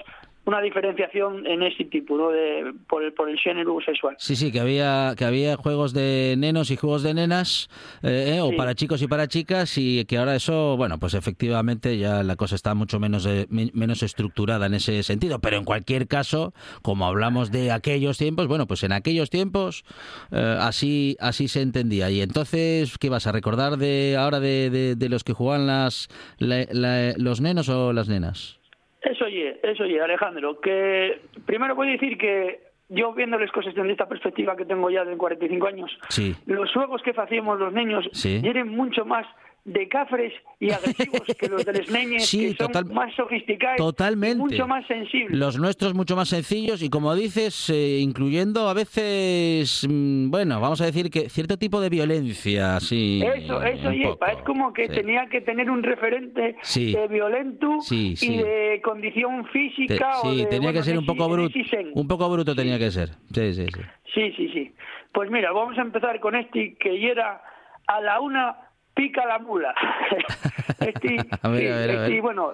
una 0.50 0.60
diferenciación 0.60 1.46
en 1.46 1.62
ese 1.62 1.84
tipo, 1.84 2.16
¿no? 2.16 2.30
De, 2.30 2.74
por, 2.88 3.04
el, 3.04 3.12
por 3.12 3.30
el 3.30 3.38
género 3.38 3.78
sexual. 3.80 4.16
Sí, 4.18 4.34
sí, 4.34 4.50
que 4.50 4.58
había, 4.58 5.14
que 5.16 5.24
había 5.24 5.56
juegos 5.56 5.92
de 5.92 6.34
nenos 6.36 6.72
y 6.72 6.76
juegos 6.76 7.04
de 7.04 7.14
nenas, 7.14 7.68
eh, 8.02 8.34
eh, 8.34 8.40
o 8.40 8.56
para 8.56 8.74
chicos 8.74 9.00
y 9.00 9.06
para 9.06 9.28
chicas, 9.28 9.78
y 9.78 10.04
que 10.06 10.18
ahora 10.18 10.34
eso, 10.34 10.76
bueno, 10.76 10.98
pues 10.98 11.14
efectivamente 11.14 11.98
ya 11.98 12.24
la 12.24 12.34
cosa 12.34 12.56
está 12.56 12.74
mucho 12.74 12.98
menos, 12.98 13.26
eh, 13.26 13.46
menos 13.48 14.02
estructurada 14.02 14.66
en 14.66 14.74
ese 14.74 15.04
sentido. 15.04 15.38
Pero 15.38 15.56
en 15.56 15.64
cualquier 15.64 16.08
caso, 16.08 16.52
como 16.82 17.06
hablamos 17.06 17.52
de 17.52 17.70
aquellos 17.70 18.18
tiempos, 18.18 18.48
bueno, 18.48 18.66
pues 18.66 18.82
en 18.82 18.92
aquellos 18.92 19.30
tiempos 19.30 19.84
así, 20.30 21.16
así 21.20 21.46
se 21.46 21.62
entendía. 21.62 22.10
Y 22.10 22.22
entonces, 22.22 22.98
¿qué 22.98 23.08
vas 23.08 23.28
a 23.28 23.32
recordar 23.32 23.76
de 23.76 24.16
ahora 24.18 24.40
de, 24.40 24.96
de, 24.96 25.08
los 25.08 25.22
que 25.22 25.32
jugaban 25.32 25.68
las, 25.68 26.08
los 26.38 27.40
nenos 27.40 27.68
o 27.68 27.92
las 27.92 28.08
nenas? 28.08 28.59
Eso 29.02 29.24
oye, 29.24 29.58
eso 29.62 29.84
oye, 29.84 30.00
Alejandro, 30.00 30.60
que 30.60 31.20
primero 31.46 31.74
voy 31.74 31.88
a 31.88 31.92
decir 31.92 32.18
que 32.18 32.60
yo 32.88 33.12
viendo 33.14 33.38
las 33.38 33.50
cosas 33.52 33.74
desde 33.74 33.92
esta 33.92 34.08
perspectiva 34.08 34.56
que 34.56 34.64
tengo 34.64 34.90
ya 34.90 35.04
de 35.04 35.16
45 35.16 35.66
años, 35.66 35.96
Sí. 36.08 36.34
los 36.46 36.72
juegos 36.72 37.00
que 37.02 37.10
hacíamos 37.16 37.58
los 37.58 37.72
niños 37.72 38.08
Sí. 38.12 38.42
eran 38.44 38.68
mucho 38.68 39.04
más 39.04 39.26
de 39.72 39.88
cafres 39.88 40.33
y 40.59 40.70
agresivos 40.70 41.22
que 41.38 41.48
los 41.48 41.64
de 41.64 41.72
los 41.78 41.90
neñes, 41.90 42.26
Sí, 42.26 42.50
que 42.50 42.56
son 42.56 42.66
total- 42.72 42.92
más 42.92 43.14
sofisticados, 43.14 43.76
y 43.76 43.78
Totalmente. 43.78 44.37
mucho 44.38 44.66
más 44.66 44.87
sensibles. 44.87 45.38
Los 45.38 45.59
nuestros 45.59 45.94
mucho 45.94 46.16
más 46.16 46.28
sencillos 46.28 46.83
y 46.83 46.90
como 46.90 47.14
dices, 47.14 47.70
eh, 47.70 47.98
incluyendo 48.00 48.68
a 48.68 48.74
veces, 48.74 49.87
mm, 49.88 50.30
bueno, 50.30 50.61
vamos 50.61 50.80
a 50.80 50.87
decir 50.87 51.11
que 51.11 51.28
cierto 51.28 51.56
tipo 51.56 51.80
de 51.80 51.88
violencia, 51.88 52.80
sí. 52.80 53.22
Eso, 53.24 53.62
eso, 53.62 53.92
yepa, 53.92 54.26
poco, 54.26 54.26
es 54.38 54.44
como 54.44 54.72
que 54.72 54.88
sí. 54.88 54.94
tenía 54.94 55.26
que 55.26 55.40
tener 55.40 55.70
un 55.70 55.83
referente 55.83 56.56
Sí. 56.62 56.94
eh, 56.96 57.06
violento 57.09 57.78
y 57.90 58.14
de 58.38 58.80
condición 58.83 59.44
Te- 59.44 59.50
física. 59.50 60.20
o 60.22 60.30
sí, 60.30 60.38
de, 60.38 60.46
tenía 60.46 60.68
bueno, 60.70 60.80
que 60.80 60.85
ser 60.85 60.98
un 60.98 61.06
de 61.06 61.12
poco 61.12 61.28
bruto. 61.28 61.50
de. 61.50 61.92
Un 61.94 62.09
poco 62.09 62.28
bruto 62.30 62.54
tenía 62.54 62.78
que 62.78 62.90
ser. 62.90 63.11
Sí, 63.33 63.52
sí, 63.54 63.66
sí. 63.66 63.80
Sí, 64.14 64.33
sí, 64.37 64.48
sí. 64.52 64.72
Pues 65.12 65.30
mira, 65.30 65.52
vamos 65.52 65.78
a 65.78 65.83
empezar 65.83 66.18
con 66.20 66.35
este 66.35 66.74
que 66.78 67.11
era 67.11 67.42
a 67.87 68.00
la 68.00 68.20
una 68.20 68.56
pica 69.00 69.24
la 69.26 69.38
mula. 69.38 69.74
este, 70.80 71.16
A 71.42 71.48
ver, 71.48 71.60
sí, 71.60 71.66
a 71.68 71.76
ver, 71.76 71.90
a 71.90 72.08
ver. 72.08 72.20
bueno, 72.20 72.52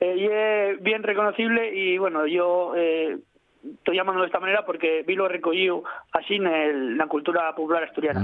eh, 0.00 0.14
y 0.16 0.26
es 0.26 0.82
bien 0.82 1.02
reconocible 1.02 1.74
y 1.74 1.96
bueno, 1.98 2.26
yo 2.26 2.74
eh, 2.76 3.16
estoy 3.64 3.96
llamando 3.96 4.20
de 4.20 4.26
esta 4.26 4.38
manera 4.40 4.64
porque 4.66 5.02
vi 5.06 5.14
lo 5.14 5.28
recogido 5.28 5.82
así 6.12 6.34
en 6.36 6.46
el- 6.46 6.96
la 6.98 7.06
cultura 7.06 7.54
popular 7.54 7.84
asturiana. 7.84 8.20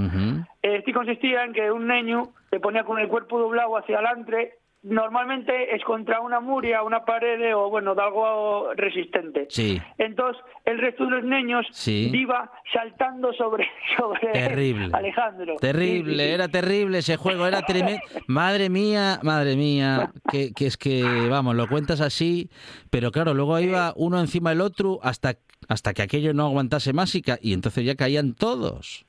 Este 0.63 0.93
consistía 0.93 1.45
en 1.45 1.53
que 1.55 1.71
un 1.71 1.87
niño 1.89 2.25
se 2.51 2.61
ponía 2.61 2.85
con 2.85 2.99
el 2.99 3.09
cuerpo 3.09 3.39
doblado 3.39 3.77
hacia 3.79 3.97
adelante, 3.97 4.55
normalmente 4.85 5.75
es 5.75 5.83
contra 5.85 6.21
una 6.21 6.41
muria, 6.41 6.83
una 6.83 7.05
pared 7.05 7.57
o 7.57 7.71
bueno, 7.71 7.95
de 7.95 8.03
algo 8.03 8.73
resistente. 8.75 9.47
Sí. 9.49 9.81
Entonces, 9.99 10.43
el 10.65 10.79
resto 10.79 11.05
de 11.07 11.11
los 11.11 11.25
niños 11.25 11.67
Sí. 11.73 12.11
iba 12.15 12.51
saltando 12.73 13.33
sobre, 13.33 13.67
sobre 13.99 14.21
Terrible. 14.33 14.91
Alejandro. 14.93 15.57
Terrible, 15.61 16.13
Sí, 16.13 16.19
sí, 16.21 16.25
sí. 16.27 16.31
era 16.35 16.49
terrible 16.49 16.99
ese 16.99 17.17
juego, 17.17 17.47
era 17.47 17.63
tremendo. 17.63 18.01
Madre 18.27 18.69
mía, 18.69 19.19
madre 19.23 19.57
mía, 19.57 20.13
que, 20.31 20.53
que 20.53 20.67
es 20.67 20.77
que, 20.77 21.03
vamos, 21.31 21.57
lo 21.57 21.67
cuentas 21.67 22.01
así, 22.01 22.51
pero 22.91 23.11
claro, 23.11 23.35
luego 23.35 23.59
iba 23.61 23.93
uno 23.97 24.21
encima 24.21 24.51
del 24.51 24.61
otro 24.61 25.01
hasta, 25.03 25.35
hasta 25.69 25.95
que 25.95 26.03
aquello 26.03 26.35
no 26.35 26.45
aguantase 26.47 26.93
más 26.93 27.15
y, 27.15 27.23
y 27.41 27.53
entonces 27.55 27.85
ya 27.85 27.95
caían 27.95 28.35
todos. 28.35 29.07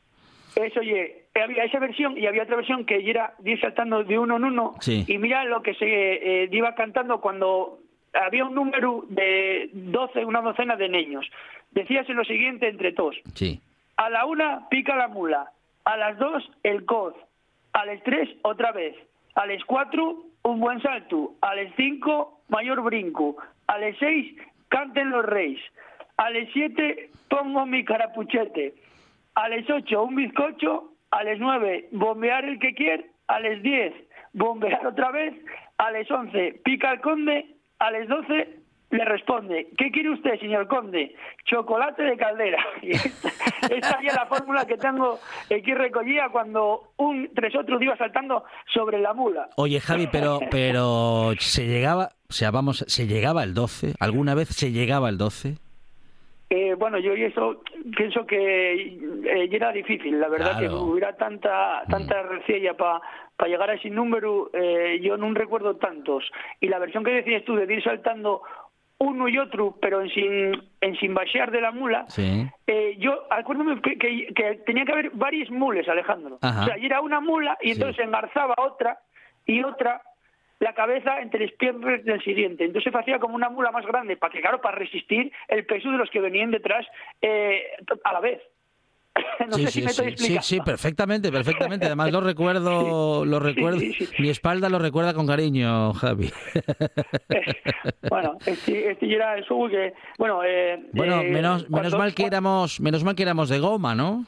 Eso, 0.56 0.80
oye, 0.80 1.25
había 1.42 1.64
esa 1.64 1.80
versión 1.80 2.18
y 2.18 2.26
había 2.28 2.44
otra 2.44 2.56
versión 2.56 2.86
que 2.86 3.10
era 3.10 3.34
ir 3.44 3.60
saltando 3.60 4.04
de 4.04 4.18
uno 4.18 4.38
en 4.38 4.46
uno. 4.46 4.74
Sí. 4.80 5.04
Y 5.08 5.18
mira 5.18 5.44
lo 5.46 5.62
que 5.62 5.74
se 5.76 6.44
eh, 6.44 6.50
iba 6.52 6.76
cantando 6.76 7.20
cuando 7.20 7.80
había 8.14 8.46
un 8.46 8.56
número 8.56 9.06
de 9.10 9.70
12, 9.74 10.26
una 10.26 10.42
docena 10.42 10.76
de 10.76 10.90
niños. 10.90 11.26
Decíase 11.72 12.14
lo 12.14 12.24
siguiente 12.24 12.70
entre 12.70 12.94
todos. 12.94 13.16
Sí. 13.34 13.60
A 13.98 14.10
la 14.10 14.26
una 14.26 14.68
pica 14.70 14.96
la 14.96 15.08
mula, 15.08 15.52
a 15.84 15.98
las 15.98 16.18
dos 16.18 16.44
el 16.64 16.86
coz, 16.86 17.14
a 17.74 17.86
las 17.86 18.02
tres 18.04 18.30
otra 18.42 18.72
vez, 18.72 18.96
a 19.36 19.46
las 19.46 19.64
cuatro 19.66 20.24
un 20.44 20.60
buen 20.60 20.82
salto, 20.82 21.34
a 21.42 21.56
las 21.56 21.74
cinco 21.76 22.40
mayor 22.50 22.82
brinco, 22.82 23.36
a 23.68 23.78
las 23.78 23.98
seis 23.98 24.36
canten 24.70 25.10
los 25.10 25.26
reyes, 25.26 25.62
a 26.18 26.30
las 26.30 26.48
siete 26.54 27.10
pongo 27.30 27.66
mi 27.66 27.84
carapuchete, 27.84 28.74
a 29.34 29.50
las 29.50 29.70
ocho 29.70 30.04
un 30.04 30.16
bizcocho, 30.16 30.92
a 31.16 31.24
las 31.24 31.40
nueve 31.40 31.88
bombear 31.92 32.44
el 32.44 32.60
que 32.60 32.74
quiere, 32.74 33.10
a 33.28 33.40
las 33.40 33.62
diez 33.62 33.94
bombear 34.34 34.86
otra 34.86 35.12
vez, 35.12 35.34
a 35.78 35.92
las 35.92 36.10
once 36.12 36.60
pica 36.64 36.92
el 36.92 37.00
conde, 37.00 37.56
a 37.80 37.90
las 37.90 38.08
doce 38.08 38.60
le 38.92 39.06
responde, 39.06 39.68
¿qué 39.78 39.92
quiere 39.92 40.12
usted, 40.12 40.40
señor 40.40 40.68
conde? 40.68 41.16
Chocolate 41.46 42.04
de 42.04 42.18
caldera. 42.18 42.64
Esta, 42.82 43.74
esta 43.74 44.00
es 44.02 44.14
la 44.14 44.26
fórmula 44.28 44.66
que 44.66 44.78
tengo 44.78 45.20
aquí 45.46 45.74
recogida 45.74 46.30
cuando 46.30 46.92
un 46.98 47.30
tres 47.34 47.56
otros 47.56 47.82
iba 47.82 47.98
saltando 47.98 48.44
sobre 48.74 49.00
la 49.00 49.14
mula. 49.14 49.50
Oye, 49.56 49.80
Javi, 49.80 50.08
pero, 50.12 50.40
pero 50.52 51.32
se 51.40 51.66
llegaba, 51.66 52.12
o 52.30 52.34
sea, 52.34 52.52
vamos, 52.52 52.86
se 52.88 53.08
llegaba 53.08 53.44
el 53.44 53.54
12, 53.54 53.96
¿alguna 54.00 54.36
vez 54.36 54.50
se 54.50 54.72
llegaba 54.72 55.10
el 55.10 55.18
12? 55.18 55.56
Eh, 56.50 56.76
bueno, 56.76 57.00
yo 57.00 57.16
y 57.16 57.24
eso 57.24 57.64
pienso 57.98 58.26
que 58.28 58.74
eh, 58.74 59.50
ya 59.50 59.56
era 59.56 59.72
difícil, 59.72 60.20
la 60.20 60.28
verdad 60.30 60.52
Claro. 60.60 60.68
que 60.68 60.74
hubiera 60.76 61.16
tanta 61.18 61.82
tanta 61.90 62.22
reciella 62.22 62.76
para 62.76 63.02
llegar 63.48 63.70
a 63.72 63.74
ese 63.74 63.90
número, 63.90 64.52
eh, 64.54 65.00
yo 65.02 65.18
no 65.18 65.34
recuerdo 65.34 65.78
tantos. 65.78 66.24
Y 66.62 66.68
la 66.68 66.78
versión 66.80 67.04
que 67.04 67.12
decías 67.12 67.44
tú 67.46 67.56
de 67.56 67.74
ir 67.74 67.84
saltando 67.84 68.44
uno 69.00 69.28
y 69.28 69.38
otro, 69.40 69.76
pero 69.82 70.02
en 70.02 70.10
sin, 70.10 70.54
en 70.82 70.96
sin 70.98 71.14
baixear 71.16 71.52
de 71.52 71.62
la 71.62 71.72
mula, 71.72 72.06
Sí. 72.10 72.48
eh, 72.68 72.96
yo 73.00 73.24
acuérdame 73.32 73.82
que, 73.82 73.98
que- 73.98 74.28
que 74.34 74.56
tenía 74.68 74.86
que 74.86 74.92
haber 74.94 75.10
varias 75.14 75.50
mules, 75.50 75.90
Alejandro. 75.90 76.38
Ajá. 76.42 76.62
O 76.62 76.66
sea, 76.66 76.78
y 76.78 76.86
era 76.86 77.02
una 77.02 77.20
mula 77.20 77.58
y 77.62 77.70
Sí. 77.70 77.74
entonces 77.74 77.98
se 77.98 78.04
engarzaba 78.04 78.54
otra 78.60 79.00
y 79.48 79.64
otra 79.64 80.00
la 80.60 80.74
cabeza 80.74 81.20
entre 81.20 81.46
las 81.48 81.56
piernas 81.56 82.04
del 82.06 82.24
siguiente. 82.24 82.64
Entonces 82.66 82.92
se 82.92 82.98
hacía 82.98 83.20
como 83.20 83.36
una 83.36 83.50
mula 83.50 83.72
más 83.72 83.86
grande, 83.86 84.18
para 84.18 84.32
que, 84.34 84.42
claro, 84.42 84.62
para 84.62 84.78
resistir 84.78 85.32
el 85.48 85.66
peso 85.66 85.92
de 85.92 85.98
los 85.98 86.10
que 86.10 86.20
venían 86.22 86.52
detrás 86.52 86.86
eh, 87.22 87.62
a 88.04 88.14
la 88.14 88.20
vez. 88.22 88.42
no 89.48 89.54
sí, 89.54 89.66
sé 89.66 89.72
si 89.72 89.80
sí, 89.80 89.86
me 89.86 89.92
estoy 89.92 90.18
sí, 90.18 90.38
sí, 90.42 90.60
perfectamente, 90.60 91.32
perfectamente. 91.32 91.86
Además 91.86 92.12
lo 92.12 92.20
recuerdo, 92.32 93.24
lo 93.26 93.40
recuerdo. 93.40 93.80
Mi 94.20 94.30
espalda 94.30 94.68
lo 94.70 94.80
recuerda 94.80 95.14
con 95.14 95.26
cariño, 95.28 95.94
Javi. 95.94 96.30
bueno, 98.10 98.38
este, 98.46 98.92
este 98.92 99.08
ya 99.08 99.16
era 99.16 99.38
el 99.38 99.48
juego 99.48 99.70
que, 99.70 99.94
bueno, 100.18 100.42
eh, 100.44 100.80
Bueno, 100.94 101.22
eh, 101.22 101.30
menos, 101.30 101.70
menos 101.70 101.70
cuando- 101.70 101.98
mal 101.98 102.14
que 102.16 102.26
éramos, 102.26 102.80
menos 102.82 103.04
mal 103.04 103.16
que 103.16 103.24
éramos 103.24 103.50
de 103.50 103.60
goma, 103.60 103.96
¿no? 103.96 104.26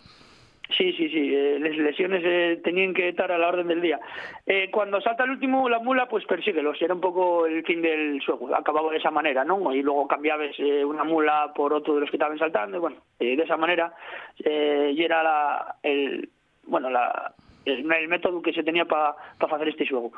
Sí, 0.76 0.92
sí, 0.94 1.10
sí. 1.10 1.34
eh, 1.34 1.58
las 1.60 1.76
lesiones 1.78 2.22
eh, 2.26 2.60
tenían 2.64 2.94
que 2.94 3.10
estar 3.10 3.32
a 3.32 3.38
la 3.38 3.48
orden 3.48 3.68
del 3.68 3.82
día. 3.82 4.00
Eh, 4.46 4.70
cuando 4.70 5.00
salta 5.00 5.24
el 5.24 5.32
último, 5.32 5.70
la 5.70 5.80
mula, 5.80 6.08
pues 6.08 6.26
persíguelos. 6.26 6.82
Era 6.82 6.94
un 6.94 7.02
poco 7.02 7.46
el 7.46 7.64
fin 7.64 7.82
del 7.82 8.22
juego. 8.26 8.54
Acababa 8.54 8.92
de 8.92 8.98
esa 8.98 9.12
manera, 9.12 9.46
¿no? 9.46 9.74
Y 9.74 9.82
luego 9.82 10.08
cambiabas 10.08 10.58
una 10.60 11.04
mula 11.04 11.54
por 11.56 11.74
otro 11.74 11.96
de 11.96 12.02
los 12.02 12.10
que 12.10 12.18
estaban 12.18 12.38
saltando. 12.38 12.78
Y 12.78 12.80
bueno, 12.80 12.98
de 13.20 13.34
esa 13.34 13.58
manera. 13.58 13.94
y 14.40 15.02
era 15.02 15.76
el, 15.84 16.30
bueno, 16.66 16.90
el, 17.66 17.92
el 17.92 18.08
método 18.08 18.42
que 18.42 18.54
se 18.54 18.64
tenía 18.64 18.86
para 18.86 19.16
hacer 19.40 19.70
este 19.70 19.88
juego. 19.88 20.12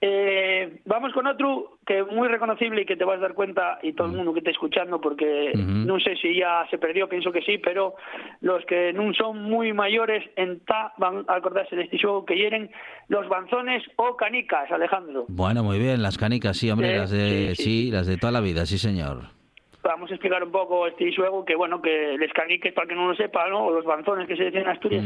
Eh, 0.00 0.80
vamos 0.84 1.12
con 1.12 1.26
otro 1.26 1.78
que 1.84 2.00
es 2.00 2.06
muy 2.06 2.28
reconocible 2.28 2.82
y 2.82 2.86
que 2.86 2.96
te 2.96 3.04
vas 3.04 3.18
a 3.18 3.22
dar 3.22 3.34
cuenta 3.34 3.80
y 3.82 3.94
todo 3.94 4.06
el 4.06 4.12
mundo 4.12 4.32
que 4.32 4.38
esté 4.38 4.52
escuchando 4.52 5.00
porque 5.00 5.52
no 5.56 5.98
sé 5.98 6.14
si 6.16 6.36
ya 6.36 6.64
se 6.70 6.78
perdió, 6.78 7.08
pienso 7.08 7.32
que 7.32 7.42
sí, 7.42 7.58
pero 7.58 7.94
los 8.40 8.64
que 8.66 8.92
no 8.92 9.12
son 9.14 9.42
muy 9.42 9.72
mayores 9.72 10.24
en 10.36 10.60
ta 10.60 10.92
van 10.98 11.24
a 11.26 11.34
acordarse 11.34 11.74
de 11.74 11.82
este 11.82 11.98
juego 11.98 12.24
que 12.24 12.36
hieren 12.36 12.70
los 13.08 13.28
banzones 13.28 13.82
o 13.96 14.16
canicas, 14.16 14.70
Alejandro. 14.70 15.24
Bueno, 15.28 15.64
muy 15.64 15.80
bien, 15.80 16.00
las 16.00 16.16
canicas, 16.16 16.56
sí, 16.56 16.70
hombre, 16.70 16.92
Sí, 16.92 16.96
las 16.96 17.10
de, 17.10 17.28
sí, 17.28 17.54
sí, 17.56 17.62
sí. 17.62 17.90
las 17.90 18.06
de 18.06 18.18
toda 18.18 18.32
la 18.32 18.40
vida, 18.40 18.66
sí, 18.66 18.78
señor. 18.78 19.37
Vamos 19.82 20.10
a 20.10 20.14
explicar 20.14 20.42
un 20.42 20.50
poco 20.50 20.86
este 20.88 21.14
juego 21.14 21.44
que 21.44 21.54
bueno, 21.54 21.80
que 21.80 22.16
les 22.18 22.32
caniques 22.32 22.72
para 22.72 22.88
que 22.88 22.94
no 22.94 23.06
lo 23.08 23.14
sepa, 23.14 23.48
¿no? 23.48 23.66
O 23.66 23.72
los 23.72 23.84
banzones 23.84 24.26
que 24.26 24.36
se 24.36 24.44
decían 24.44 24.64
en 24.64 24.70
Asturias, 24.70 25.04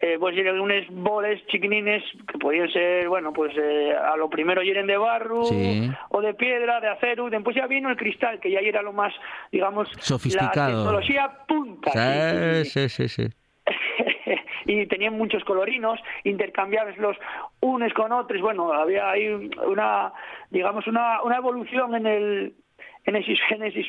eh, 0.00 0.16
pues 0.18 0.36
eran 0.36 0.58
unos 0.58 0.84
boles 0.90 1.46
chiquinines 1.48 2.02
que 2.26 2.38
podían 2.38 2.68
ser, 2.70 3.08
bueno, 3.08 3.32
pues 3.32 3.52
eh, 3.56 3.94
a 3.94 4.16
lo 4.16 4.28
primero 4.30 4.62
eran 4.62 4.86
de 4.86 4.96
barro 4.96 5.44
Sí. 5.44 5.90
o 6.08 6.20
de 6.22 6.32
piedra, 6.34 6.80
de 6.80 6.88
acero, 6.88 7.28
después 7.28 7.54
ya 7.54 7.66
vino 7.66 7.90
el 7.90 7.96
cristal, 7.96 8.40
que 8.40 8.50
ya 8.50 8.60
era 8.60 8.80
lo 8.82 8.92
más, 8.92 9.12
digamos, 9.52 9.88
Sofisticado. 9.98 10.70
la 10.70 10.76
tecnología 10.78 11.30
punta. 11.46 11.90
sí, 11.92 12.64
sí, 12.64 12.64
sí. 12.64 12.88
sí, 12.88 13.08
sí, 13.08 13.28
sí. 13.28 13.36
y 14.66 14.86
tenían 14.86 15.14
muchos 15.16 15.44
colorinos 15.44 16.00
intercambiables 16.24 16.96
los 16.98 17.16
unos 17.60 17.92
con 17.94 18.10
otros 18.12 18.40
bueno 18.40 18.72
había 18.72 19.10
ahí 19.10 19.28
una 19.66 20.12
digamos 20.50 20.86
una, 20.88 21.22
una 21.22 21.36
evolución 21.36 21.94
en 21.94 22.06
el 22.06 22.54
en 23.06 23.16
ese, 23.16 23.34
en 23.50 23.62
ese. 23.62 23.80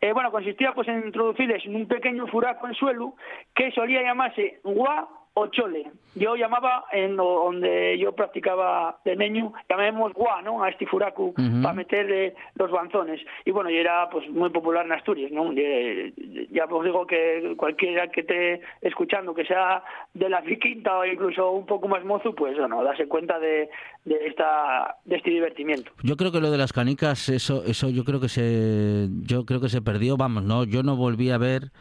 Eh, 0.00 0.12
bueno, 0.12 0.30
consistía 0.30 0.72
pues 0.72 0.88
en 0.88 1.06
introducirles 1.06 1.64
un 1.66 1.86
pequeño 1.88 2.26
furaco 2.26 2.68
en 2.68 2.74
suelo 2.74 3.14
que 3.54 3.72
solía 3.72 4.02
llamarse 4.02 4.60
gua 4.62 5.08
o 5.34 5.48
chole. 5.48 5.90
Yo 6.14 6.36
llamaba 6.36 6.84
en 6.92 7.16
donde 7.16 7.98
yo 7.98 8.12
practicaba 8.12 9.00
de 9.04 9.16
niño, 9.16 9.52
llamábamos 9.68 10.12
gua, 10.12 10.40
¿no? 10.42 10.62
A 10.62 10.68
este 10.70 10.86
furaco 10.86 11.34
Ujú. 11.36 11.60
para 11.60 11.74
meter 11.74 12.10
eh, 12.10 12.34
los 12.54 12.70
banzones. 12.70 13.20
Y 13.44 13.50
bueno, 13.50 13.68
y 13.68 13.76
era 13.76 14.08
pues 14.10 14.28
muy 14.30 14.50
popular 14.50 14.86
en 14.86 14.92
Asturias, 14.92 15.32
¿no? 15.32 15.52
Ya 15.52 16.66
os 16.66 16.84
digo 16.84 17.04
que 17.06 17.54
cualquiera 17.56 18.12
que 18.12 18.20
esté 18.20 18.60
escuchando, 18.80 19.34
que 19.34 19.44
sea 19.44 19.82
de 20.14 20.28
la 20.28 20.40
quinta 20.42 20.98
o 20.98 21.04
incluso 21.04 21.50
un 21.50 21.66
poco 21.66 21.88
más 21.88 22.04
mozo, 22.04 22.32
pues 22.32 22.56
bueno, 22.56 22.84
darse 22.84 23.08
cuenta 23.08 23.40
de, 23.40 23.68
de 24.04 24.26
esta 24.26 24.96
de 25.04 25.16
este 25.16 25.30
divertimiento. 25.30 25.90
Yo 26.04 26.16
creo 26.16 26.30
que 26.30 26.40
lo 26.40 26.52
de 26.52 26.58
las 26.58 26.72
canicas, 26.72 27.28
eso, 27.28 27.64
eso 27.64 27.90
yo 27.90 28.04
creo 28.04 28.20
que 28.20 28.28
se, 28.28 29.08
yo 29.26 29.44
creo 29.44 29.60
que 29.60 29.68
se 29.68 29.82
perdió. 29.82 30.16
Vamos, 30.16 30.44
no, 30.44 30.62
yo 30.62 30.84
no 30.84 30.94
volví 30.94 31.30
a 31.30 31.38
ver 31.38 31.72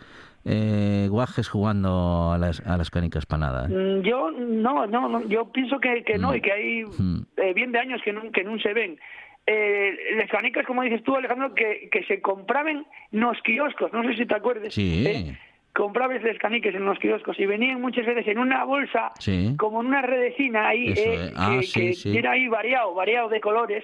eh, 0.46 1.08
guajes 1.10 1.48
jugando 1.48 2.32
a 2.34 2.38
las, 2.38 2.60
a 2.68 2.78
las 2.78 2.90
canicas 2.90 3.26
para 3.26 3.40
nada. 3.48 3.68
¿eh? 3.68 3.74
Mm, 3.74 4.02
Yo 4.04 4.32
no, 4.32 4.86
no, 4.88 5.08
no, 5.08 5.28
yo 5.28 5.52
pienso 5.52 5.80
que, 5.80 6.04
que 6.04 6.18
no 6.18 6.32
Mm. 6.32 6.36
y 6.36 6.42
que 6.42 6.52
hay 6.52 6.84
Mm. 6.84 7.20
eh, 7.38 7.54
bien 7.54 7.72
de 7.72 7.80
años 7.80 8.02
que 8.04 8.12
no, 8.14 8.30
que 8.32 8.44
no 8.44 8.58
se 8.60 8.74
ven. 8.74 9.00
eh, 9.46 9.94
les 10.16 10.30
canicas, 10.32 10.66
como 10.66 10.84
dices 10.84 11.04
tú, 11.04 11.18
Alejandro, 11.18 11.54
que, 11.54 11.90
que 11.92 12.04
se 12.06 12.22
compraban 12.22 12.86
nos 13.12 13.38
kioscos, 13.42 13.92
no 13.92 14.02
sé 14.04 14.16
si 14.16 14.26
te 14.26 14.36
acuerdas. 14.36 14.74
Sí. 14.74 15.34
comprabas 15.76 16.22
les 16.24 16.38
caniques 16.38 16.74
en 16.76 16.86
los 16.86 16.98
kioscos 17.00 17.38
y 17.40 17.46
venían 17.48 17.82
muchas 17.82 18.06
veces 18.06 18.28
en 18.28 18.38
una 18.38 18.64
bolsa, 18.64 19.12
Sí. 19.20 19.56
como 19.58 19.82
en 19.82 19.88
una 19.88 20.02
redecina 20.04 20.68
ahí, 20.68 20.90
Eso 20.92 21.02
eh. 21.10 21.32
Ah, 21.36 21.58
que, 21.60 21.64
sí, 21.64 21.80
que 21.88 21.94
sí. 21.94 22.18
era 22.18 22.32
ahí 22.34 22.48
variado, 22.48 22.94
variado 22.94 23.28
de 23.28 23.42
colores 23.42 23.84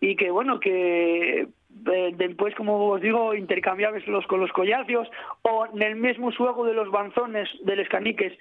y 0.00 0.14
que 0.14 0.30
bueno, 0.30 0.60
que 0.60 1.46
después, 1.74 2.54
como 2.54 2.88
os 2.88 3.00
digo, 3.00 3.34
intercambiabas 3.34 4.06
los 4.06 4.26
con 4.26 4.40
los 4.40 4.52
collacios 4.52 5.08
o 5.42 5.66
en 5.66 5.82
el 5.82 5.96
mismo 5.96 6.30
juego 6.32 6.64
de 6.64 6.74
los 6.74 6.90
banzones 6.90 7.48
de 7.64 7.76
los 7.76 7.88
caniques 7.88 8.32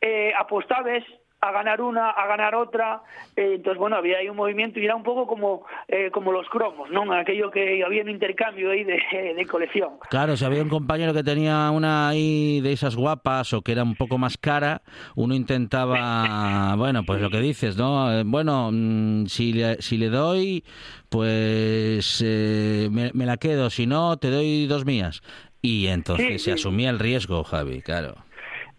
eh, 0.00 0.32
a 1.42 1.50
ganar 1.50 1.80
una, 1.80 2.10
a 2.10 2.26
ganar 2.28 2.54
otra, 2.54 3.02
eh, 3.34 3.54
entonces 3.56 3.76
bueno, 3.76 3.96
había 3.96 4.18
ahí 4.18 4.28
un 4.28 4.36
movimiento 4.36 4.78
y 4.78 4.84
era 4.84 4.94
un 4.94 5.02
poco 5.02 5.26
como 5.26 5.64
eh, 5.88 6.08
como 6.12 6.30
los 6.30 6.48
cromos, 6.48 6.88
¿no? 6.90 7.12
Aquello 7.12 7.50
que 7.50 7.82
había 7.84 8.02
un 8.02 8.10
intercambio 8.10 8.70
ahí 8.70 8.84
de, 8.84 9.02
de 9.36 9.46
colección. 9.46 9.94
Claro, 10.08 10.36
si 10.36 10.44
había 10.44 10.62
un 10.62 10.68
compañero 10.68 11.12
que 11.12 11.24
tenía 11.24 11.68
una 11.72 12.08
ahí 12.10 12.60
de 12.60 12.72
esas 12.72 12.94
guapas 12.94 13.52
o 13.54 13.62
que 13.62 13.72
era 13.72 13.82
un 13.82 13.96
poco 13.96 14.18
más 14.18 14.38
cara, 14.38 14.82
uno 15.16 15.34
intentaba, 15.34 16.74
bueno, 16.78 17.02
pues 17.04 17.20
lo 17.20 17.28
que 17.28 17.40
dices, 17.40 17.76
¿no? 17.76 18.12
Eh, 18.12 18.22
Bueno, 18.24 18.70
mm, 18.72 19.26
si 19.26 19.52
le, 19.52 19.82
si 19.82 19.98
le 19.98 20.10
doy, 20.10 20.62
pues 21.08 22.22
eh, 22.24 22.88
me, 22.90 23.10
me 23.14 23.26
la 23.26 23.36
quedo, 23.36 23.68
si 23.68 23.86
no, 23.86 24.16
te 24.16 24.30
doy 24.30 24.66
dos 24.66 24.84
mías. 24.84 25.22
Y 25.60 25.88
entonces 25.88 26.26
Sí, 26.26 26.38
se 26.38 26.52
asumía 26.52 26.90
el 26.90 26.98
riesgo, 26.98 27.42
Javi, 27.44 27.82
claro. 27.82 28.14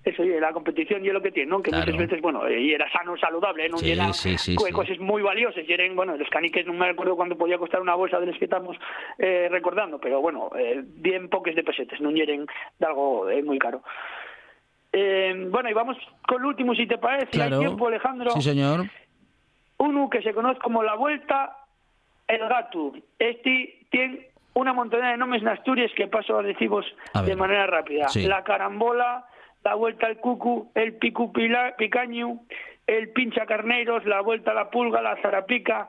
Eso, 0.05 0.21
y 0.23 0.37
la 0.39 0.51
competición 0.51 1.03
y 1.05 1.07
es 1.07 1.13
lo 1.13 1.21
que 1.21 1.31
tiene, 1.31 1.49
¿no? 1.49 1.61
Que 1.61 1.71
Claro. 1.71 1.85
muchas 1.85 1.97
veces, 2.07 2.21
bueno, 2.21 2.45
eh, 2.45 2.59
y 2.59 2.73
era 2.73 2.91
sano, 2.91 3.15
saludable, 3.17 3.69
¿no? 3.69 3.77
Sí, 3.77 3.87
Y 3.87 3.91
era 3.93 4.11
sí, 4.11 4.37
sí, 4.37 4.55
co- 4.55 4.65
sí. 4.65 4.73
cosas 4.73 4.99
muy 4.99 5.21
valiosas. 5.21 5.63
Y 5.65 5.71
eran, 5.71 5.95
bueno, 5.95 6.17
los 6.17 6.29
caniques, 6.29 6.65
no 6.65 6.73
me 6.73 6.89
acuerdo 6.89 7.15
cuánto 7.15 7.37
podía 7.37 7.57
costar 7.57 7.79
una 7.79 7.95
bolsa 7.95 8.19
de 8.19 8.25
los 8.25 8.37
que 8.37 8.43
estamos 8.45 8.75
eh, 9.17 9.47
recordando, 9.49 9.99
pero 9.99 10.19
bueno, 10.19 10.49
eh, 10.59 10.81
bien 10.83 11.29
poques 11.29 11.55
de 11.55 11.63
pesetes, 11.63 12.01
no 12.01 12.09
eran 12.09 12.45
de 12.79 12.85
algo 12.85 13.29
eh, 13.29 13.41
muy 13.43 13.57
caro. 13.59 13.81
Eh, 14.91 15.47
bueno, 15.49 15.69
y 15.69 15.73
vamos 15.73 15.97
con 16.27 16.41
el 16.41 16.45
último, 16.47 16.75
si 16.75 16.85
te 16.85 16.97
parece. 16.97 17.27
Claro. 17.31 17.55
Hay 17.59 17.65
tiempo, 17.65 17.87
Alejandro. 17.87 18.31
Sí, 18.31 18.41
señor. 18.41 18.81
Uno 19.77 20.09
que 20.09 20.21
se 20.21 20.33
conoce 20.33 20.59
como 20.59 20.83
La 20.83 20.95
Vuelta 20.95 21.57
el 22.27 22.39
Gato. 22.47 22.93
Este 23.17 23.85
tiene 23.89 24.27
una 24.53 24.71
montaña 24.73 25.11
de 25.11 25.17
nombres 25.17 25.41
en 25.41 25.47
Asturias 25.47 25.91
que 25.95 26.07
paso 26.07 26.37
a 26.37 26.43
deciros 26.43 26.85
A 27.13 27.23
de 27.23 27.35
manera 27.35 27.65
rápida. 27.67 28.07
La 28.15 28.43
Carambola, 28.43 29.25
La 29.63 29.75
Vuelta 29.75 30.07
al 30.07 30.17
Cucu, 30.17 30.71
el 30.75 30.95
Picu 30.97 31.31
Picaño, 31.77 32.39
el 32.87 33.09
Pincha 33.09 33.45
Carneros, 33.45 34.05
La 34.05 34.21
Vuelta 34.21 34.51
a 34.51 34.55
la 34.55 34.69
Pulga, 34.69 35.01
la 35.01 35.15
Zarapica. 35.21 35.87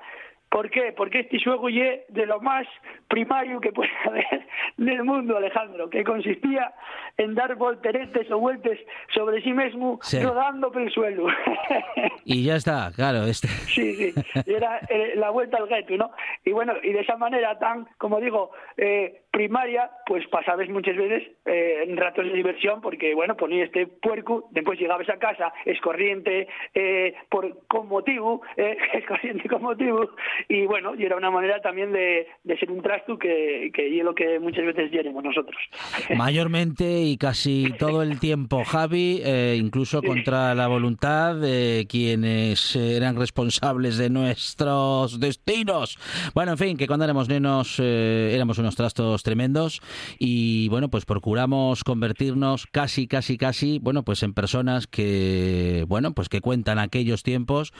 ¿Por 0.49 0.71
qué? 0.71 0.93
Porque 0.97 1.21
este 1.21 1.43
juego 1.43 1.69
ye 1.69 2.05
de 2.11 2.27
lo 2.27 2.41
más 2.41 2.65
primario 3.09 3.59
que 3.61 3.73
puede 3.73 3.91
haber 4.07 4.47
en 4.79 4.89
el 4.89 5.03
mundo, 5.03 5.37
Alejandro, 5.37 5.91
que 5.91 6.05
consistía 6.05 6.73
en 7.17 7.35
dar 7.35 7.57
volteretes 7.57 8.31
o 8.31 8.39
vueltes 8.39 8.79
sobre 9.13 9.43
sí 9.43 9.53
mismo, 9.53 9.99
Sí. 10.03 10.23
rodando 10.23 10.71
por 10.71 10.83
el 10.83 10.91
suelo. 10.93 11.27
Y 12.27 12.45
ya 12.45 12.57
está, 12.57 12.91
claro. 12.95 13.25
Este... 13.25 13.49
Sí, 13.49 14.13
sí, 14.13 14.15
era 14.47 14.79
eh, 14.89 15.13
la 15.17 15.29
vuelta 15.31 15.59
al 15.59 15.67
gueto, 15.69 15.95
¿no? 15.97 16.11
Y 16.45 16.53
bueno, 16.53 16.73
y 16.83 16.93
de 16.93 17.01
esa 17.01 17.17
manera 17.17 17.59
tan, 17.59 17.87
como 17.99 18.19
digo, 18.21 18.51
eh, 18.79 19.24
primaria, 19.35 19.91
pues 20.07 20.25
pasabas 20.29 20.69
muchas 20.69 20.97
veces 20.97 21.25
eh, 21.45 21.83
en 21.85 21.97
ratos 21.97 22.25
de 22.25 22.33
diversión, 22.33 22.81
porque 22.81 23.15
bueno, 23.15 23.37
ponía 23.37 23.65
este 23.65 23.89
puerco, 23.89 24.49
después 24.53 24.79
llegabas 24.79 25.09
a 25.09 25.19
casa, 25.19 25.53
es 25.65 25.81
corriente 25.81 26.47
eh, 26.73 27.15
por, 27.29 27.67
con 27.67 27.89
motivo, 27.89 28.43
eh, 28.57 28.77
es 28.95 29.05
corriente 29.07 29.49
con 29.49 29.63
motivo, 29.63 30.09
y 30.49 30.67
bueno, 30.67 30.95
y 30.95 31.05
era 31.05 31.17
una 31.17 31.33
manera 31.33 31.61
también 31.61 31.93
de, 31.93 32.29
de 32.45 32.59
ser 32.59 32.71
un 32.71 32.81
trasto 32.81 33.19
que, 33.19 33.73
que 33.75 33.99
es 33.99 34.05
lo 34.05 34.15
que 34.15 34.39
muchas 34.39 34.67
veces 34.67 34.93
llenemos 34.93 35.25
nosotros. 35.25 35.57
Mayormente 36.17 36.85
y 36.85 37.17
casi 37.17 37.75
todo 37.77 38.03
el 38.03 38.21
tiempo, 38.21 38.63
Javi, 38.65 39.21
eh, 39.25 39.57
incluso 39.59 40.01
contra 40.01 40.55
la 40.55 40.69
voluntad 40.69 41.35
de 41.35 41.87
quienes 41.91 42.77
eran 42.77 43.17
responsables 43.17 43.99
de 43.99 44.11
nuestros 44.11 45.19
destinos. 45.19 45.99
Bueno, 46.35 46.53
en 46.53 46.59
fin, 46.59 46.77
que 46.77 46.87
cuando 46.87 47.05
éramos 47.05 47.29
nenos 47.29 47.81
eh, 47.83 48.31
éramos 48.33 48.59
unos 48.59 48.77
trastos 48.77 49.24
tremendos 49.25 49.83
y 50.21 50.69
bueno, 50.69 50.89
pues 50.89 51.05
procuramos 51.05 51.83
convertirnos 51.83 52.69
casi, 52.71 53.09
casi, 53.09 53.37
casi, 53.37 53.81
bueno, 53.81 54.05
pues 54.05 54.23
en 54.23 54.35
personas 54.35 54.87
que, 54.87 55.85
bueno, 55.89 56.15
pues 56.15 56.29
que 56.29 56.41
cuentan 56.41 56.79
aquellos 56.79 57.25
tiempos 57.25 57.73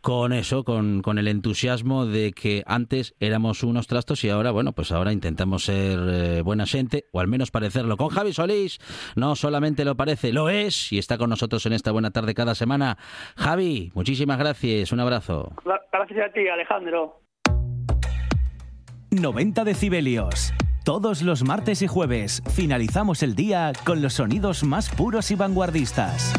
con 0.00 0.32
eso, 0.32 0.64
con, 0.64 1.02
con 1.02 1.18
el 1.18 1.28
entusiasmo 1.28 2.06
de 2.06 2.32
que 2.32 2.62
antes 2.66 3.14
éramos 3.20 3.62
unos 3.62 3.86
trastos 3.86 4.24
y 4.24 4.30
ahora, 4.30 4.50
bueno, 4.50 4.72
pues 4.72 4.90
ahora 4.92 5.12
intentamos 5.12 5.64
ser 5.64 5.98
eh, 6.08 6.42
buena 6.42 6.64
gente, 6.64 7.04
o 7.12 7.20
al 7.20 7.28
menos 7.28 7.50
parecerlo. 7.50 7.98
Con 7.98 8.08
Javi 8.08 8.32
Solís 8.32 8.78
no 9.16 9.36
solamente 9.36 9.84
lo 9.84 9.96
parece, 9.96 10.32
lo 10.32 10.48
es, 10.48 10.92
y 10.92 10.98
está 10.98 11.18
con 11.18 11.28
nosotros 11.28 11.66
en 11.66 11.74
esta 11.74 11.92
buena 11.92 12.10
tarde 12.10 12.34
cada 12.34 12.54
semana. 12.54 12.96
Javi, 13.36 13.92
muchísimas 13.94 14.38
gracias, 14.38 14.92
un 14.92 15.00
abrazo. 15.00 15.52
Gracias 15.92 16.30
a 16.30 16.32
ti, 16.32 16.48
Alejandro. 16.48 17.20
90 19.10 19.64
decibelios. 19.64 20.52
Todos 20.84 21.22
los 21.22 21.44
martes 21.44 21.80
y 21.80 21.86
jueves 21.86 22.42
finalizamos 22.52 23.22
el 23.22 23.34
día 23.34 23.72
con 23.84 24.02
los 24.02 24.12
sonidos 24.12 24.64
más 24.64 24.90
puros 24.90 25.30
y 25.30 25.34
vanguardistas. 25.34 26.34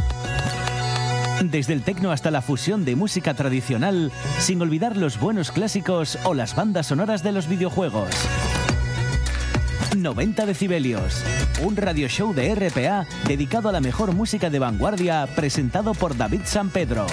Desde 1.41 1.73
el 1.73 1.81
tecno 1.81 2.11
hasta 2.11 2.29
la 2.29 2.43
fusión 2.43 2.85
de 2.85 2.95
música 2.95 3.33
tradicional, 3.33 4.11
sin 4.37 4.61
olvidar 4.61 4.97
los 4.97 5.19
buenos 5.19 5.51
clásicos 5.51 6.19
o 6.25 6.35
las 6.35 6.55
bandas 6.55 6.85
sonoras 6.85 7.23
de 7.23 7.31
los 7.31 7.47
videojuegos. 7.47 8.11
90 9.97 10.45
decibelios, 10.45 11.23
un 11.63 11.75
radio 11.75 12.07
show 12.07 12.31
de 12.31 12.53
RPA 12.53 13.07
dedicado 13.27 13.69
a 13.69 13.71
la 13.71 13.81
mejor 13.81 14.13
música 14.13 14.51
de 14.51 14.59
vanguardia 14.59 15.27
presentado 15.35 15.95
por 15.95 16.15
David 16.15 16.41
San 16.45 16.69
Pedro. 16.69 17.07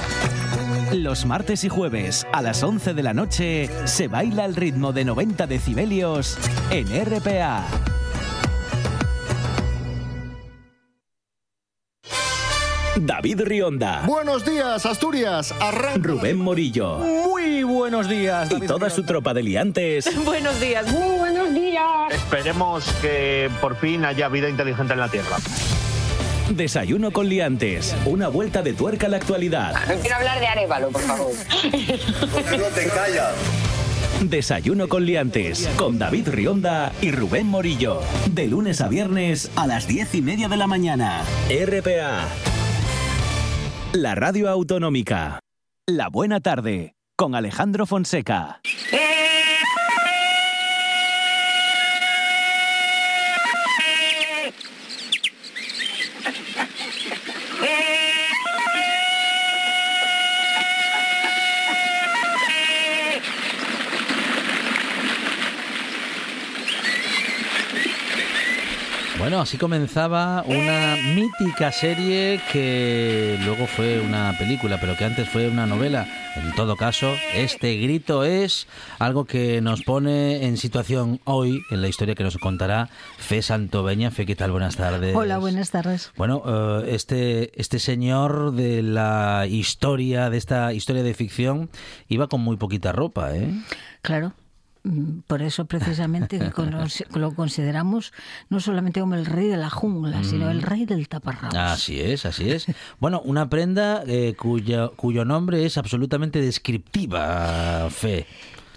Los 0.93 1.25
martes 1.25 1.65
y 1.65 1.71
jueves 1.71 2.27
a 2.33 2.43
las 2.43 2.63
11 2.63 2.93
de 2.93 3.03
la 3.03 3.15
noche 3.15 3.71
se 3.87 4.09
baila 4.09 4.45
el 4.45 4.55
ritmo 4.55 4.93
de 4.93 5.07
90 5.07 5.47
decibelios 5.47 6.37
en 6.71 6.87
RPA. 6.87 7.65
David 12.97 13.41
Rionda, 13.45 14.03
Buenos 14.07 14.45
días, 14.45 14.85
Asturias. 14.85 15.55
Arranca. 15.61 16.09
Rubén 16.09 16.39
Morillo 16.39 16.99
Muy 16.99 17.63
buenos 17.63 18.07
días, 18.09 18.51
y 18.53 18.67
toda 18.67 18.91
su 18.91 19.03
tropa 19.05 19.33
de 19.33 19.43
liantes 19.43 20.15
Buenos 20.25 20.61
días. 20.61 20.85
Esperemos 22.11 22.85
que 23.01 23.51
por 23.61 23.77
fin 23.77 24.05
haya 24.05 24.29
vida 24.29 24.49
inteligente 24.49 24.93
en 24.93 25.01
la 25.01 25.09
Tierra. 25.09 25.37
Desayuno 26.57 27.13
con 27.13 27.29
liantes, 27.31 27.97
una 28.05 28.29
vuelta 28.29 28.61
de 28.61 28.75
tuerca 28.75 29.07
a 29.07 29.09
la 29.09 29.17
actualidad. 29.17 29.75
Quiero 30.03 30.17
hablar 30.17 30.39
de 30.39 30.47
Arevalo, 30.47 30.91
por 30.91 31.01
favor. 31.01 31.33
Desayuno 34.21 34.87
con 34.87 35.07
liantes, 35.07 35.67
con 35.77 35.99
David 35.99 36.29
Rionda 36.29 36.93
y 37.01 37.11
Rubén 37.11 37.47
Morillo. 37.47 38.03
De 38.31 38.49
lunes 38.49 38.83
a 38.83 38.89
viernes 38.89 39.51
a 39.57 39.67
las 39.67 39.89
diez 39.89 40.15
y 40.15 40.21
media 40.21 40.49
de 40.49 40.59
la 40.59 40.67
mañana. 40.67 41.23
RPA. 41.49 42.29
La 43.95 44.15
radio 44.15 44.51
autonómica. 44.51 45.41
La 45.87 46.09
buena 46.09 46.41
tarde, 46.41 46.95
con 47.17 47.35
Alejandro 47.35 47.87
Fonseca. 47.87 48.61
Bueno, 69.23 69.41
así 69.41 69.57
comenzaba 69.57 70.43
una 70.49 70.97
mítica 71.15 71.71
serie 71.71 72.41
que 72.53 73.39
luego 73.45 73.69
fue 73.69 74.01
una 74.01 74.35
película, 74.37 74.79
pero 74.81 74.97
que 74.97 75.05
antes 75.05 75.29
fue 75.29 75.49
una 75.49 75.65
novela. 75.65 76.09
En 76.35 76.53
todo 76.57 76.75
caso, 76.75 77.15
este 77.33 77.77
grito 77.77 78.25
es 78.25 78.67
algo 78.99 79.25
que 79.25 79.61
nos 79.61 79.85
pone 79.85 80.45
en 80.47 80.57
situación 80.57 81.21
hoy, 81.23 81.63
en 81.71 81.83
la 81.83 81.87
historia 81.87 82.17
que 82.17 82.25
nos 82.25 82.37
contará 82.37 82.91
Fe 83.17 83.43
Santoveña. 83.43 84.11
Fe, 84.11 84.27
¿qué 84.27 84.35
tal? 84.35 84.51
Buenas 84.51 84.75
tardes. 84.75 85.15
Hola, 85.15 85.39
buenas 85.39 85.71
tardes. 85.71 86.11
Bueno, 86.17 86.43
eh, 86.45 86.87
este, 86.89 87.53
este 87.61 87.79
señor 87.79 88.51
de 88.51 88.83
la 88.83 89.47
historia, 89.49 90.31
de 90.31 90.39
esta 90.39 90.73
historia 90.73 91.05
de 91.05 91.15
ficción, 91.15 91.71
iba 92.09 92.27
con 92.27 92.41
muy 92.41 92.57
poquita 92.57 92.91
ropa, 92.91 93.37
¿eh? 93.37 93.53
Claro. 94.03 94.33
Mm, 94.85 95.21
Por 95.27 95.43
eso 95.43 95.67
precisamente 95.67 96.39
que 96.39 97.19
lo 97.19 97.35
consideramos 97.35 98.13
no 98.49 98.61
solamente 98.61 99.01
como 99.01 99.15
el 99.15 99.27
rey 99.27 99.49
de 99.49 99.57
la 99.57 99.71
jungla, 99.71 100.25
sino 100.25 100.51
el 100.51 100.63
rey 100.63 100.85
del 100.85 101.09
taparrabos. 101.09 101.57
Así 101.57 102.01
es, 102.01 102.27
así 102.27 102.51
es. 102.51 102.67
Bueno, 102.99 103.21
una 103.25 103.49
prenda 103.49 104.03
eh, 104.07 104.35
cuya, 104.39 104.89
cuyo 104.89 105.25
nombre 105.25 105.65
es 105.67 105.77
absolutamente 105.79 106.41
descriptiva, 106.41 107.89
Fe. 107.91 108.27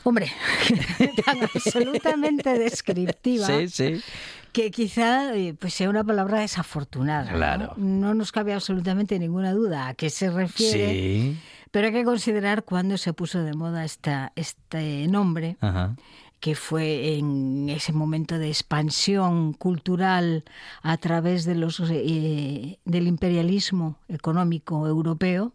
Hombre, 0.04 0.32
tan 1.26 1.44
absolutamente 1.44 2.60
descriptiva. 2.60 3.48
Sí, 3.48 3.70
sí. 3.70 4.02
Que 4.52 4.70
quizá 4.70 5.36
eh, 5.36 5.56
pues 5.60 5.74
sea 5.74 5.90
una 5.90 6.04
palabra 6.04 6.40
desafortunada. 6.42 7.32
¿no? 7.32 7.38
Claro. 7.38 7.74
¿no? 7.78 8.14
nos 8.14 8.32
cabe 8.32 8.54
absolutamente 8.54 9.18
ninguna 9.18 9.52
duda 9.52 9.88
a 9.88 9.94
qué 9.96 10.12
se 10.12 10.30
refiere. 10.30 10.92
Sí. 10.92 11.38
Pero 11.76 11.88
hay 11.88 11.94
que 11.94 12.06
considerar 12.06 12.64
cuándo 12.64 12.98
se 12.98 13.12
puso 13.12 13.44
de 13.44 13.52
moda 13.54 13.84
esta, 13.84 14.32
este 14.38 15.08
nombre. 15.10 15.58
Ajá. 15.60 15.94
que 16.40 16.54
fue 16.54 17.18
en 17.18 17.70
ese 17.70 17.92
momento 17.92 18.38
de 18.38 18.50
expansión 18.50 19.54
cultural 19.54 20.44
a 20.84 20.96
través 20.98 21.44
de 21.44 21.56
los, 21.56 21.82
eh, 21.90 22.78
del 22.86 23.08
imperialismo 23.08 23.98
económico 24.10 24.86
europeo 24.88 25.54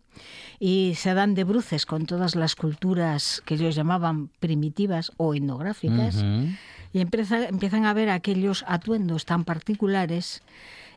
y 0.59 0.95
se 0.97 1.15
dan 1.15 1.35
de 1.37 1.45
bruces 1.45 1.87
con 1.87 2.07
todas 2.07 2.35
las 2.35 2.57
culturas 2.57 3.41
que 3.47 3.55
ellos 3.55 3.77
llamaban 3.77 4.29
primitivas 4.41 5.13
o 5.17 5.33
etnográficas 5.35 6.17
Ujú. 6.17 6.49
y 6.93 7.01
empieza- 7.01 7.47
empiezan 7.49 7.85
a 7.85 7.95
ver 7.95 8.11
aquellos 8.11 8.65
atuendos 8.67 9.25
tan 9.27 9.45
particulares 9.45 10.43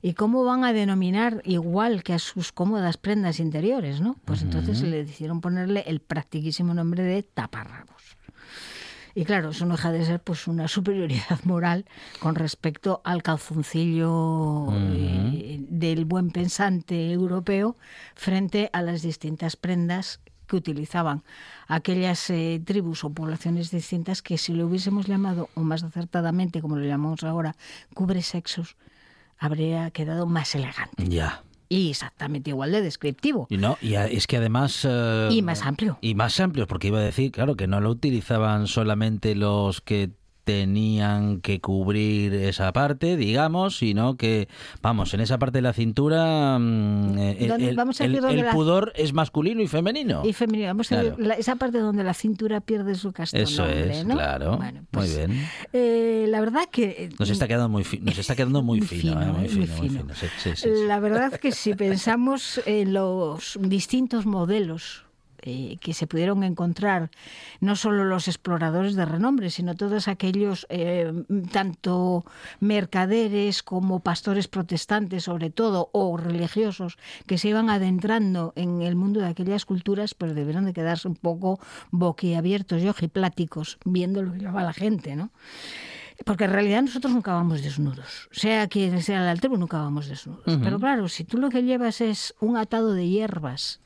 y 0.04 0.16
cómo 0.16 0.44
van 0.44 0.66
a 0.66 0.74
denominar 0.74 1.42
igual 1.46 2.04
que 2.04 2.14
a 2.14 2.20
sus 2.20 2.52
cómodas 2.52 2.98
prendas 2.98 3.40
interiores, 3.40 4.02
¿no? 4.02 4.18
Pues 4.26 4.42
entonces 4.42 4.82
le 4.82 5.00
hicieron 5.00 5.40
ponerle 5.40 5.86
el 5.88 6.02
practiquísimo 6.02 6.74
nombre 6.74 7.04
de 7.04 7.24
taparrabos. 7.24 8.18
Y 9.16 9.24
claro, 9.24 9.52
eso 9.52 9.66
no 9.66 9.76
deja 9.76 9.94
de 9.94 10.04
ser 10.04 10.20
pues 10.20 10.48
una 10.48 10.68
superioridad 10.68 11.40
moral 11.46 11.86
con 12.20 12.36
respecto 12.36 13.02
al 13.06 13.24
calzoncillo 13.24 14.68
eh, 14.74 15.64
del 15.70 16.04
buen 16.04 16.32
pensante 16.32 17.14
europeo 17.14 17.78
frente 18.14 18.70
a 18.74 18.82
las 18.82 19.04
distintas 19.04 19.56
prendas 19.56 20.20
que 20.48 20.58
utilizaban 20.58 21.24
aquellas 21.68 22.30
eh, 22.30 22.62
tribus 22.66 23.06
o 23.06 23.12
poblaciones 23.12 23.72
distintas 23.72 24.22
que 24.22 24.38
si 24.38 24.54
lo 24.54 24.68
hubiésemos 24.68 25.06
llamado, 25.08 25.48
o 25.56 25.62
más 25.62 25.82
acertadamente 25.82 26.62
como 26.62 26.76
lo 26.76 26.86
llamamos 26.86 27.24
ahora, 27.24 27.56
cubre 27.94 28.22
sexos, 28.22 28.76
habría 29.38 29.92
quedado 29.92 30.26
más 30.26 30.56
elegante 30.56 31.08
Ya. 31.08 31.44
y 31.70 31.90
exactamente 31.90 32.50
igual 32.52 32.72
de 32.72 32.82
descriptivo. 32.82 33.48
Y 33.50 33.58
no, 33.58 33.78
y 33.82 33.96
a- 33.96 34.06
es 34.08 34.28
que 34.28 34.38
además... 34.38 34.86
eh, 34.90 35.30
Y 35.32 35.42
más 35.42 35.64
amplio. 35.64 35.98
Y 36.02 36.16
más 36.16 36.40
amplios, 36.40 36.68
porque 36.68 36.88
iba 36.88 37.00
a 37.00 37.04
decir, 37.04 37.32
claro, 37.32 37.56
que 37.56 37.68
no 37.68 37.80
lo 37.82 37.90
utilizaban 37.90 38.68
solamente 38.68 39.36
los 39.36 39.82
que 39.82 40.12
tenían 40.44 41.40
que 41.42 41.60
cubrir 41.62 42.34
esa 42.34 42.72
parte, 42.74 43.16
digamos, 43.18 43.78
sino 43.78 44.18
que, 44.18 44.48
vamos, 44.82 45.14
en 45.14 45.22
esa 45.22 45.40
parte 45.40 45.60
de 45.60 45.62
la 45.62 45.74
cintura 45.74 46.58
mm, 46.60 47.18
eh, 47.18 47.38
el, 47.40 47.48
¿Dónde- 47.50 47.70
el- 47.70 47.76
vamos 47.76 48.00
a 48.02 48.06
el- 48.06 48.12
decir 48.12 48.22
dónde 48.22 48.40
el 48.42 48.46
la- 48.48 48.52
pudor 48.52 48.94
es 48.96 49.14
masculino 49.14 49.62
y 49.62 49.68
femenino. 49.68 50.22
Y 50.26 50.34
femenino, 50.34 50.68
vamos 50.68 50.92
a 50.92 51.02
ver, 51.02 51.16
la- 51.20 51.34
esa 51.36 51.56
parte 51.56 51.80
donde 51.80 52.04
la 52.04 52.14
cintura 52.14 52.62
pierde 52.62 52.96
su 52.96 53.12
castón 53.12 53.42
Eso 53.42 53.66
es, 53.68 54.06
¿no? 54.06 54.16
claro. 54.16 54.58
Bueno, 54.58 54.80
Muy 54.82 54.88
pues, 54.92 55.18
bien. 55.18 55.46
eh, 55.72 56.26
la 56.30 56.40
verdad 56.42 56.64
que... 56.72 56.84
eh, 56.98 57.10
Nos 57.20 57.30
está 57.30 57.48
quedando 57.48 57.70
muy, 57.70 57.84
fi- 57.84 58.00
nos 58.00 58.18
está 58.18 58.36
quedando 58.36 58.62
muy, 58.62 58.80
Muy 58.80 58.88
fino, 58.88 59.14
fino, 59.14 59.22
eh, 59.22 59.32
muy 59.34 59.46
eh, 59.46 59.50
fino, 59.50 59.66
muy 59.68 59.80
muy 59.80 59.90
fino. 59.90 60.02
fino. 60.02 60.16
Sí, 60.16 60.28
sí, 60.38 60.50
sí, 60.56 60.70
sí. 60.76 60.88
La 60.88 61.00
verdad 61.00 61.34
que 61.40 61.52
si 61.52 61.74
pensamos 61.74 62.62
en 62.66 62.94
los 62.94 63.58
distintos 63.62 64.26
modelos 64.26 65.06
eh, 65.46 65.78
que 65.82 65.94
se 65.94 66.08
pudieron 66.08 66.44
encontrar, 66.44 67.12
no 67.60 67.76
solo 67.76 68.06
los 68.06 68.30
exploradores 68.30 68.96
de 68.96 69.04
renombre, 69.04 69.50
sino 69.50 69.76
todos 69.76 70.08
aquellos, 70.08 70.66
eh, 70.70 71.12
tanto 71.52 72.24
mercaderes 72.62 73.62
como 73.62 74.00
pastores 74.00 74.48
protestantes, 74.48 75.26
sobre 75.26 75.50
todo, 75.50 75.90
o 75.92 76.16
religiosos, 76.16 76.98
que 77.28 77.38
se 77.38 77.50
iban 77.50 77.70
adentrando 77.70 78.54
en 78.56 78.82
el 78.82 78.96
mundo 78.96 79.20
de 79.20 79.28
aquellas 79.28 79.66
culturas, 79.66 80.14
pues 80.14 80.34
debieron 80.34 80.64
de 80.64 80.74
quedarse 80.74 81.10
un 81.10 81.16
poco 81.16 81.60
boquiabiertos 81.92 82.82
y 82.82 82.88
ojipláticos 82.88 83.80
viendo 83.84 84.24
lo 84.24 84.32
que 84.32 84.40
llevaba 84.40 84.64
la 84.64 84.74
gente, 84.74 85.18
¿no? 85.18 85.32
Porque 86.26 86.46
en 86.46 86.52
realidad 86.52 86.84
nosotros 86.84 87.12
nunca 87.12 87.34
vamos 87.34 87.62
desnudos. 87.64 88.30
Sea 88.32 88.68
quien 88.68 89.02
sea 89.02 89.22
el 89.24 89.28
altero, 89.28 89.58
nunca 89.58 89.80
vamos 89.80 90.08
desnudos. 90.08 90.44
Pero 90.46 90.80
claro, 90.80 91.10
si 91.10 91.26
tú 91.26 91.38
lo 91.38 91.50
que 91.50 91.64
llevas 91.64 92.00
es 92.00 92.34
un 92.40 92.56
atado 92.56 92.94
de 92.94 93.10
hierbas 93.10 93.82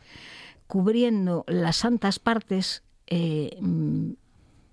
cubriendo 0.68 1.43
las 1.47 1.78
santas 1.78 2.20
partes, 2.20 2.84
eh, 3.07 3.57
mm, 3.61 4.11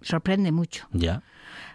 sorprende 0.01 0.53
mucho. 0.53 0.87
Ya. 0.93 1.23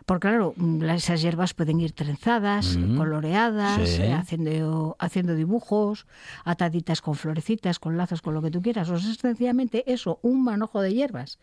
Porque 0.06 0.28
claro, 0.28 0.54
mm, 0.58 0.84
esas 0.90 1.22
hierbas 1.22 1.54
pueden 1.54 1.80
ir 1.80 1.92
trenzadas, 1.94 2.78
Mm. 2.78 2.98
coloreadas, 2.98 3.88
Sí. 3.90 4.02
eh, 4.02 4.14
haciendo, 4.14 4.96
haciendo 5.00 5.36
dibujos, 5.36 6.08
ataditas 6.44 7.02
con 7.02 7.16
florecitas, 7.16 7.80
con 7.80 7.96
lazos, 7.98 8.22
con 8.22 8.34
lo 8.34 8.42
que 8.42 8.52
tú 8.52 8.62
quieras. 8.62 8.90
O 8.90 8.98
sea, 8.98 9.12
es 9.12 9.18
sencillamente 9.18 9.92
eso, 9.92 10.20
un 10.22 10.44
manojo 10.44 10.82
de 10.82 10.94
hierbas. 10.94 11.40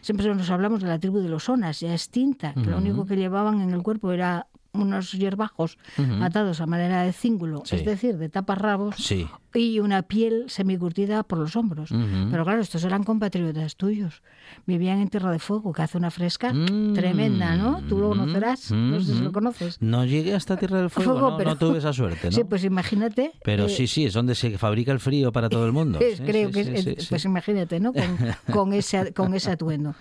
Siempre 0.00 0.34
nos 0.34 0.48
hablamos 0.50 0.80
de 0.80 0.88
la 0.88 0.98
tribu 0.98 1.18
de 1.20 1.28
los 1.28 1.48
Onas, 1.50 1.80
ya 1.80 1.92
extinta, 1.92 2.54
que 2.54 2.60
lo 2.70 2.78
único 2.78 3.04
que 3.04 3.16
llevaban 3.16 3.60
en 3.60 3.70
el 3.70 3.82
cuerpo 3.82 4.12
era 4.12 4.46
unos 4.72 5.12
hierbajos 5.12 5.78
atados 6.22 6.60
a 6.60 6.66
manera 6.66 7.02
de 7.02 7.12
cíngulo, 7.12 7.62
Sí. 7.64 7.76
es 7.76 7.84
decir, 7.84 8.16
de 8.18 8.28
taparrabos, 8.28 8.94
Sí. 8.96 9.26
y 9.52 9.80
una 9.80 10.02
piel 10.02 10.44
semicurtida 10.48 11.22
por 11.24 11.38
los 11.38 11.56
hombros. 11.56 11.90
Ujú. 11.90 12.28
Pero 12.30 12.44
claro, 12.44 12.60
estos 12.60 12.84
eran 12.84 13.02
compatriotas 13.02 13.74
tuyos. 13.76 14.22
Vivían 14.66 15.00
en 15.00 15.08
Tierra 15.08 15.32
de 15.32 15.40
Fuego, 15.40 15.72
que 15.72 15.82
hace 15.82 15.98
una 15.98 16.10
fresca 16.12 16.52
Mm. 16.52 16.94
tremenda, 16.94 17.56
¿no? 17.56 17.82
Tú 17.88 17.98
lo 17.98 18.10
conocerás, 18.10 18.70
no 18.70 19.00
sé 19.00 19.14
si 19.14 19.20
lo 19.22 19.30
Mm. 19.30 19.32
conoces. 19.32 19.82
No 19.82 20.04
llegué 20.04 20.34
hasta 20.34 20.56
Tierra 20.56 20.78
del 20.78 20.90
Fuego, 20.90 21.12
Fuego, 21.14 21.30
no, 21.32 21.36
pero- 21.36 21.50
no 21.50 21.56
tuve 21.56 21.78
esa 21.78 21.92
suerte, 21.92 22.28
¿no? 22.28 22.32
Sí, 22.36 22.44
pues 22.44 22.62
imagínate. 22.64 23.32
Pero 23.44 23.64
eh, 23.66 23.68
sí, 23.70 23.86
sí, 23.88 24.04
es 24.06 24.12
donde 24.14 24.34
se 24.36 24.56
fabrica 24.56 24.92
el 24.92 25.00
frío 25.00 25.32
para 25.32 25.48
todo 25.48 25.66
el 25.66 25.72
mundo. 25.72 25.98
Sí, 26.16 26.22
creo 26.24 26.50
que 26.52 26.60
es- 26.60 26.84
sí. 26.84 27.06
pues 27.08 27.24
imagínate, 27.24 27.80
¿no? 27.80 27.92
Con, 27.92 28.18
con 28.52 28.72
ese 28.72 29.12
con 29.12 29.34
ese 29.34 29.50
atuendo. 29.50 29.94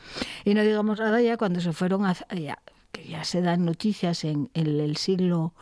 Y 0.46 0.54
no 0.54 0.62
digamos 0.62 1.00
nada 1.00 1.22
ya 1.22 1.38
cuando 1.38 1.60
se 1.60 1.74
fueron 1.74 2.06
a 2.06 2.16
ya, 2.36 2.60
que 2.92 3.08
ya 3.08 3.24
se 3.24 3.42
dan 3.42 3.66
noticias 3.66 4.24
en, 4.24 4.50
en 4.54 4.80
el 4.80 4.98
siglo 4.98 5.54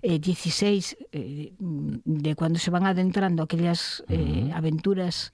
eh, 0.00 0.20
XVI 0.22 0.96
eh, 1.10 1.52
de 1.58 2.34
cuando 2.36 2.58
se 2.60 2.70
van 2.70 2.86
adentrando 2.86 3.42
aquellas 3.42 4.04
eh, 4.08 4.50
aventuras 4.54 5.32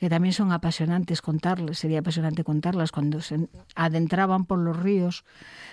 que 0.00 0.08
también 0.08 0.32
son 0.32 0.50
apasionantes 0.50 1.22
contarlas, 1.22 1.78
sería 1.78 2.00
apasionante 2.00 2.42
contarlas 2.42 2.90
cuando 2.90 3.20
se 3.20 3.48
adentraban 3.76 4.46
por 4.46 4.58
los 4.58 4.76
ríos 4.76 5.24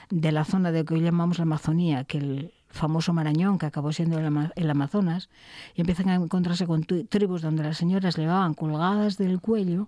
de 0.09 0.31
la 0.31 0.43
zona 0.43 0.71
de 0.71 0.83
que 0.83 0.95
hoy 0.95 1.01
llamamos 1.01 1.39
la 1.39 1.43
Amazonía, 1.43 2.03
que 2.03 2.17
el 2.17 2.53
famoso 2.67 3.13
Marañón, 3.13 3.57
que 3.57 3.65
acabó 3.65 3.93
siendo 3.93 4.19
el, 4.19 4.51
el 4.55 4.69
Amazonas, 4.69 5.29
y 5.75 5.81
empiezan 5.81 6.09
a 6.09 6.15
encontrarse 6.15 6.67
con 6.67 6.83
tribus 6.83 7.41
donde 7.41 7.63
las 7.63 7.77
señoras 7.77 8.17
llevaban 8.17 8.53
colgadas 8.53 9.17
del 9.17 9.39
cuello 9.39 9.87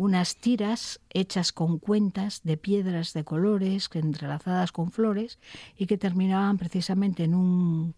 unas 0.00 0.36
tiras 0.36 0.98
hechas 1.10 1.52
con 1.52 1.78
cuentas 1.78 2.40
de 2.42 2.56
piedras 2.56 3.12
de 3.12 3.22
colores 3.22 3.90
entrelazadas 3.92 4.72
con 4.72 4.92
flores 4.92 5.38
y 5.76 5.84
que 5.84 5.98
terminaban 5.98 6.56
precisamente 6.56 7.24
en 7.24 7.34
un, 7.34 7.94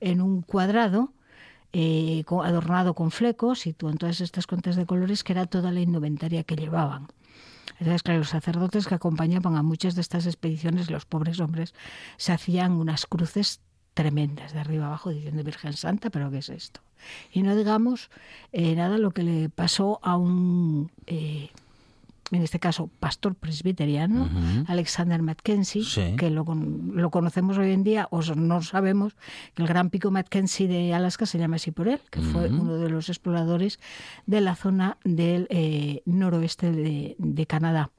en 0.00 0.22
un 0.22 0.40
cuadrado 0.40 1.12
eh, 1.74 2.24
adornado 2.42 2.94
con 2.94 3.10
flecos 3.10 3.66
y 3.66 3.74
con 3.74 3.98
todas 3.98 4.22
estas 4.22 4.46
cuentas 4.46 4.76
de 4.76 4.86
colores 4.86 5.22
que 5.22 5.34
era 5.34 5.44
toda 5.44 5.72
la 5.72 5.80
indumentaria 5.80 6.42
que 6.42 6.56
llevaban. 6.56 7.08
Entonces, 7.78 8.02
claro, 8.02 8.20
los 8.20 8.30
sacerdotes 8.30 8.86
que 8.86 8.94
acompañaban 8.94 9.54
a 9.56 9.62
muchas 9.62 9.94
de 9.94 10.00
estas 10.00 10.24
expediciones, 10.24 10.90
los 10.90 11.04
pobres 11.04 11.38
hombres, 11.38 11.74
se 12.16 12.32
hacían 12.32 12.72
unas 12.72 13.04
cruces 13.04 13.60
tremendas 13.92 14.54
de 14.54 14.60
arriba 14.60 14.86
abajo 14.86 15.10
diciendo 15.10 15.44
Virgen 15.44 15.74
Santa, 15.74 16.08
pero 16.08 16.30
¿qué 16.30 16.38
es 16.38 16.48
esto? 16.48 16.80
Y 17.32 17.42
no 17.42 17.54
digamos 17.56 18.10
eh, 18.52 18.74
nada 18.74 18.98
lo 18.98 19.10
que 19.12 19.22
le 19.22 19.48
pasó 19.48 19.98
a 20.02 20.16
un, 20.16 20.90
eh, 21.06 21.50
en 22.30 22.42
este 22.42 22.58
caso, 22.58 22.88
pastor 22.98 23.34
presbiteriano, 23.34 24.30
Alexander 24.66 25.20
Mackenzie, 25.20 25.84
Sí. 25.84 26.16
que 26.16 26.30
lo, 26.30 26.46
con- 26.46 26.92
lo 26.94 27.10
conocemos 27.10 27.58
hoy 27.58 27.72
en 27.72 27.84
día, 27.84 28.08
o 28.10 28.22
no 28.34 28.62
sabemos 28.62 29.14
que 29.54 29.62
el 29.62 29.68
gran 29.68 29.90
pico 29.90 30.10
Mackenzie 30.10 30.66
de 30.66 30.94
Alaska 30.94 31.26
se 31.26 31.38
llama 31.38 31.56
así 31.56 31.72
por 31.72 31.88
él, 31.88 32.00
que 32.10 32.20
fue 32.22 32.48
uno 32.48 32.76
de 32.78 32.88
los 32.88 33.10
exploradores 33.10 33.78
de 34.26 34.40
la 34.40 34.54
zona 34.56 34.96
del 35.04 35.46
eh, 35.50 36.00
noroeste 36.06 36.72
de, 36.72 37.16
de 37.18 37.46
Canadá. 37.46 37.90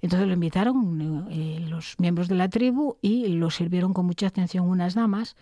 Entonces 0.00 0.28
lo 0.28 0.34
invitaron 0.34 1.26
eh, 1.30 1.64
los 1.68 1.96
miembros 1.98 2.28
de 2.28 2.36
la 2.36 2.48
tribu 2.48 2.98
y 3.02 3.28
lo 3.28 3.50
sirvieron 3.50 3.92
con 3.94 4.06
mucha 4.06 4.28
atención 4.28 4.68
unas 4.68 4.94
damas 4.94 5.34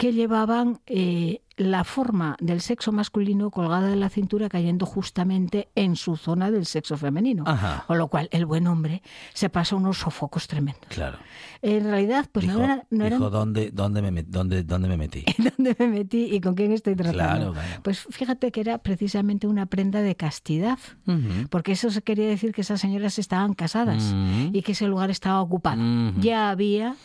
que 0.00 0.12
llevaban 0.12 0.80
eh, 0.86 1.42
la 1.56 1.84
forma 1.84 2.36
del 2.40 2.62
sexo 2.62 2.90
masculino 2.90 3.50
colgada 3.50 3.88
de 3.88 3.96
la 3.96 4.08
cintura 4.08 4.48
cayendo 4.48 4.86
justamente 4.86 5.68
en 5.74 5.94
su 5.94 6.16
zona 6.16 6.50
del 6.50 6.64
sexo 6.64 6.96
femenino. 6.96 7.44
Ajá. 7.46 7.84
Con 7.86 7.98
lo 7.98 8.08
cual 8.08 8.30
el 8.32 8.46
buen 8.46 8.66
hombre 8.66 9.02
se 9.34 9.50
pasa 9.50 9.76
unos 9.76 9.98
sofocos 9.98 10.48
tremendos. 10.48 10.86
Claro. 10.88 11.18
En 11.60 11.84
realidad, 11.84 12.26
pues 12.32 12.46
dijo, 12.46 12.58
no, 12.58 12.64
era, 12.64 12.86
no 12.88 13.04
eran 13.04 13.18
dijo, 13.18 13.30
¿dónde, 13.30 13.70
dónde, 13.72 14.00
me, 14.00 14.22
dónde, 14.22 14.62
¿dónde 14.62 14.88
me 14.88 14.96
metí? 14.96 15.22
dónde 15.56 15.76
me 15.78 15.88
metí 15.88 16.34
y 16.34 16.40
con 16.40 16.54
quién 16.54 16.72
estoy 16.72 16.96
tratando. 16.96 17.18
Claro, 17.18 17.52
claro. 17.52 17.82
Pues 17.82 18.06
fíjate 18.08 18.50
que 18.52 18.62
era 18.62 18.78
precisamente 18.78 19.46
una 19.46 19.66
prenda 19.66 20.00
de 20.00 20.16
castidad, 20.16 20.78
Ujú. 21.06 21.46
porque 21.50 21.72
eso 21.72 21.90
se 21.90 22.00
quería 22.00 22.26
decir 22.26 22.54
que 22.54 22.62
esas 22.62 22.80
señoras 22.80 23.18
estaban 23.18 23.52
casadas 23.52 24.02
Ujú. 24.04 24.50
y 24.56 24.62
que 24.62 24.72
ese 24.72 24.86
lugar 24.86 25.10
estaba 25.10 25.42
ocupado. 25.42 25.82
Ujú. 25.82 26.20
Ya 26.22 26.48
había 26.48 26.96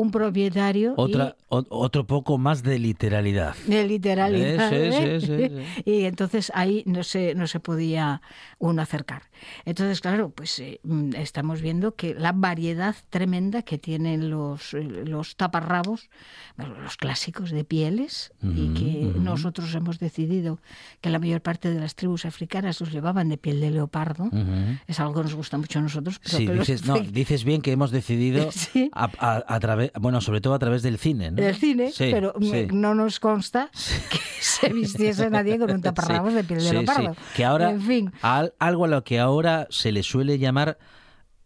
un 0.00 0.10
propietario 0.10 0.94
Otra, 0.96 1.36
o- 1.48 1.64
otro 1.68 2.06
poco 2.06 2.38
más 2.38 2.62
de 2.62 2.78
literalidad. 2.78 3.54
de 3.66 3.86
literalidad. 3.86 4.70
Sí, 4.70 4.76
¿eh? 4.78 5.20
sí. 5.20 5.82
Y 5.90 6.04
entonces 6.04 6.50
ahí 6.54 6.82
no 6.86 7.02
se, 7.02 7.34
no 7.34 7.46
se 7.46 7.60
podía 7.60 8.22
uno 8.58 8.80
acercar. 8.82 9.22
Entonces, 9.64 10.00
claro, 10.00 10.30
pues 10.30 10.58
eh, 10.58 10.80
mm, 10.82 11.14
estamos 11.16 11.60
viendo 11.60 11.94
que 11.94 12.14
la 12.14 12.32
variedad 12.32 12.94
tremenda 13.10 13.62
que 13.62 13.78
tienen 13.78 14.30
los, 14.30 14.74
eh, 14.74 14.82
los 15.06 15.36
taparrabos, 15.36 16.08
los 16.56 16.96
clásicos 16.96 17.50
de 17.50 17.64
pieles, 17.64 18.32
y 18.42 18.46
Ujú, 18.70 18.74
que 18.74 19.06
ujú. 19.08 19.20
nosotros 19.20 19.74
hemos 19.74 19.98
decidido 19.98 20.58
que 21.00 21.10
la 21.10 21.18
mayor 21.18 21.40
parte 21.40 21.72
de 21.72 21.80
las 21.80 21.94
tribus 21.94 22.24
africanas 22.24 22.80
los 22.80 22.92
llevaban 22.92 23.28
de 23.28 23.38
piel 23.38 23.60
de 23.60 23.70
leopardo. 23.70 24.24
Ujú. 24.24 24.78
Es 24.86 25.00
algo 25.00 25.14
que 25.14 25.22
nos 25.22 25.34
gusta 25.34 25.56
mucho 25.58 25.78
a 25.78 25.82
nosotros. 25.82 26.18
pero 26.22 26.36
Sí, 26.38 26.46
que 26.46 26.54
los 26.54 26.66
dices, 26.66 26.86
no, 26.86 26.98
dices 27.12 27.44
bien 27.44 27.62
que 27.62 27.72
hemos 27.72 27.90
decidido 27.90 28.50
Sí. 28.52 28.90
a, 28.92 29.10
a- 29.18 29.44
a 29.54 29.60
través, 29.60 29.90
bueno, 30.00 30.20
sobre 30.20 30.40
todo 30.40 30.54
a 30.54 30.58
través 30.58 30.82
del 30.82 30.98
cine, 30.98 31.30
¿no? 31.30 31.36
del 31.42 31.54
cine, 31.56 31.92
Sí, 31.92 32.08
pero 32.12 32.34
sí. 32.40 32.50
me- 32.50 32.66
no 32.66 32.94
nos 32.94 33.20
consta 33.20 33.70
que 34.10 34.18
se 34.40 34.72
vistiese 34.72 35.30
nadie 35.30 35.58
con 35.58 35.70
un 35.70 35.80
taparrabos 35.80 36.30
Sí, 36.30 36.36
de 36.36 36.44
piel 36.44 36.60
de 36.60 36.66
sí, 36.68 36.72
leopardo. 36.74 37.14
sí. 37.14 37.20
Que 37.36 37.44
ahora, 37.44 37.70
En 37.70 37.80
fin. 37.80 38.12
al- 38.22 38.52
algo 38.58 38.84
a 38.84 38.88
lo 38.88 39.04
que 39.04 39.18
ahora 39.18 39.29
se 39.70 39.92
le 39.92 40.02
suele 40.02 40.38
llamar 40.38 40.78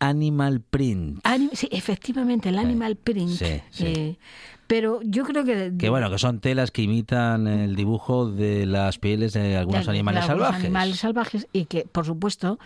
animal 0.00 0.60
print. 0.60 1.20
Anim- 1.24 1.50
sí, 1.52 1.68
efectivamente, 1.70 2.48
el 2.48 2.58
animal 2.58 2.96
print. 2.96 3.30
sí, 3.30 3.60
sí. 3.70 3.84
eh, 3.86 4.18
pero 4.66 5.00
yo 5.02 5.24
creo 5.24 5.44
que... 5.44 5.72
Que 5.78 5.90
bueno, 5.90 6.10
que 6.10 6.18
son 6.18 6.40
telas 6.40 6.70
que 6.70 6.82
imitan 6.82 7.46
el 7.46 7.76
dibujo 7.76 8.30
de 8.30 8.64
las 8.66 8.98
pieles 8.98 9.32
de 9.34 9.56
algunos 9.56 9.84
de- 9.86 9.90
animales 9.92 10.24
de 10.24 10.30
algunos 10.30 10.46
salvajes. 10.48 10.64
animales 10.64 10.96
salvajes 10.98 11.48
y 11.52 11.66
que, 11.66 11.86
por 11.90 12.06
supuesto, 12.06 12.58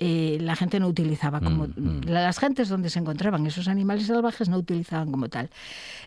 eh, 0.00 0.38
la 0.40 0.56
gente 0.56 0.80
no 0.80 0.88
utilizaba 0.88 1.40
como... 1.40 1.68
Mm, 1.68 2.00
Las 2.06 2.38
gentes 2.38 2.68
donde 2.68 2.90
se 2.90 2.98
encontraban 2.98 3.46
esos 3.46 3.68
animales 3.68 4.06
salvajes 4.06 4.48
no 4.48 4.56
utilizaban 4.58 5.10
como 5.10 5.28
tal. 5.28 5.50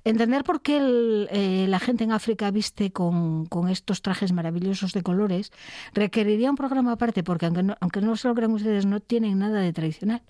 Entender 0.04 0.44
por 0.44 0.62
qué 0.62 0.78
el, 0.78 1.28
eh, 1.32 1.66
la 1.70 1.80
gente 1.80 2.04
en 2.04 2.12
África 2.12 2.52
viste 2.52 2.92
con, 2.92 3.46
con 3.46 3.70
estos 3.70 4.02
trajes 4.02 4.32
maravillosos 4.34 4.94
de 4.94 5.02
colores 5.04 5.52
requeriría 5.94 6.50
un 6.50 6.56
programa 6.58 6.94
aparte, 6.94 7.24
porque 7.24 7.46
aunque 7.46 7.64
no, 7.64 7.76
aunque 7.80 8.02
no 8.02 8.16
se 8.18 8.28
lo 8.28 8.36
crean 8.36 8.52
ustedes, 8.52 8.86
no 8.86 9.00
tienen 9.00 9.40
nada 9.40 9.60
de 9.62 9.72
tradicional. 9.74 10.22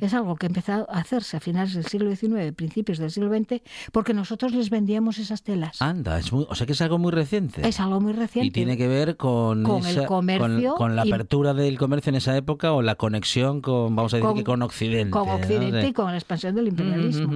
Es 0.00 0.12
algo 0.14 0.36
que 0.36 0.46
empezó 0.46 0.72
a 0.90 0.98
hacerse 0.98 1.36
a 1.36 1.40
finales 1.40 1.74
del 1.74 1.86
siglo 1.86 2.14
XIX, 2.14 2.52
principios 2.54 2.98
del 2.98 3.10
siglo 3.10 3.30
XX, 3.30 3.62
porque 3.92 4.12
nosotros 4.14 4.52
les 4.52 4.70
vendíamos 4.70 5.18
esas 5.18 5.42
telas. 5.42 5.80
Anda, 5.80 6.18
es 6.18 6.32
muy, 6.32 6.46
o 6.48 6.54
sea 6.54 6.66
que 6.66 6.72
es 6.72 6.80
algo 6.82 6.98
muy 6.98 7.12
reciente. 7.12 7.66
Es 7.66 7.80
algo 7.80 8.00
muy 8.00 8.12
reciente. 8.12 8.46
Y 8.48 8.50
tiene 8.50 8.76
que 8.76 8.88
ver 8.88 9.16
con, 9.16 9.62
Con 9.62 9.86
el 9.86 10.04
comercio 10.06 10.70
con, 10.74 10.78
con 10.88 10.96
la 10.96 11.06
y- 11.06 11.10
apertura 11.12 11.54
del 11.54 11.78
comercio 11.78 12.10
en 12.10 12.16
esa 12.16 12.36
época 12.36 12.72
o 12.72 12.82
la 12.82 12.94
conexión 13.04 13.60
con, 13.60 13.94
vamos 13.94 14.12
a 14.14 14.16
decir 14.16 14.26
Con- 14.28 14.36
que 14.38 14.44
con 14.44 14.62
Occidente. 14.62 15.10
con. 15.10 15.28
Occidente 15.28 15.86
y 15.88 15.92
con 15.92 16.06
la 16.10 16.16
expansión 16.16 16.54
del 16.54 16.68
imperialismo. 16.68 17.30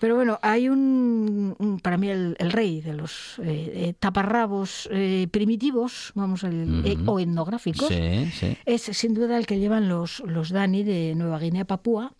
Pero 0.00 0.16
bueno, 0.16 0.38
hay 0.42 0.68
un, 0.68 1.54
un- 1.58 1.80
para 1.80 1.96
mí 1.96 2.08
el, 2.08 2.36
el 2.38 2.50
rey 2.52 2.80
de 2.80 2.92
los 2.94 3.38
eh, 3.38 3.72
eh, 3.74 3.94
taparrabos 3.98 4.88
eh, 4.92 5.28
primitivos, 5.30 6.12
vamos 6.14 6.44
eh, 6.44 6.96
o 7.06 7.20
etnográficos, 7.20 7.88
Sí, 7.88 8.30
sí. 8.32 8.56
es 8.66 8.82
sin 8.82 9.14
duda 9.14 9.38
el 9.38 9.46
que 9.46 9.58
llevan 9.58 9.88
los, 9.88 10.20
los 10.26 10.50
Dani 10.50 10.82
de 10.82 11.14
Nueva 11.14 11.38
Guinea 11.38 11.64
Papúa, 11.64 12.12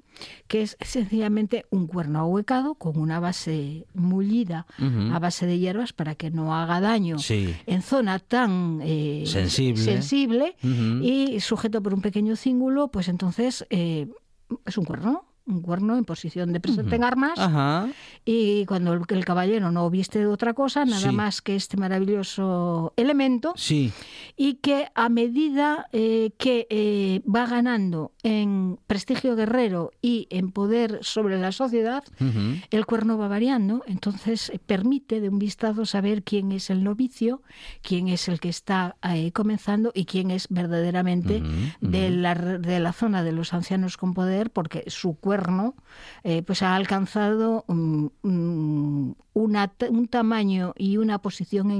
que 0.46 0.62
es 0.62 0.76
sencillamente 0.80 1.66
un 1.70 1.88
cuerno 1.88 2.20
ahuecado 2.20 2.76
con 2.76 2.96
una 2.98 3.18
base 3.18 3.84
mullida 3.94 4.64
a 5.12 5.18
base 5.18 5.44
de 5.44 5.58
hierbas 5.58 5.92
para 5.92 6.14
que 6.14 6.30
no 6.30 6.54
haga 6.54 6.80
daño 6.80 7.18
Sí. 7.18 7.54
en 7.66 7.82
zona 7.82 8.20
tan 8.20 8.78
eh, 8.82 9.24
Sensible. 9.26 10.56
y 10.62 11.40
sujeto 11.40 11.82
por 11.82 11.92
un 11.92 12.00
pequeño 12.00 12.36
cíngulo, 12.36 12.88
pues 12.88 13.08
entonces 13.08 13.66
eh, 13.70 14.06
es 14.64 14.78
un 14.78 14.84
cuerno, 14.84 15.26
un 15.46 15.60
cuerno 15.60 15.98
en 15.98 16.04
posición 16.06 16.52
de 16.54 16.60
presente 16.60 16.96
en 16.96 17.04
armas 17.04 17.38
Ajá. 17.38 17.86
y 18.24 18.64
cuando 18.64 18.94
el, 18.94 19.02
el 19.06 19.24
caballero 19.26 19.70
no 19.70 19.90
viste 19.90 20.18
de 20.20 20.26
otra 20.26 20.54
cosa, 20.54 20.84
nada 20.86 21.10
Sí. 21.10 21.14
más 21.14 21.42
que 21.42 21.54
este 21.54 21.76
maravilloso 21.76 22.94
elemento 22.96 23.52
Sí. 23.56 23.92
y 24.38 24.54
que 24.54 24.88
a 24.94 25.10
medida 25.10 25.86
eh, 25.92 26.30
que 26.38 26.66
eh, 26.70 27.20
va 27.28 27.44
ganando 27.46 28.12
en 28.22 28.78
prestigio 28.86 29.36
guerrero 29.36 29.90
y 30.00 30.26
en 30.30 30.50
poder 30.50 31.00
sobre 31.02 31.38
la 31.38 31.52
sociedad, 31.52 32.02
el 32.70 32.86
cuerno 32.86 33.18
va 33.18 33.28
variando, 33.28 33.82
entonces 33.86 34.48
eh, 34.48 34.58
permite 34.64 35.20
de 35.20 35.28
un 35.28 35.38
vistazo 35.38 35.84
saber 35.84 36.22
quién 36.22 36.52
es 36.52 36.70
el 36.70 36.82
novicio, 36.84 37.42
quién 37.82 38.08
es 38.08 38.28
el 38.28 38.40
que 38.40 38.48
está 38.48 38.96
comenzando 39.34 39.92
y 39.94 40.06
quién 40.06 40.30
es 40.30 40.46
verdaderamente 40.48 41.42
de, 41.82 42.10
la, 42.10 42.34
de 42.34 42.80
la 42.80 42.92
zona 42.94 43.22
de 43.22 43.32
los 43.32 43.52
ancianos 43.52 43.98
con 43.98 44.14
poder, 44.14 44.50
porque 44.50 44.84
su 44.86 45.14
cuerno 45.16 45.33
eh, 46.22 46.42
pues 46.42 46.62
ha 46.62 46.74
alcanzado 46.74 47.64
mm, 47.68 48.06
mm, 48.22 49.14
una 49.34 49.68
t- 49.68 49.88
un 49.88 50.06
tamaño 50.06 50.72
y 50.76 50.96
una 50.96 51.18
posición 51.18 51.70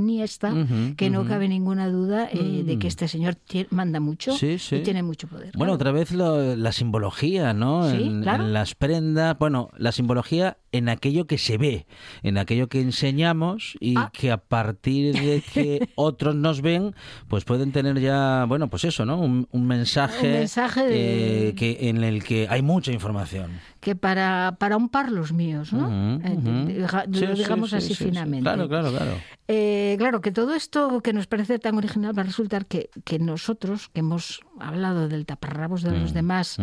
Ujú, 0.53 0.97
que 0.97 1.09
no 1.11 1.25
cabe 1.27 1.49
ninguna 1.49 1.89
duda 1.89 2.29
eh, 2.33 2.63
de 2.65 2.79
que 2.79 2.87
Mm. 2.87 2.89
este 2.89 3.09
señor 3.09 3.37
manda 3.71 4.01
mucho 4.01 4.33
Sí, 4.37 4.59
sí. 4.59 4.77
y 4.77 4.83
tiene 4.83 5.03
mucho 5.05 5.29
poder. 5.29 5.53
Bueno, 5.57 5.73
otra 5.75 5.93
vez 5.93 6.11
lo- 6.13 6.57
la 6.57 6.73
simbología, 6.73 7.53
¿no? 7.55 7.89
Sí, 7.91 8.03
en, 8.03 8.23
claro. 8.23 8.45
en 8.45 8.53
las 8.53 8.75
prendas, 8.75 9.39
bueno, 9.39 9.71
la 9.77 9.93
simbología 9.93 10.59
en 10.73 10.89
aquello 10.89 11.27
que 11.29 11.39
se 11.39 11.57
ve, 11.57 11.87
en 12.25 12.39
aquello 12.39 12.69
que 12.69 12.81
enseñamos 12.81 13.77
y 13.81 13.95
Ah. 13.97 14.11
que 14.13 14.33
a 14.33 14.39
partir 14.39 15.15
de 15.15 15.41
que 15.55 15.89
otros 15.95 16.35
nos 16.35 16.61
ven, 16.61 16.95
pues 17.29 17.45
pueden 17.45 17.71
tener 17.71 18.01
ya, 18.01 18.45
bueno, 18.49 18.69
pues 18.69 18.85
eso, 18.85 19.05
¿no? 19.07 19.21
Un, 19.21 19.47
un 19.53 19.67
mensaje, 19.67 20.27
Un 20.27 20.33
mensaje 20.41 20.85
de- 20.85 21.49
eh, 21.51 21.55
que 21.55 21.89
en 21.89 22.03
el 22.03 22.25
que 22.25 22.49
hay 22.51 22.63
mucha 22.63 22.91
información. 22.91 23.44
Que 23.81 23.95
para, 23.97 24.57
para 24.59 24.77
un 24.77 24.89
par 24.89 25.11
los 25.13 25.33
míos, 25.33 25.73
¿no? 25.73 25.89
Eh, 26.25 26.35
ujú. 26.37 26.51
diga- 26.67 27.05
Sí, 27.13 27.27
lo 27.27 27.37
sí, 27.37 27.43
digamos 27.43 27.71
sí, 27.71 27.77
así 27.77 27.89
sí, 27.89 27.95
sí. 27.95 28.05
finamente. 28.05 28.43
Claro, 28.43 28.69
claro, 28.69 28.91
claro. 28.91 29.17
Eh, 29.49 29.97
claro, 29.99 30.21
que 30.21 30.33
todo 30.33 30.55
esto 30.55 31.01
que 31.03 31.13
nos 31.13 31.27
parece 31.27 31.59
tan 31.59 31.77
original 31.77 32.17
va 32.17 32.23
a 32.23 32.27
resultar 32.27 32.67
que, 32.67 32.91
que 33.05 33.19
nosotros, 33.19 33.89
que 33.91 34.01
hemos 34.01 34.41
hablado 34.59 35.09
del 35.09 35.27
taparrabos 35.27 35.83
de 35.83 35.99
los 35.99 36.11
Mm, 36.13 36.15
demás, 36.15 36.57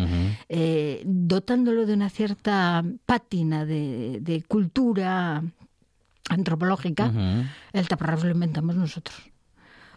eh, 0.48 1.02
dotándolo 1.06 1.86
de 1.86 1.94
una 1.94 2.10
cierta 2.10 2.82
pátina 3.06 3.64
de, 3.64 4.18
de 4.20 4.42
cultura 4.42 5.42
antropológica, 6.28 7.12
el 7.72 7.88
taparrabos 7.88 8.24
lo 8.24 8.30
inventamos 8.32 8.76
nosotros. 8.76 9.16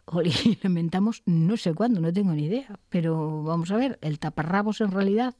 O 0.05 0.21
lo 0.21 0.29
inventamos 0.63 1.23
no 1.25 1.57
sé 1.57 1.73
cuándo, 1.73 1.99
no 2.01 2.13
tengo 2.13 2.33
ni 2.33 2.45
idea. 2.45 2.67
Pero 2.89 3.43
vamos 3.43 3.71
a 3.71 3.77
ver, 3.77 3.97
el 4.01 4.19
taparrabos 4.19 4.81
en 4.81 4.91
realidad, 4.91 5.33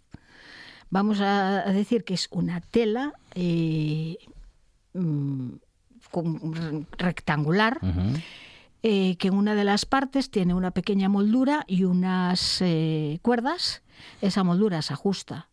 vamos 0.90 1.20
a, 1.22 1.64
decir 1.72 2.04
que 2.04 2.14
es 2.14 2.28
una 2.32 2.62
tela 2.62 3.14
eh, 3.34 4.18
mm, 4.94 5.50
rectangular 6.98 7.80
eh, 8.88 9.18
que 9.18 9.30
en 9.30 9.34
una 9.34 9.56
de 9.56 9.64
las 9.64 9.88
partes 9.88 10.30
tiene 10.30 10.54
una 10.54 10.70
pequeña 10.70 11.10
moldura 11.10 11.64
y 11.66 11.86
unas 11.86 12.62
eh, 12.62 13.18
cuerdas. 13.24 13.82
Esa 14.22 14.44
moldura 14.44 14.84
se 14.84 14.94
ajusta 14.94 15.50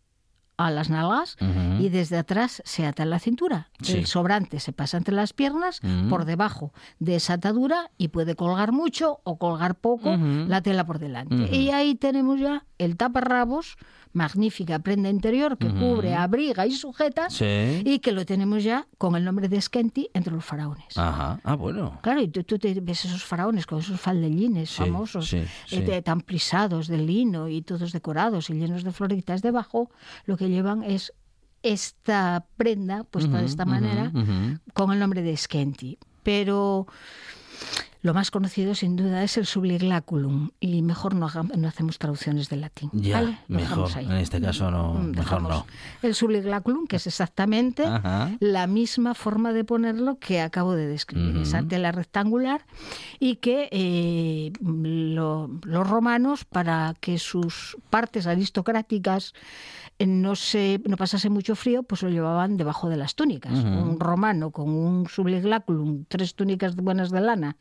a 0.59 0.71
las 0.71 0.91
nalgas 0.91 1.39
y 1.81 1.89
desde 1.89 2.19
atrás 2.19 2.63
se 2.67 2.87
ata 2.87 3.05
en 3.05 3.11
la 3.11 3.19
cintura. 3.19 3.71
Sí. 3.81 3.95
El 3.95 4.07
sobrante 4.07 4.61
se 4.61 4.75
pasa 4.75 4.99
entre 4.99 5.15
las 5.15 5.33
piernas 5.33 5.81
por 6.11 6.27
debajo 6.27 6.75
de 6.99 7.17
esa 7.17 7.33
atadura 7.33 7.91
y 7.97 8.09
puede 8.09 8.37
colgar 8.37 8.71
mucho 8.71 9.21
o 9.25 9.39
colgar 9.39 9.77
poco 9.77 10.15
la 10.15 10.61
tela 10.61 10.85
por 10.85 10.99
delante. 10.99 11.57
Y 11.57 11.71
ahí 11.71 11.95
tenemos 11.95 12.39
ya 12.39 12.67
el 12.77 12.99
taparrabos, 12.99 13.77
magnífica 14.13 14.79
prenda 14.79 15.09
interior 15.09 15.57
que 15.57 15.69
cubre, 15.69 16.15
abriga 16.15 16.67
y 16.67 16.73
sujeta 16.73 17.31
Sí. 17.31 17.83
y 17.85 17.99
que 18.01 18.13
lo 18.13 18.27
tenemos 18.27 18.63
ya 18.63 18.87
con 18.99 19.17
el 19.17 19.25
nombre 19.25 19.49
de 19.49 19.61
Skenti 19.61 20.11
entre 20.15 20.33
los 20.35 20.45
faraones. 20.45 20.97
Ajá. 20.97 21.41
Ah, 21.45 21.55
bueno. 21.57 21.99
Claro, 22.03 22.21
y 22.21 22.29
tú, 22.29 22.45
tú 22.45 22.59
te 22.59 22.79
ves 22.81 23.05
esos 23.05 23.25
faraones 23.25 23.67
con 23.67 23.81
esos 23.81 24.01
faldellines 24.01 24.71
Sí, 24.71 24.77
famosos, 24.83 25.29
sí, 25.29 25.43
eh, 25.71 26.03
tan 26.03 26.21
plisados 26.21 26.89
de 26.89 26.99
lino 26.99 27.49
y 27.49 27.63
todos 27.63 27.93
decorados 27.93 28.51
y 28.51 28.55
llenos 28.55 28.85
de 28.85 28.93
floritas 28.93 29.43
debajo, 29.43 29.91
lo 30.27 30.37
que 30.37 30.49
llevan 30.49 30.83
es 30.83 31.13
esta 31.63 32.45
prenda 32.57 33.05
puesta 33.05 33.39
de 33.39 33.47
esta 33.47 33.65
manera 33.65 34.13
con 34.75 34.93
el 34.93 34.99
nombre 34.99 35.23
de 35.23 35.37
Skenti. 35.37 35.99
Pero 36.25 36.87
lo 38.03 38.15
más 38.15 38.31
conocido 38.31 38.75
sin 38.75 38.97
duda 38.97 39.23
es 39.23 39.37
el 39.39 39.47
subliglaculum 39.47 40.51
y 40.61 40.83
mejor 40.83 41.15
no, 41.15 41.27
haga- 41.27 41.45
no 41.57 41.69
hacemos 41.69 41.99
traducciones 41.99 42.49
del 42.49 42.61
latín. 42.63 42.91
Ya, 42.93 43.41
mejor. 43.49 43.89
ahí. 43.97 44.05
En 44.07 44.13
este 44.13 44.41
caso 44.41 44.71
no, 44.71 44.95
Mm, 44.95 45.11
mejor 45.13 45.43
no. 45.43 45.67
El 46.03 46.15
subliglaculum, 46.15 46.87
que 46.89 46.97
es 46.97 47.07
exactamente 47.07 47.85
Ajá. 47.87 48.31
la 48.41 48.67
misma 48.67 49.15
forma 49.15 49.53
de 49.53 49.65
ponerlo 49.65 50.19
que 50.19 50.41
acabo 50.41 50.75
de 50.75 50.87
describir, 50.89 51.31
Ujú. 51.37 51.43
esa 51.43 51.63
tela 51.63 51.93
rectangular 51.93 52.67
y 53.21 53.37
que 53.37 53.69
eh, 53.71 54.53
lo- 54.61 55.49
los 55.63 55.89
romanos, 55.89 56.45
para 56.45 56.95
que 57.01 57.19
sus 57.19 57.77
partes 57.91 58.27
aristocráticas 58.27 59.33
eh, 59.99 60.07
no 60.07 60.35
se 60.35 60.81
no 60.89 60.97
pasase 60.97 61.31
mucho 61.31 61.55
frío, 61.55 61.83
pues 61.85 62.03
lo 62.03 62.09
llevaban 62.09 62.57
debajo 62.57 62.89
de 62.89 62.97
las 62.97 63.15
túnicas. 63.15 63.53
Un 63.53 64.01
romano 64.01 64.51
con 64.51 64.71
un 64.71 65.07
subliglaculum, 65.09 66.05
tres 66.09 66.35
túnicas 66.35 66.75
buenas 66.75 67.11
de 67.11 67.21
lana 67.21 67.57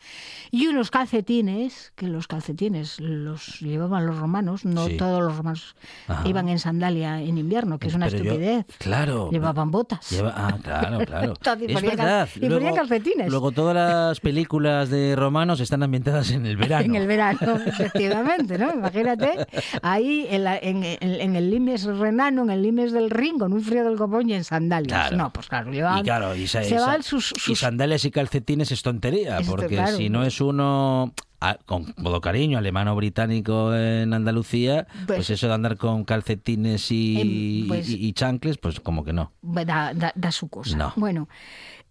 y 0.51 0.67
unos 0.67 0.91
calcetines, 0.91 1.93
que 1.95 2.07
los 2.07 2.27
calcetines 2.27 2.99
los 2.99 3.59
llevaban 3.59 4.05
los 4.05 4.17
romanos, 4.17 4.65
no 4.65 4.87
Sí. 4.87 4.97
todos 4.97 5.21
los 5.21 5.35
romanos 5.37 5.75
Ajá. 6.07 6.27
iban 6.27 6.49
en 6.49 6.59
sandalia 6.59 7.21
en 7.21 7.37
invierno, 7.37 7.77
que 7.79 7.87
es 7.87 7.93
una 7.93 8.07
Pero 8.07 8.23
yo- 8.23 8.31
estupidez. 8.31 8.65
claro. 8.79 9.29
Llevaban 9.31 9.71
botas. 9.71 10.09
Lleva- 10.09 10.33
ah, 10.35 10.57
claro, 10.61 10.99
claro. 11.05 11.33
Entonces, 11.41 11.69
es 11.69 11.75
cal- 11.81 11.97
verdad. 11.97 12.29
y 12.35 12.49
ponía 12.49 12.71
calcetines. 12.73 13.29
Luego 13.29 13.51
todas 13.51 13.75
las 13.75 14.19
películas 14.19 14.89
de 14.89 15.15
romanos 15.15 15.59
están 15.59 15.83
ambientadas 15.83 16.31
en 16.31 16.45
el 16.45 16.57
verano. 16.57 16.85
En 16.85 16.95
el 16.95 17.07
verano, 17.07 17.37
efectivamente, 17.65 18.57
¿no? 18.57 18.73
Imagínate, 18.73 19.47
ahí 19.81 20.25
en, 20.29 20.43
la- 20.43 20.57
en- 20.57 20.83
en- 20.83 20.97
en 21.01 21.35
el 21.35 21.49
limes 21.49 21.83
renano, 21.85 22.43
en 22.43 22.49
el 22.49 22.61
limes 22.61 22.91
del 22.91 23.09
ring, 23.09 23.37
con 23.37 23.53
un 23.53 23.61
frío 23.61 23.83
del 23.83 23.97
copón 23.97 24.29
y 24.29 24.33
en 24.33 24.43
sandalias. 24.43 24.91
Claro. 25.09 25.17
No, 25.17 25.33
pues 25.33 25.47
claro, 25.47 25.71
llevaban, 25.71 25.99
y 25.99 26.03
claro, 26.03 26.35
y, 26.35 26.47
sa- 26.47 26.63
se 26.63 26.75
y 26.75 26.77
van 26.77 27.03
sus, 27.03 27.31
y 27.35 27.39
sus- 27.39 27.59
sandalias 27.59 28.03
y 28.05 28.11
calcetines 28.11 28.71
es 28.71 28.81
tontería, 28.81 29.39
Esto, 29.39 29.51
porque 29.51 29.67
claro. 29.67 29.97
si 29.97 30.09
no 30.09 30.20
es 30.23 30.41
uno 30.41 31.13
a- 31.39 31.55
con 31.65 31.93
todo 31.93 32.21
cariño 32.21 32.57
alemano 32.59 32.95
británico 32.95 33.73
en 33.75 34.13
Andalucía, 34.13 34.85
pues, 35.07 35.17
Pues- 35.17 35.29
eso 35.31 35.47
de 35.47 35.53
andar 35.53 35.75
con 35.77 36.03
calcetines 36.03 36.91
y, 36.91 37.61
Em, 37.63 37.67
pues- 37.67 37.89
y- 37.89 38.05
y 38.07 38.13
chancles, 38.13 38.57
pues 38.57 38.79
como 38.79 39.03
que 39.03 39.13
no. 39.13 39.31
da, 39.41 39.93
da- 39.93 40.13
da 40.15 40.31
su 40.31 40.49
cosa. 40.49 40.77
No. 40.77 40.93
Bueno, 40.95 41.27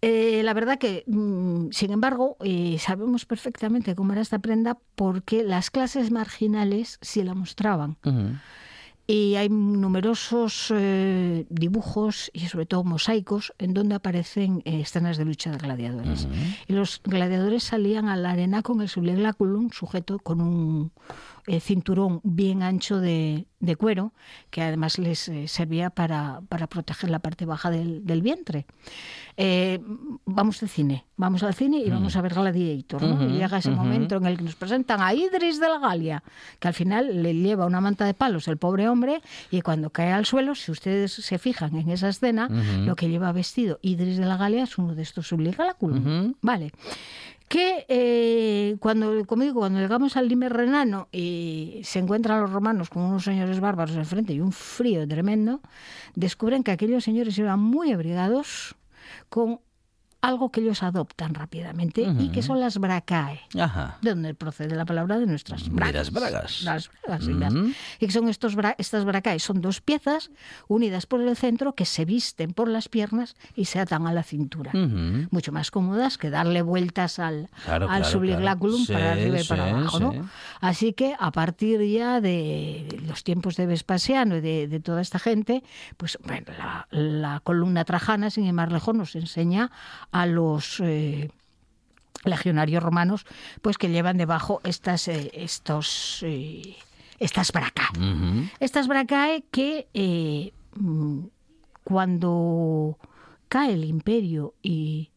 eh, 0.01 0.41
la 0.43 0.53
verdad 0.53 0.79
que, 0.79 1.03
mm, 1.05 1.67
sin 1.71 1.91
embargo, 1.91 2.37
eh, 2.43 2.77
sabemos 2.79 3.25
perfectamente 3.25 3.93
cómo 3.93 4.13
era 4.13 4.21
esta 4.21 4.39
prenda 4.39 4.77
porque 4.95 5.43
las 5.43 5.69
clases 5.69 6.11
marginales 6.11 6.97
sí 7.01 7.21
la 7.23 7.33
mostraban. 7.35 7.97
Y 9.11 9.35
hay 9.35 9.49
numerosos 9.49 10.71
eh, 10.73 11.45
dibujos 11.49 12.31
y 12.31 12.47
sobre 12.47 12.65
todo 12.65 12.85
mosaicos 12.85 13.53
en 13.57 13.73
donde 13.73 13.95
aparecen 13.95 14.61
eh, 14.63 14.79
escenas 14.79 15.17
de 15.17 15.25
lucha 15.25 15.51
de 15.51 15.57
gladiadores. 15.57 16.29
Y 16.65 16.71
los 16.71 17.01
gladiadores 17.03 17.63
salían 17.63 18.07
a 18.07 18.15
la 18.15 18.31
arena 18.31 18.61
con 18.61 18.79
el 18.79 18.87
sublegláculum 18.87 19.69
sujeto 19.71 20.17
con 20.17 20.39
un 20.39 20.91
eh, 21.47 21.59
cinturón 21.59 22.21
bien 22.23 22.63
ancho 22.63 22.99
de, 22.99 23.45
de 23.59 23.75
cuero 23.75 24.13
que 24.49 24.61
además 24.61 24.99
les 24.99 25.27
eh, 25.29 25.47
servía 25.47 25.89
para, 25.89 26.41
para 26.49 26.67
proteger 26.67 27.09
la 27.09 27.19
parte 27.19 27.45
baja 27.45 27.69
del, 27.69 28.05
del 28.05 28.21
vientre. 28.21 28.65
Eh, 29.37 29.79
vamos 30.25 30.61
al 30.61 30.69
cine, 30.69 31.05
vamos 31.15 31.41
al 31.43 31.53
cine 31.53 31.77
y 31.77 31.89
vamos 31.89 32.15
a 32.15 32.21
ver 32.21 32.33
Gladiator. 32.33 33.01
¿no? 33.01 33.29
Y 33.29 33.37
llega 33.39 33.57
ese 33.57 33.71
momento 33.71 34.17
en 34.17 34.25
el 34.25 34.37
que 34.37 34.43
nos 34.43 34.55
presentan 34.55 35.01
a 35.01 35.13
Idris 35.13 35.59
de 35.59 35.69
la 35.69 35.79
Galia, 35.79 36.23
que 36.59 36.67
al 36.67 36.73
final 36.73 37.23
le 37.23 37.33
lleva 37.33 37.65
una 37.65 37.81
manta 37.81 38.05
de 38.05 38.13
palos 38.13 38.47
el 38.47 38.57
pobre 38.57 38.89
hombre 38.89 39.21
y 39.49 39.61
cuando 39.61 39.89
cae 39.89 40.11
al 40.11 40.25
suelo, 40.25 40.55
si 40.55 40.71
ustedes 40.71 41.11
se 41.13 41.37
fijan 41.39 41.75
en 41.75 41.89
esa 41.89 42.09
escena, 42.09 42.49
lo 42.85 42.95
que 42.95 43.09
lleva 43.09 43.31
vestido 43.31 43.79
Idris 43.81 44.17
de 44.17 44.25
la 44.25 44.37
Galia 44.37 44.63
es 44.63 44.77
uno 44.77 44.95
de 44.95 45.01
estos 45.01 45.27
subligáculos. 45.27 45.99
Ujú. 45.99 46.35
Vale. 46.41 46.71
Que 47.51 47.85
eh, 47.89 48.77
cuando, 48.79 49.25
como 49.25 49.53
cuando 49.53 49.81
llegamos 49.81 50.15
al 50.15 50.29
Lime 50.29 50.47
Renano 50.47 51.09
y 51.11 51.81
se 51.83 51.99
encuentran 51.99 52.39
los 52.39 52.49
romanos 52.49 52.89
con 52.89 53.03
unos 53.03 53.25
señores 53.25 53.59
bárbaros 53.59 53.97
enfrente 53.97 54.31
y 54.31 54.39
un 54.39 54.53
frío 54.53 55.05
tremendo, 55.05 55.59
descubren 56.15 56.63
que 56.63 56.71
aquellos 56.71 57.03
señores 57.03 57.37
iban 57.37 57.59
muy 57.59 57.91
abrigados 57.91 58.77
con 59.27 59.59
algo 60.21 60.51
que 60.51 60.61
ellos 60.61 60.83
adoptan 60.83 61.33
rápidamente 61.33 62.01
y 62.01 62.29
que 62.29 62.41
son 62.43 62.59
las 62.59 62.77
bracae 62.77 63.39
Ajá. 63.59 63.97
de 64.01 64.11
donde 64.11 64.33
procede 64.35 64.75
la 64.75 64.85
palabra 64.85 65.17
de 65.17 65.25
nuestras 65.25 65.67
bragas. 65.69 65.93
las 65.95 66.11
bragas. 66.11 66.61
Las 66.61 66.89
bragas, 67.03 67.25
las- 67.27 67.53
Ujú. 67.53 67.71
Y 67.99 68.05
que 68.05 68.11
son 68.11 68.29
estos 68.29 68.55
bra- 68.55 68.75
estas 68.77 69.03
bracae, 69.03 69.39
son 69.39 69.61
dos 69.61 69.81
piezas 69.81 70.29
unidas 70.67 71.05
por 71.07 71.21
el 71.21 71.35
centro 71.35 71.73
que 71.73 71.85
se 71.85 72.05
visten 72.05 72.53
por 72.53 72.67
las 72.67 72.87
piernas 72.87 73.35
y 73.55 73.65
se 73.65 73.79
atan 73.79 74.05
a 74.07 74.13
la 74.13 74.23
cintura. 74.23 74.71
Mucho 75.31 75.51
más 75.51 75.71
cómodas 75.71 76.17
que 76.17 76.29
darle 76.29 76.61
vueltas 76.61 77.17
al, 77.19 77.49
Claro, 77.65 77.89
al 77.89 78.01
claro, 78.03 78.19
para 78.87 79.11
arriba 79.13 79.39
y 79.39 79.43
para 79.43 79.63
sí, 79.65 79.69
abajo. 79.71 80.13
Así 80.59 80.93
que 80.93 81.15
a 81.19 81.31
partir 81.31 81.81
ya 81.81 82.21
de 82.21 83.01
los 83.07 83.23
tiempos 83.23 83.55
de 83.55 83.65
Vespasiano 83.65 84.35
y 84.37 84.41
de, 84.41 84.67
de 84.67 84.79
toda 84.79 85.01
esta 85.01 85.17
gente, 85.19 85.63
pues 85.97 86.19
bueno, 86.23 86.47
la, 86.57 86.87
la 86.91 87.39
columna 87.39 87.85
trajana, 87.85 88.29
sin 88.29 88.45
ir 88.45 88.53
más 88.53 88.71
lejos, 88.71 88.93
nos 88.95 89.15
enseña 89.15 89.71
a 90.11 90.25
los 90.25 90.79
eh, 90.79 91.29
legionarios 92.23 92.83
romanos, 92.83 93.25
pues 93.61 93.77
que 93.77 93.89
llevan 93.89 94.17
debajo 94.17 94.61
estas, 94.63 95.07
eh, 95.07 95.31
estos, 95.33 96.23
eh, 96.23 96.75
estas 97.19 97.51
bracae. 97.51 98.49
Estas 98.59 98.87
bracae 98.87 99.43
que 99.51 99.87
eh, 99.93 100.53
mm, 100.75 101.23
cuando 101.83 102.97
cae 103.47 103.73
el 103.73 103.83
imperio 103.85 104.53
y 104.61 105.09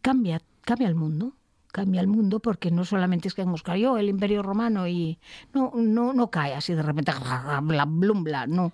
cambia, 0.00 0.42
cambia 0.62 0.88
el 0.88 0.94
mundo, 0.94 1.34
cambia 1.78 2.00
el 2.00 2.08
mundo 2.08 2.40
porque 2.40 2.72
no 2.72 2.84
solamente 2.84 3.28
es 3.28 3.34
que 3.34 3.46
nos 3.46 3.62
cayó 3.62 3.98
el 3.98 4.08
imperio 4.08 4.42
romano 4.42 4.88
y 4.88 5.20
no, 5.54 5.70
no, 5.76 6.12
no 6.12 6.28
cae 6.28 6.54
así 6.54 6.74
de 6.74 6.82
repente, 6.82 7.12
bla, 7.62 7.84
blum, 7.86 8.24
bla, 8.24 8.48
no, 8.48 8.72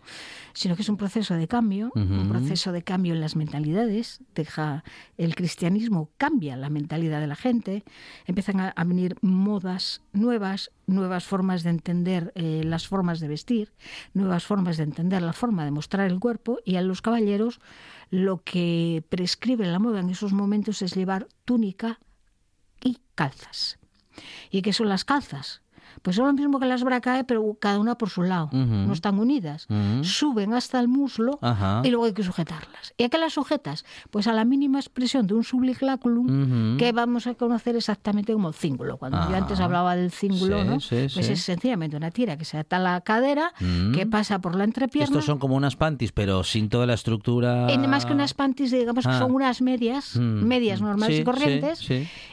sino 0.55 0.75
que 0.75 0.81
es 0.81 0.89
un 0.89 0.97
proceso 0.97 1.35
de 1.35 1.47
cambio, 1.47 1.93
un 1.95 2.31
proceso 2.31 2.73
de 2.73 2.83
cambio 2.83 3.13
en 3.13 3.21
las 3.21 3.37
mentalidades, 3.37 4.21
deja 4.35 4.85
el 5.19 5.35
cristianismo 5.35 6.09
cambia 6.17 6.57
la 6.57 6.71
mentalidad 6.71 7.21
de 7.21 7.27
la 7.27 7.37
gente, 7.37 7.85
empiezan 8.25 8.59
a, 8.61 8.69
a 8.71 8.85
venir 8.85 9.17
modas 9.21 10.01
nuevas, 10.15 10.71
nuevas 10.87 11.25
formas 11.25 11.63
de 11.63 11.71
entender 11.71 12.33
eh, 12.37 12.63
las 12.65 12.89
formas 12.89 13.21
de 13.21 13.29
vestir, 13.29 13.75
nuevas 14.15 14.47
formas 14.47 14.79
de 14.79 14.85
entender 14.85 15.21
la 15.21 15.35
forma 15.35 15.67
de 15.67 15.73
mostrar 15.73 16.11
el 16.11 16.19
cuerpo 16.21 16.61
y 16.65 16.77
a 16.77 16.81
los 16.81 17.03
caballeros 17.03 17.61
lo 18.09 18.43
que 18.43 19.05
prescribe 19.11 19.67
la 19.67 19.79
moda 19.79 20.01
en 20.01 20.09
esos 20.09 20.33
momentos 20.33 20.81
es 20.81 20.95
llevar 20.95 21.29
túnica 21.45 21.99
y 22.85 22.99
calzas. 23.17 23.81
¿Y 24.51 24.63
qué 24.63 24.73
son 24.73 24.89
las 24.89 25.05
calzas? 25.05 25.64
Pues 26.03 26.17
son 26.17 26.27
lo 26.27 26.33
mismo 26.33 26.59
que 26.61 26.67
las 26.67 26.83
bracae, 26.85 27.25
pero 27.25 27.57
cada 27.61 27.79
una 27.79 27.97
por 27.97 28.11
su 28.11 28.23
lado. 28.23 28.49
No 28.53 28.93
están 28.93 29.19
unidas. 29.19 29.67
Suben 30.03 30.55
hasta 30.55 30.81
el 30.81 30.89
muslo 30.89 31.39
Ajá. 31.43 31.83
y 31.85 31.91
luego 31.91 32.05
hay 32.07 32.13
que 32.13 32.23
sujetarlas. 32.23 32.95
¿Y 32.97 33.05
a 33.05 33.09
qué 33.09 33.19
las 33.19 33.33
sujetas? 33.35 33.85
Pues 34.11 34.27
a 34.27 34.33
la 34.33 34.45
mínima 34.45 34.79
expresión 34.79 35.27
de 35.27 35.35
un 35.35 35.45
subligláculum 35.45 36.73
Ujú. 36.73 36.79
que 36.79 36.93
vamos 36.93 37.27
a 37.27 37.35
conocer 37.35 37.77
exactamente 37.77 38.33
como 38.33 38.49
el 38.49 38.55
cíngulo. 38.55 38.97
Cuando 38.99 39.19
yo 39.31 39.37
antes 39.37 39.61
hablaba 39.61 39.97
del 39.97 40.11
cíngulo, 40.11 40.63
Sí, 40.63 40.69
¿no? 40.69 40.81
sí, 40.81 41.07
pues 41.15 41.27
sí. 41.27 41.33
es 41.33 41.43
sencillamente 41.43 41.97
una 41.97 42.11
tira 42.11 42.37
que 42.37 42.45
se 42.45 42.59
ata 42.59 42.77
a 42.77 42.81
la 42.81 43.01
cadera, 43.01 43.53
que 43.95 44.07
pasa 44.07 44.41
por 44.41 44.55
la 44.55 44.65
entrepierna. 44.65 45.05
Estos 45.13 45.25
son 45.25 45.39
como 45.39 45.55
unas 45.57 45.77
panties, 45.77 46.13
pero 46.13 46.45
sin 46.45 46.69
toda 46.69 46.87
la 46.87 46.95
estructura. 46.95 47.71
En 47.71 47.89
más 47.89 48.07
que 48.07 48.13
unas 48.13 48.35
panties, 48.35 48.71
digamos 48.71 49.05
que 49.05 49.13
Ah. 49.13 49.19
son 49.19 49.33
unas 49.35 49.61
medias, 49.63 50.17
medias 50.17 50.81
normales 50.81 51.21
y 51.21 51.25
corrientes, 51.25 51.87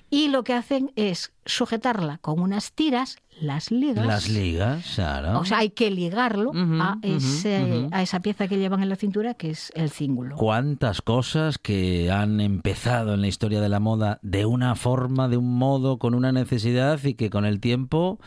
y 0.09 0.27
lo 0.29 0.43
que 0.43 0.53
hacen 0.53 0.91
es 0.95 1.33
sujetarla 1.45 2.17
con 2.19 2.39
unas 2.39 2.71
tiras, 2.73 3.17
las 3.41 3.71
ligas. 3.71 4.05
Las 4.05 4.29
ligas, 4.29 4.91
claro. 4.95 5.39
O 5.39 5.45
sea, 5.45 5.59
hay 5.59 5.71
que 5.71 5.89
ligarlo 5.91 6.51
a, 6.55 6.97
ese- 7.01 7.87
a 7.91 8.01
esa 8.01 8.19
pieza 8.21 8.47
que 8.47 8.57
llevan 8.57 8.81
en 8.83 8.89
la 8.89 8.95
cintura, 8.95 9.33
que 9.33 9.49
es 9.49 9.71
el 9.75 9.89
cíngulo. 9.89 10.35
Cuántas 10.37 11.01
cosas 11.01 11.57
que 11.57 12.11
han 12.11 12.39
empezado 12.39 13.13
en 13.13 13.21
la 13.21 13.27
historia 13.27 13.61
de 13.61 13.69
la 13.69 13.79
moda 13.79 14.19
de 14.21 14.45
una 14.45 14.75
forma, 14.75 15.27
de 15.27 15.37
un 15.37 15.57
modo, 15.57 15.97
con 15.97 16.13
una 16.13 16.31
necesidad 16.31 17.03
y 17.03 17.15
que 17.15 17.29
con 17.29 17.45
el 17.45 17.59
tiempo 17.59 18.19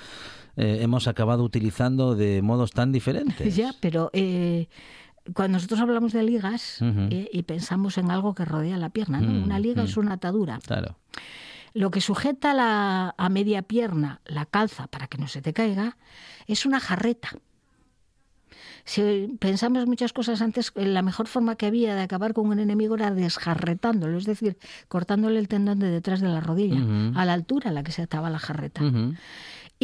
eh, 0.57 0.79
hemos 0.83 1.09
acabado 1.09 1.43
utilizando 1.45 2.15
de 2.15 2.43
modos 2.43 2.73
tan 2.73 2.93
diferentes. 2.93 3.55
Ya, 3.57 3.75
pero 3.81 4.11
eh, 4.13 4.69
cuando 5.35 5.57
nosotros 5.57 5.81
hablamos 5.81 6.13
de 6.13 6.23
ligas 6.23 6.79
eh, 6.83 7.29
y 7.33 7.43
pensamos 7.45 7.99
en 7.99 8.11
algo 8.11 8.35
que 8.35 8.45
rodea 8.45 8.77
la 8.77 8.91
pierna, 8.91 9.21
¿no? 9.21 9.33
Mm, 9.33 9.45
una 9.45 9.59
liga 9.59 9.83
mm. 9.83 9.87
es 9.87 9.97
una 9.97 10.13
atadura. 10.15 10.59
Claro. 10.67 10.97
Lo 11.75 11.91
que 11.91 12.01
sujeta 12.01 12.55
la, 12.55 13.15
a 13.19 13.29
media 13.29 13.63
pierna 13.63 14.21
la 14.25 14.47
calza 14.47 14.87
para 14.87 15.09
que 15.09 15.19
no 15.19 15.29
se 15.29 15.43
te 15.43 15.53
caiga 15.53 15.97
es 16.47 16.67
una 16.67 16.81
jarreta. 16.81 17.31
Si 18.85 19.37
pensamos 19.41 19.87
muchas 19.87 20.13
cosas 20.13 20.43
antes, 20.43 20.71
eh, 20.77 20.85
la 20.85 21.03
mejor 21.03 21.27
forma 21.27 21.57
que 21.57 21.67
había 21.67 21.95
de 21.95 22.03
acabar 22.03 22.35
con 22.35 22.49
un 22.49 22.59
enemigo 22.61 22.95
era 22.95 23.11
desjarretándolo, 23.11 24.19
es 24.19 24.27
decir, 24.27 24.59
cortándole 24.89 25.39
el 25.39 25.49
tendón 25.49 25.79
de 25.79 25.91
detrás 25.91 26.21
de 26.21 26.29
la 26.29 26.41
rodilla, 26.41 26.81
a 27.15 27.25
la 27.25 27.33
altura 27.33 27.71
a 27.71 27.73
la 27.73 27.83
que 27.83 27.93
se 27.93 28.03
ataba 28.03 28.31
la 28.31 28.39
jarreta. 28.39 28.83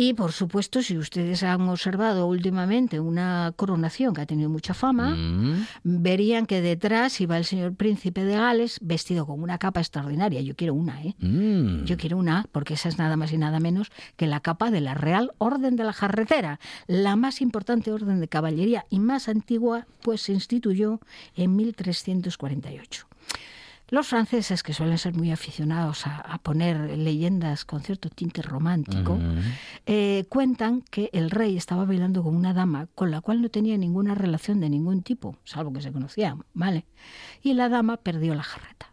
Y 0.02 0.14
por 0.14 0.32
supuesto, 0.32 0.80
si 0.82 0.96
ustedes 0.96 1.42
han 1.42 1.68
observado 1.68 2.26
últimamente 2.26 3.00
una 3.00 3.52
coronación 3.54 4.14
que 4.14 4.22
ha 4.22 4.26
tenido 4.26 4.48
mucha 4.48 4.72
fama, 4.72 5.14
Mm. 5.14 5.66
verían 5.84 6.46
que 6.46 6.62
detrás 6.62 7.20
iba 7.20 7.36
el 7.36 7.44
señor 7.44 7.74
príncipe 7.74 8.24
de 8.24 8.34
Gales 8.34 8.78
vestido 8.80 9.26
con 9.26 9.42
una 9.42 9.58
capa 9.58 9.80
extraordinaria. 9.80 10.40
Yo 10.40 10.56
quiero 10.56 10.72
una, 10.72 11.02
¿eh? 11.02 11.14
Mm. 11.18 11.84
Yo 11.84 11.98
quiero 11.98 12.16
una, 12.16 12.46
porque 12.50 12.72
esa 12.74 12.88
es 12.88 12.96
nada 12.96 13.18
más 13.18 13.30
y 13.32 13.36
nada 13.36 13.60
menos 13.60 13.92
que 14.16 14.26
la 14.26 14.40
capa 14.40 14.70
de 14.70 14.80
la 14.80 14.94
Real 14.94 15.32
Orden 15.36 15.76
de 15.76 15.84
la 15.84 15.92
Jarretera, 15.92 16.60
la 16.86 17.14
más 17.16 17.42
importante 17.42 17.92
orden 17.92 18.20
de 18.20 18.28
caballería 18.28 18.86
y 18.88 19.00
más 19.00 19.28
antigua, 19.28 19.86
pues 20.00 20.22
se 20.22 20.32
instituyó 20.32 20.98
en 21.36 21.56
1348. 21.56 23.06
Los 23.90 24.06
franceses, 24.06 24.62
que 24.62 24.72
suelen 24.72 24.98
ser 24.98 25.14
muy 25.14 25.32
aficionados 25.32 26.06
a, 26.06 26.16
a 26.16 26.38
poner 26.38 26.96
leyendas 26.96 27.64
con 27.64 27.82
cierto 27.82 28.08
tinte 28.08 28.40
romántico, 28.40 29.14
Ujú. 29.14 29.24
eh, 29.86 30.24
cuentan 30.28 30.82
que 30.82 31.10
el 31.12 31.30
rey 31.30 31.56
estaba 31.56 31.84
bailando 31.84 32.22
con 32.22 32.36
una 32.36 32.54
dama 32.54 32.86
con 32.94 33.10
la 33.10 33.20
cual 33.20 33.42
no 33.42 33.48
tenía 33.48 33.76
ninguna 33.76 34.14
relación 34.14 34.60
de 34.60 34.70
ningún 34.70 35.02
tipo, 35.02 35.36
salvo 35.44 35.72
que 35.72 35.80
se 35.82 35.90
conocían, 35.90 36.44
¿vale? 36.54 36.86
Y 37.42 37.54
la 37.54 37.68
dama 37.68 37.96
perdió 37.96 38.34
la 38.36 38.44
jarreta. 38.44 38.92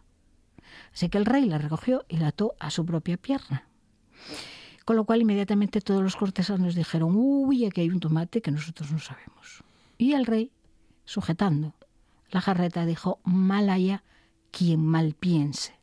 Así 0.92 1.08
que 1.08 1.18
el 1.18 1.26
rey 1.26 1.44
la 1.44 1.58
recogió 1.58 2.04
y 2.08 2.16
la 2.16 2.28
ató 2.28 2.54
a 2.58 2.70
su 2.70 2.84
propia 2.84 3.16
pierna. 3.16 3.64
Con 4.84 4.96
lo 4.96 5.04
cual 5.04 5.20
inmediatamente 5.20 5.80
todos 5.80 6.02
los 6.02 6.16
cortesanos 6.16 6.74
dijeron, 6.74 7.12
uy, 7.14 7.66
aquí 7.66 7.82
hay 7.82 7.90
un 7.90 8.00
tomate 8.00 8.42
que 8.42 8.50
nosotros 8.50 8.90
no 8.90 8.98
sabemos. 8.98 9.62
Y 9.96 10.14
el 10.14 10.26
rey, 10.26 10.50
sujetando 11.04 11.74
la 12.30 12.40
jarreta, 12.40 12.84
dijo, 12.84 13.20
mal 13.22 13.68
haya 13.70 14.02
quien 14.50 14.80
mal 14.84 15.14
piense. 15.18 15.74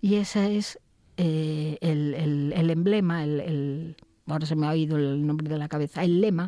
Y 0.00 0.16
ese 0.16 0.56
es 0.56 0.78
eh, 1.16 1.78
el, 1.80 2.14
el- 2.14 2.52
el 2.56 2.70
emblema, 2.70 3.24
el, 3.24 3.40
el- 3.40 3.96
ahora 4.28 4.46
se 4.46 4.56
me 4.56 4.66
ha 4.66 4.70
oído 4.70 4.96
el 4.96 5.26
nombre 5.26 5.48
de 5.48 5.58
la 5.58 5.68
cabeza, 5.68 6.02
el 6.04 6.20
lema, 6.20 6.46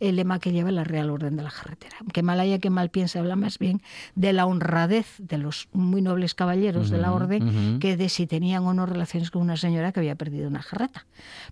el 0.00 0.16
lema 0.16 0.38
que 0.38 0.52
lleva 0.52 0.70
la 0.70 0.84
Real 0.84 1.10
Orden 1.10 1.36
de 1.36 1.42
la 1.42 1.50
Carretera. 1.50 1.96
Que 2.12 2.22
mal 2.22 2.40
haya 2.40 2.58
que 2.58 2.70
mal 2.70 2.90
piense 2.90 3.18
habla 3.18 3.36
más 3.36 3.58
bien 3.58 3.82
de 4.14 4.32
la 4.32 4.46
honradez 4.46 5.06
de 5.18 5.38
los 5.38 5.68
muy 5.72 6.02
nobles 6.02 6.34
caballeros 6.34 6.90
de 6.90 6.98
la 6.98 7.12
orden 7.12 7.78
que 7.80 7.96
de 7.96 8.08
si 8.08 8.26
tenían 8.26 8.64
o 8.64 8.74
no 8.74 8.86
relaciones 8.86 9.30
con 9.30 9.42
una 9.42 9.56
señora 9.56 9.92
que 9.92 10.00
había 10.00 10.14
perdido 10.14 10.48
una 10.48 10.62
jarreta. 10.62 11.06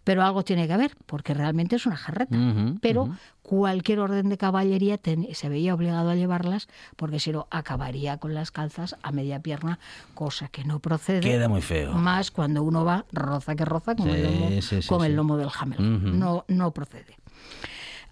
Pero 0.05 0.23
algo 0.23 0.43
tiene 0.45 0.67
que 0.67 0.73
haber, 0.73 0.93
porque 1.07 1.35
realmente 1.35 1.77
es 1.77 1.87
una 1.87 1.97
jarreta. 1.97 2.37
Pero 2.81 3.11
cualquier 3.43 4.01
orden 4.01 4.29
de 4.29 4.37
caballería 4.37 4.99
ten- 4.99 5.27
se 5.33 5.49
veía 5.49 5.75
obligado 5.75 6.11
a 6.11 6.15
llevarlas, 6.15 6.69
porque 6.97 7.19
si 7.19 7.33
no 7.33 7.47
acabaría 7.51 8.19
con 8.19 8.35
las 8.35 8.51
calzas 8.51 8.97
a 9.03 9.11
media 9.11 9.41
pierna, 9.41 9.79
cosa 10.15 10.49
que 10.49 10.65
no 10.65 10.81
procede. 10.81 11.21
Queda 11.21 11.49
muy 11.49 11.63
feo. 11.63 11.95
Más 11.95 12.31
cuando 12.31 12.63
uno 12.63 12.85
va 12.85 13.07
roza 13.11 13.57
que 13.57 13.65
roza 13.65 13.95
con, 13.97 14.09
el, 14.11 14.23
lomo, 14.25 14.49
sí, 14.61 14.83
sí, 14.83 14.89
con 14.89 15.03
el 15.05 15.13
sí. 15.13 15.17
lomo 15.17 15.37
del 15.39 15.49
No, 15.67 16.45
no 16.49 16.73
procede. 16.73 17.17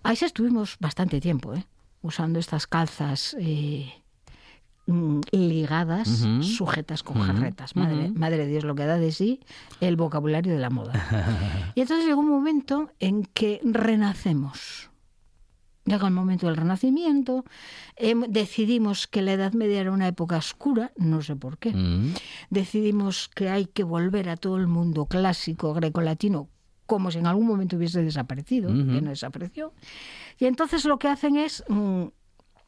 Ahí 0.03 0.17
estuvimos 0.21 0.77
bastante 0.79 1.21
tiempo, 1.21 1.55
¿eh? 1.55 1.67
usando 2.03 2.39
estas 2.39 2.67
calzas 2.67 3.37
eh, 3.41 3.93
mm, 4.87 5.21
ligadas, 5.33 6.27
sujetas 6.43 7.03
con 7.03 7.21
jarretas. 7.21 7.75
Madre, 7.77 8.11
madre 8.11 8.39
de 8.39 8.47
Dios, 8.47 8.65
lo 8.65 8.75
que 8.75 8.87
da 8.87 8.99
de 8.99 9.13
sí 9.13 9.41
el 9.81 9.97
vocabulario 9.97 10.53
de 10.53 10.61
la 10.61 10.71
moda. 10.71 11.73
y 11.75 11.81
entonces 11.81 12.07
llegó 12.07 12.21
un 12.21 12.29
momento 12.29 12.91
en 13.01 13.25
que 13.25 13.61
renacemos. 13.65 14.91
Llega 15.85 16.09
el 16.09 16.15
momento 16.15 16.47
del 16.47 16.57
renacimiento, 16.57 17.45
em, 17.95 18.23
decidimos 18.29 19.07
que 19.07 19.23
la 19.23 19.35
Edad 19.35 19.53
Media 19.53 19.81
era 19.81 19.93
una 19.93 20.09
época 20.09 20.37
oscura, 20.37 20.91
no 20.97 21.23
sé 21.23 21.37
por 21.37 21.59
qué. 21.59 21.73
Mm. 21.73 22.15
Decidimos 22.51 23.29
que 23.29 23.51
hay 23.51 23.67
que 23.67 23.85
volver 23.85 24.29
a 24.29 24.37
todo 24.37 24.57
el 24.57 24.67
mundo 24.67 25.07
clásico 25.07 25.75
grecolatino 25.75 26.49
como 26.87 27.11
si 27.11 27.19
en 27.19 27.27
algún 27.27 27.47
momento 27.47 27.77
hubiese 27.77 28.03
desaparecido, 28.03 28.69
que 28.69 29.01
no 29.01 29.11
desapareció. 29.11 29.73
Y 30.39 30.47
entonces 30.47 30.85
lo 30.85 30.99
que 30.99 31.09
hacen 31.09 31.37
es 31.37 31.65
mm, 31.69 32.05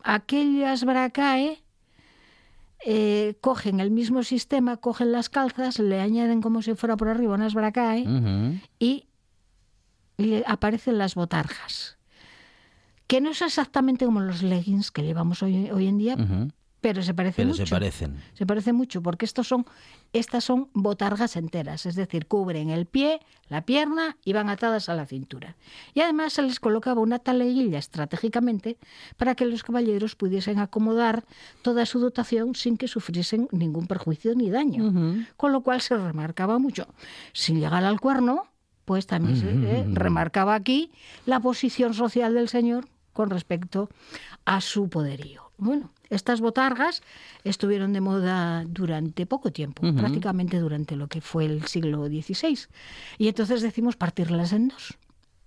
aquellas 0.02 0.84
bracae 0.84 1.62
eh, 2.84 3.36
cogen 3.40 3.80
el 3.80 3.90
mismo 3.90 4.22
sistema, 4.22 4.76
cogen 4.76 5.10
las 5.12 5.28
calzas, 5.28 5.78
le 5.78 6.00
añaden 6.00 6.40
como 6.40 6.62
si 6.62 6.74
fuera 6.74 6.96
por 6.96 7.08
arriba 7.08 7.34
unas 7.34 7.54
bracae 7.54 8.02
Ujú. 8.02 8.60
y 8.78 9.06
le 10.16 10.44
aparecen 10.46 10.98
las 10.98 11.14
botargas. 11.14 11.96
Que 13.06 13.20
no 13.20 13.30
es 13.30 13.40
exactamente 13.42 14.04
como 14.04 14.20
los 14.20 14.42
leggings 14.42 14.90
que 14.90 15.02
llevamos 15.02 15.42
hoy, 15.42 15.70
hoy 15.70 15.86
en 15.86 15.98
día. 15.98 16.16
Pero 16.92 17.02
se 17.02 17.14
parece 17.14 17.36
Pero 17.36 17.48
mucho. 17.50 17.66
se 17.66 18.46
parecen. 18.46 18.74
Mucho 18.74 19.02
porque 19.02 19.24
estos 19.24 19.46
son, 19.48 19.66
estas 20.12 20.44
son 20.44 20.68
botargas 20.72 21.36
enteras, 21.36 21.86
es 21.86 21.94
decir, 21.96 22.26
cubren 22.26 22.70
el 22.70 22.86
pie, 22.86 23.20
la 23.48 23.62
pierna 23.62 24.16
y 24.24 24.32
van 24.32 24.48
atadas 24.48 24.88
a 24.88 24.94
la 24.94 25.06
cintura. 25.06 25.56
Y 25.94 26.00
además 26.00 26.32
se 26.32 26.42
les 26.42 26.60
colocaba 26.60 27.00
una 27.00 27.18
taleguilla 27.18 27.78
estratégicamente 27.78 28.78
para 29.16 29.34
que 29.34 29.44
los 29.44 29.62
caballeros 29.62 30.16
pudiesen 30.16 30.58
acomodar 30.58 31.24
toda 31.62 31.84
su 31.86 31.98
dotación 31.98 32.54
sin 32.54 32.76
que 32.76 32.88
sufriesen 32.88 33.48
ningún 33.52 33.86
perjuicio 33.86 34.34
ni 34.34 34.50
daño. 34.50 35.24
Con 35.36 35.52
lo 35.52 35.62
cual 35.62 35.80
se 35.80 35.96
remarcaba 35.96 36.58
mucho. 36.58 36.86
Sin 37.32 37.60
llegar 37.60 37.84
al 37.84 38.00
cuerno, 38.00 38.44
pues 38.84 39.06
también 39.06 39.36
se 39.36 39.50
eh, 39.50 39.84
remarcaba 39.92 40.54
aquí 40.54 40.90
la 41.26 41.40
posición 41.40 41.92
social 41.92 42.32
del 42.34 42.48
señor 42.48 42.88
con 43.18 43.30
respecto 43.30 43.88
a 44.44 44.60
su 44.60 44.88
poderío. 44.88 45.50
Bueno, 45.58 45.90
estas 46.08 46.40
botargas 46.40 47.02
estuvieron 47.42 47.92
de 47.92 48.00
moda 48.00 48.62
durante 48.64 49.26
poco 49.26 49.50
tiempo, 49.50 49.82
prácticamente 49.96 50.60
durante 50.60 50.94
lo 50.94 51.08
que 51.08 51.20
fue 51.20 51.44
el 51.46 51.64
siglo 51.66 52.06
XVI. 52.06 52.56
Y 53.18 53.26
entonces 53.26 53.60
decimos 53.60 53.96
partirlas 53.96 54.52
en 54.52 54.68
dos. 54.68 54.94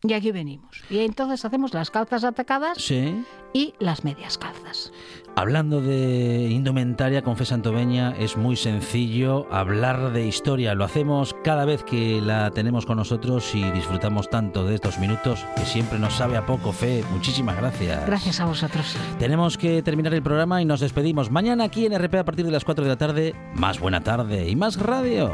Y 0.03 0.11
aquí 0.11 0.31
venimos. 0.33 0.83
Y 0.89 0.97
entonces 0.99 1.45
hacemos 1.45 1.73
las 1.73 1.91
calzas 1.91 2.25
atacadas 2.25 2.77
Sí. 2.77 3.23
y 3.53 3.73
las 3.79 4.03
medias 4.03 4.37
calzas. 4.37 4.91
Hablando 5.35 5.81
de 5.81 6.49
indumentaria, 6.49 7.21
con 7.21 7.37
Fe 7.37 7.45
Santoveña, 7.45 8.13
es 8.17 8.37
muy 8.37 8.55
sencillo 8.55 9.47
hablar 9.51 10.11
de 10.11 10.27
historia. 10.27 10.75
Lo 10.75 10.83
hacemos 10.83 11.35
cada 11.43 11.65
vez 11.65 11.83
que 11.83 12.21
la 12.21 12.51
tenemos 12.51 12.85
con 12.85 12.97
nosotros 12.97 13.55
y 13.55 13.63
disfrutamos 13.71 14.29
tanto 14.29 14.65
de 14.65 14.75
estos 14.75 14.99
minutos 14.99 15.45
que 15.55 15.65
siempre 15.65 15.99
nos 15.99 16.13
sabe 16.13 16.37
a 16.37 16.45
poco, 16.45 16.71
Fe. 16.73 17.03
Muchísimas 17.11 17.57
gracias. 17.57 18.05
Gracias 18.05 18.39
a 18.39 18.45
vosotros. 18.45 18.95
Tenemos 19.19 19.57
que 19.57 19.81
terminar 19.81 20.13
el 20.13 20.21
programa 20.21 20.61
y 20.61 20.65
nos 20.65 20.81
despedimos. 20.81 21.31
Mañana 21.31 21.63
aquí 21.63 21.85
en 21.85 21.97
RP 21.97 22.15
a 22.15 22.25
partir 22.25 22.45
de 22.45 22.51
las 22.51 22.65
4 22.65 22.83
de 22.83 22.89
la 22.89 22.97
tarde, 22.97 23.35
más 23.55 23.79
buena 23.79 24.01
tarde 24.01 24.49
y 24.49 24.55
más 24.55 24.77
radio. 24.79 25.31